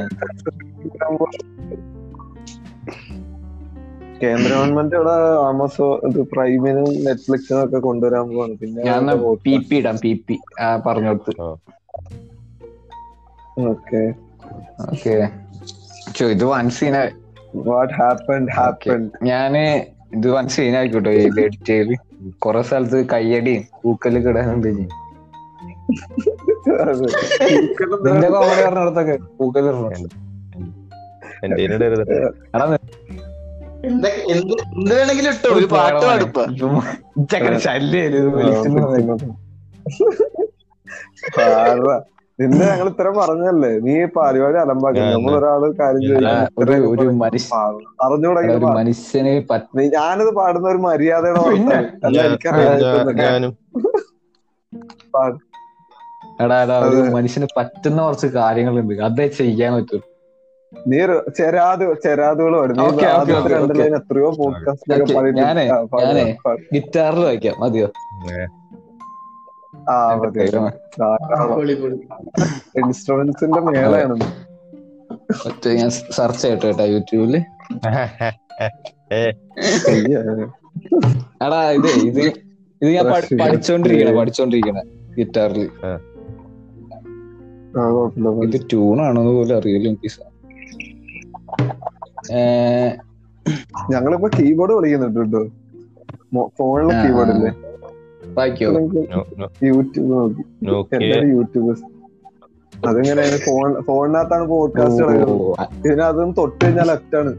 കേന്ദ്ര 4.24 4.54
ഗവൺമെന്റ് 4.54 4.96
ഇവിടെ 4.96 5.16
ആമസോ 5.48 6.02
ഇത് 6.08 6.22
പ്രൈമിനും 6.22 7.04
നെറ്റ്ഫ്ലിക്സിനും 7.04 7.64
ഒക്കെ 7.64 7.78
കൊണ്ടുവരാൻ 7.78 8.30
പോവാണ്. 8.30 8.54
പിന്നെ 8.54 8.84
ഞാൻ 8.84 9.08
പി 9.46 9.58
പി 9.58 9.76
ഇടാം 9.76 9.98
പി 9.98 10.26
പി. 10.28 10.40
പറഞ്ഞോടുത്ത് 10.86 11.42
ഓക്കെ. 13.62 14.14
ഓക്കെ. 14.82 15.30
ഇത് 16.26 16.46
one 16.46 16.70
scene 16.70 16.98
what 17.70 17.94
happen 17.94 18.44
happen 18.58 19.02
ഞാൻ 19.30 19.54
ഇത് 20.16 20.28
വൺ 20.36 20.46
സീൻ 20.56 20.74
ആയിക്കോട്ടെ 20.78 21.12
ഇത് 21.28 21.40
എഡിറ്റ് 21.46 21.68
ചെയ്ത്. 21.72 21.94
കൊറേ 22.46 22.62
സ്ഥലത്ത് 22.68 23.00
കയ്യടിയും 23.14 23.64
പൂക്കൽ 23.84 24.16
കിടാനുണ്ട്. 24.28 24.70
നിന്റെ 28.08 28.28
കോമഡി 28.34 28.62
പറഞ്ഞിടത്തൊക്കെ 28.66 29.16
പൂക്കൽ 29.40 29.66
ഇടണം 29.70 29.92
എന്റെ 31.46 31.62
ഇടരുത്. 31.64 32.04
എടാ 32.56 32.66
എന്തൊക്കെ 33.88 34.22
എന്ത് 34.34 34.54
എന്ത് 34.76 34.94
വേണമെങ്കിലും 34.98 35.32
ഇട്ടോ 35.34 35.50
ഒരു 35.58 35.68
പാട്ട് 35.74 36.04
പാടുപ്പ 36.06 36.38
ചക്കര 37.32 37.56
ശല്യം 37.66 38.06
ഇത് 38.10 38.28
വിളിക്കുന്നത് 38.36 38.98
നിന്നെ 42.40 42.66
ഞങ്ങൾ 42.70 42.88
ഇത്ര 42.90 43.10
പറഞ്ഞല്ലേ 43.18 43.72
നീ 43.86 43.94
പരിപാടി 44.16 44.58
അലമ്പാക്കി. 44.64 45.02
ഒരാൾ 45.36 45.62
കാര്യം 45.80 46.16
ഒരു 48.56 48.66
മനുഷ്യന് 48.78 49.34
ഞാനിത് 49.96 50.32
പാടുന്ന 50.36 50.68
ഒരു 50.70 50.82
മര്യാദയുടെ 50.88 51.42
എടാ 56.44 56.56
എടാ 56.64 56.76
ഒരു 56.88 57.02
മനുഷ്യന് 57.16 57.48
പറ്റുന്ന 57.58 58.00
കുറച്ച് 58.06 58.28
കാര്യങ്ങളുണ്ട്. 58.28 58.94
അതേ 59.10 59.28
ചെയ്യാൻ 59.40 59.72
പറ്റും. 59.76 60.02
നീ 60.88 60.98
ഒരു 61.06 61.16
ചെരാത് 61.38 61.84
ചെരാതുകൾ 62.04 62.54
എത്രയോ 64.00 64.30
പോഡ്കാസ്റ്റ് 64.40 64.94
ഞാനേ, 65.42 65.66
ഞാനേ. 66.04 66.26
ഗിറ്റാറിൽ 66.74 67.24
വായിക്കാം. 67.26 67.56
മതിയോ? 67.64 67.88
ഇൻസ്ട്രുമെന്റ്സിന്റെ 72.78 73.60
മേളയാണ്. 73.60 74.20
ഒറ്റ 75.46 75.68
ഞാൻ 75.68 75.90
സെർച്ച് 75.90 76.42
ചെയ്യട്ടെ 76.42 76.66
കേട്ടോ 76.66 76.84
യൂട്യൂബിൽ. 76.84 77.38
എടാ 81.46 81.72
ഇത് 81.72 81.88
ഇത് 81.88 82.34
ഇത് 82.82 82.92
ഞാൻ 82.92 83.06
പഠി- 83.06 83.42
പഠിച്ചോണ്ടിരിക്കണ 83.42 84.16
പഠിച്ചോണ്ടിരിക്കണ 84.16 84.82
ഗിറ്റാറിൽ. 85.18 85.70
ഇത് 88.44 88.62
ട്യൂണാണോന്ന് 88.70 89.32
പോലും 89.32 89.58
അറിയില്ല 89.58 89.90
എനിക്ക്. 89.90 90.36
ഞങ്ങളിപ്പോ 93.92 94.30
കീബോർഡ് 94.40 94.74
കളിക്കുന്നുണ്ട് 94.74 95.20
കേട്ടോ. 95.20 95.48
ഫോണിലെ 96.58 97.08
കീബോർഡ് 97.08 97.32
ഇല്ലേ? 97.32 97.65
യൂട്യൂബ് 99.64 100.12
നോക്കി. 100.12 100.44
അതെങ്ങനെയാണ് 102.88 103.38
ഫോൺ 103.46 103.82
ഫോണിനകത്താണ് 103.82 104.48
പോഡ്കാസ്റ്റ് 104.48 105.04
നടക്കുന്നത് 105.04 105.88
ഇതിനകത്തും 105.88 106.34
തൊട്ട് 106.34 106.66
കഴിഞ്ഞാൽ 106.66 106.88
ലെഫ്റ്റ് 106.88 107.18
ആണ് 107.18 107.32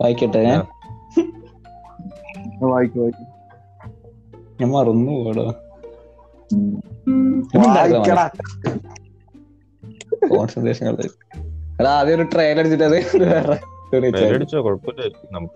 വായിക്കട്ടെ 0.00 0.42
ഞാൻ 0.42 0.60
വായിക്കും 2.70 3.00
വായിക്കും. 3.02 3.26
ഞാൻ 4.60 4.70
മറന്നു 4.70 5.12
പോടാ 5.12 5.46
കോൺസെൻട്രേഷൻ 10.28 10.86
കോൺസെൻട്രേഷൻ 10.86 11.25
ആദ്യം 11.84 12.14
ഒരു 12.14 12.22
ട്രെയിൻ 12.22 12.58
അടിച്ചിട്ട് 12.58 12.84
അത് 12.84 12.96
വേറെ. 13.24 13.56
അടിച്ചോ? 14.34 14.62
കുഴപ്പമില്ല. 14.62 15.08
നമുക്ക് 15.32 15.54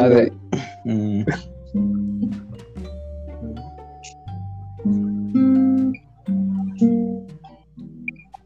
അതെ. 0.00 0.24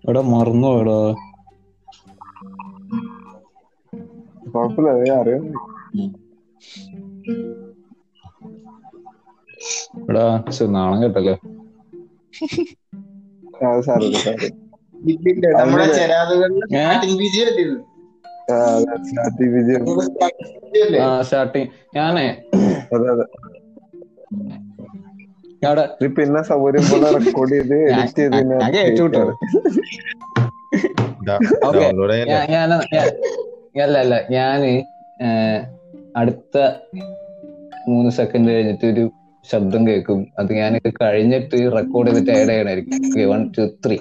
എടാ 0.09 0.21
മറന്നു 0.21 0.69
എടാ 0.81 0.99
കുഴപ്പമില്ല 4.55 5.13
അറിയാം 5.13 5.45
എടാ 10.11 10.25
നാണം 10.69 11.03
കേട്ടല്ലോ? 11.03 11.35
സാറേ 13.59 13.81
സാരമില്ല 13.81 14.19
ഇല്ലില്ല 15.05 15.47
നമ്മുടെ 15.59 15.87
ചെരാതുകളിൽ 15.95 16.61
ഏ? 16.63 16.83
സ്റ്റാർട്ടിംഗ് 16.83 17.19
ആ, 18.51 18.57
സ്റ്റാർട്ടിങ് 19.03 19.53
വിജയം. 19.55 19.83
ഞാനേ 21.95 22.27
പിന്നെ 26.17 26.41
സൗകര്യം 26.43 26.85
പോലെ 26.91 27.11
റെക്കോർഡ് 27.17 27.53
ചെയ്ത് 27.53 27.77
എഡിറ്റ് 27.91 28.17
ചെയ്ത് 28.17 28.37
അല്ല 33.83 33.97
അല്ല. 33.99 34.15
ഞാൻ 34.31 34.61
അടുത്ത 36.17 36.57
മൂന്ന് 37.89 38.11
സെക്കൻഡ് 38.11 38.51
കഴിഞ്ഞിട്ട് 38.51 38.87
ഒരു 38.87 39.05
ശബ്ദം 39.45 39.83
കേൾക്കും. 39.89 40.21
അത് 40.39 40.51
ഞാൻ 40.53 40.73
കഴിഞ്ഞിട്ട് 41.03 41.57
റെക്കോർഡ് 41.77 42.11
ചെയ്തിട്ട് 42.11 42.33
ആഡ് 42.35 42.51
ചെയ്യണായിരിക്കും. 42.51 43.01
വൺ 43.33 43.43
ടു 43.59 43.65
ത്രീ 43.87 43.97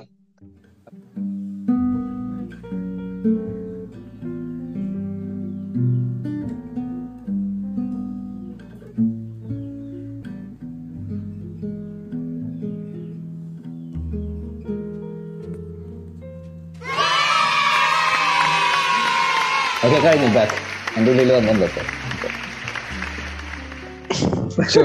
കഴിഞ്ഞു 20.03 20.29
ബാക്ക് 20.35 20.57
എന്റെ 20.97 21.11
ഉള്ളിൽ 21.11 21.29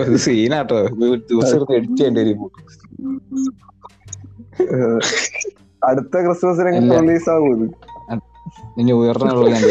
ഒരു 0.02 0.16
സീനാട്ടോ 0.16 0.76
ദിവസം 1.30 1.74
എഡിറ്റ് 1.74 1.96
ചെയ്യേണ്ടി 1.96 2.20
വരും. 2.20 2.38
അടുത്ത 5.84 6.14
ക്രിസ്മസിന്. 6.26 6.70
റിലീസ് 7.00 7.28
ആകും 7.30 7.50
ഇത് 7.56 7.66
ഇനി 8.80 8.92
ഉയർന്നുള്ള 8.92 9.48
ഞാൻ 9.50 9.64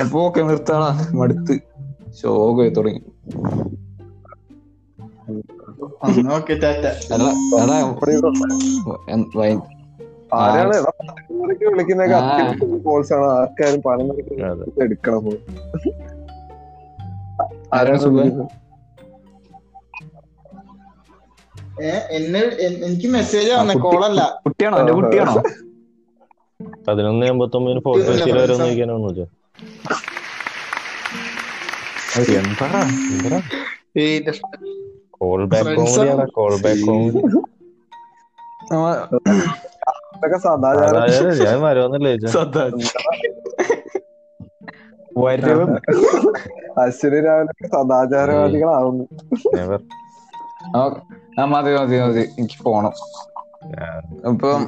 അപ്പൊ 0.00 0.18
ഓക്കെ 0.20 0.40
നിർത്താളാ 0.40 0.90
മടുത്ത്. 1.14 1.54
ശോകമായി 2.22 2.70
തുടങ്ങി. 2.70 3.02
Okay 6.36 6.54
tata. 6.62 6.86
എടാ 7.14 7.28
എടാ 7.62 7.76
ആരാണ്? 10.34 10.76
പതിനൊന്നരയ്ക്ക് 11.40 11.66
വിളിക്കുന്നൊക്കെ 11.66 12.16
അത്യാവശ്യം 12.16 12.82
കോൾസ് 12.84 13.12
ആണ്. 13.16 13.28
ആർക്കാരും 13.36 13.80
പണം 13.82 14.08
അതെ. 14.48 14.66
എടുക്കണം. 14.84 15.24
എന്നെ 22.16 22.40
എനിക്ക് 22.78 23.08
മെസ്സേജ് 23.10 23.50
വന്നേ. 23.52 23.74
കോളല്ല 23.84 24.20
കുട്ടിയാണോ? 24.44 24.78
എന്റെ 24.80 24.94
കുട്ടിയാണോ? 24.98 25.36
പതിനൊന്ന് 26.86 27.26
എൺപത്തൊമ്പതിന് 27.26 27.80
ഫോട്ടോ 27.80 28.04
വെച്ചിട്ട് 28.08 28.38
വരെ 28.38 28.54
ഒന്ന് 28.54 28.66
ചോദിക്കാനൊന്നുമില്ല 28.66 29.24
എന്താ 32.38 32.68
call 35.16 35.40
back 35.52 35.72
call 36.34 36.54
back 36.64 36.82
comedy 36.84 37.20
അശ്വരി 46.78 47.20
രാവിലെ 47.20 47.52
സദാചാരവാദികളാവുന്നു. 47.68 49.04
ആ 51.38 51.44
മതി 51.44 51.72
മതി 51.74 51.98
മതി. 52.00 52.24
എനിക്ക് 52.38 52.58
പോണം. 52.64 52.94
അപ്പം 54.28 54.60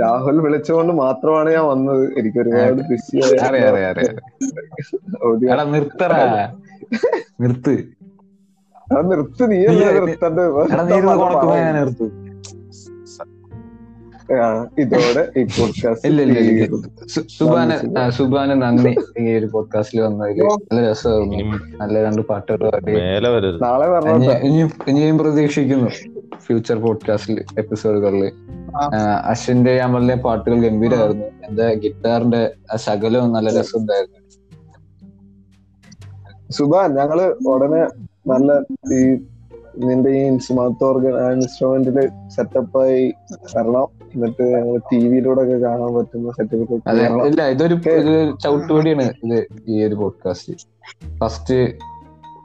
രാഹുൽ 0.00 0.40
വിളിച്ചുകൊണ്ട് 0.40 0.92
മാത്രമാണ് 0.94 1.50
ഞാൻ 1.50 1.64
വന്നത്. 1.64 2.04
എനിക്ക് 2.18 2.38
ഒരുപാട് 2.38 2.80
ബിസി 2.82 3.16
നിർത്തറ 5.74 6.12
അറിയാം. 6.22 6.52
എടാ 8.90 9.00
നിർത്ത് 9.08 9.44
നീ 9.50 9.56
നിർത്തണ്ട് 9.98 10.42
ഇതോടെ 14.78 15.22
ഈ 15.36 15.42
പോഡ്കാസ്റ്റ് 15.46 16.10
സുബാന് 17.30 17.76
സുബാന്. 18.10 18.54
നന്ദി. 18.62 18.92
ഈ 19.18 19.34
ഒരു 19.36 19.46
പോഡ്കാസ്റ്റിൽ 19.46 20.00
വന്നതിൽ 20.00 20.38
നല്ല 20.42 20.80
രസമായിരുന്നു. 20.86 21.24
ഇനിയും 21.26 21.48
നല്ല 21.78 22.02
രണ്ട് 22.02 22.22
പാട്ടുകൾ 22.22 22.62
നാളെ 23.62 23.86
ഇനിയും 24.42 24.70
ഇനിയും 24.88 25.18
പ്രതീക്ഷിക്കുന്നു 25.18 25.88
ഫ്യൂച്ചർ 26.40 26.78
പോഡ്കാസ്റ്റിൽ 26.78 27.38
എപ്പിസോഡുകളിൽ 27.58 28.24
അശ്വിന്റെ 29.24 29.80
അമലിന്റെ 29.80 30.14
പാട്ടുകൾ 30.24 30.58
ഗംഭീരമായിരുന്നു 30.60 31.26
എന്റെ 31.48 31.66
ഗിറ്റാറിന്റെ 31.74 32.42
ശകലവും 32.76 33.32
നല്ല 33.32 33.48
രസമുണ്ടായിരുന്നു. 33.60 34.16
സുബാൻ 36.50 36.88
ഞങ്ങൾ 36.94 37.18
ഉടനെ 37.48 37.82
നല്ല 38.26 38.52
ഈ 38.92 38.98
നിന്റെ 39.84 40.10
ഈ 40.10 40.20
ഇൻസ്ട്രുമെന്റ് 40.26 40.84
ഓർഗൻ 40.84 41.14
ഇൻസ്ട്രുമെന്റിൽ 41.32 41.98
സെറ്റപ്പായി 42.28 43.02
വരണം 43.52 43.86
എന്നിട്ട് 44.14 44.44
ഞങ്ങൾ 44.54 44.76
ടി 44.88 44.98
വിയിലൂടെ 45.08 45.42
ഒക്കെ 45.42 45.56
കാണാൻ 45.58 45.90
പറ്റുന്ന 45.94 46.32
സെറ്റപ്പ് 46.32 46.78
ഇല്ല 47.28 47.42
ഇതൊരു 47.46 47.76
ചവിട്ടുപടിയാണ് 48.44 49.06
ഇത് 49.24 49.38
ഈ 49.68 49.84
ഒരു 49.84 49.94
പോഡ്കാസ്റ്റ് 49.94 50.54
ഫസ്റ്റ് 51.20 51.58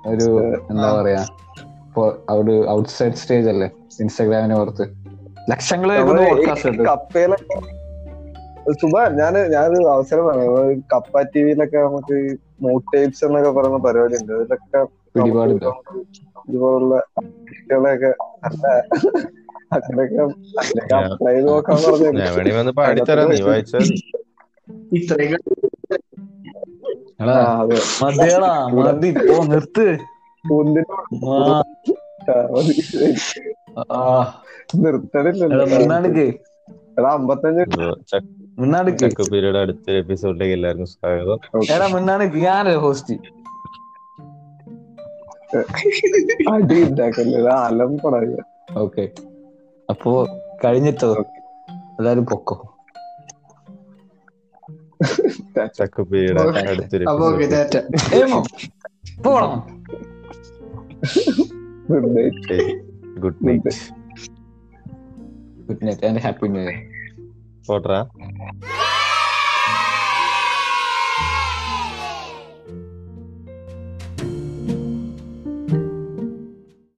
ഒരു 0.07 0.27
എന്താ 0.71 0.89
പറയാ 0.99 1.23
അവിടെ 2.29 2.55
ഔട്ട്സൈഡ് 2.69 3.13
സ്റ്റേജ് 3.13 3.49
അല്ലേ 3.49 3.67
ഇൻസ്റ്റാഗ്രാമിന് 3.99 4.55
പുറത്ത്. 4.55 4.85
ലക്ഷങ്ങൾ 5.49 5.89
കപ്പയിലൊക്കെ 6.87 7.57
സുബാൻ 8.75 9.09
ഞാൻ 9.17 9.33
ഞാനൊരു 9.51 9.87
അവസരം 9.87 10.23
പറയാം 10.25 10.53
കപ്പ 10.93 11.21
ടി 11.33 11.41
വിയിലൊക്കെ 11.43 11.77
നമുക്ക് 11.77 12.15
മോട്ടേപ്സ് 12.61 13.23
എന്നൊക്കെ 13.25 13.51
പറയുന്ന 13.51 13.77
പരിപാടി 13.77 14.15
ഉണ്ട് 14.21 14.33
അതിലൊക്കെ 14.33 14.81
പിടിപാടുണ്ടോ? 15.15 15.83
ഇതുപോലുള്ള 16.49 17.03
കുട്ടികളെയൊക്കെ 17.17 18.13
നല്ല 19.73 20.01
ഞാൻ 20.01 20.27
മതിയടാ 28.03 28.67
മതി. 28.67 29.11
പോ 29.11 29.43
നിർത്ത്. 29.43 29.97
എപ്പിസോഡിലേക്ക് 39.97 40.53
എല്ലാവർക്കും 40.53 40.85
സ്വാഗതം. 40.85 41.39
എടാ 41.75 41.87
മിന്നാടുക്ക്. 41.87 42.37
ഞാനല്ലേ 42.37 42.75
ഹോസ്റ്റ്. 42.75 43.44
അടി 46.51 46.89
ഉണ്ടാക്കല്ലേ 46.89 47.39
ഇത് 47.39 47.49
അലമ്പടാ 47.49 48.43
ഓക്കെ. 48.77 49.09
അപ്പോ 49.89 50.27
കഴിഞ്ഞിട്ടോ? 50.65 51.25
അതായത് 51.99 52.19
പൊക്കോ. 52.19 52.71
ചക്ക 55.77 56.01
പീരീഡ് 56.01 56.39
അടുത്തൊരു 56.39 57.05
അപ്പൊ 57.05 57.29
ഓക്കെ 57.29 57.43
എപ്പിസോഡ് 57.43 57.73
ടാറ്റ 57.73 58.15
ഏമോ 58.15 58.43
പോണം. 59.23 59.83
Good 61.91 62.17
night 62.17 62.79
good 63.19 63.47
night 63.47 63.69
good 65.59 65.87
night 65.87 66.05
and 66.05 66.19
happy 66.19 66.47
new 66.47 66.61
year 66.61 68.05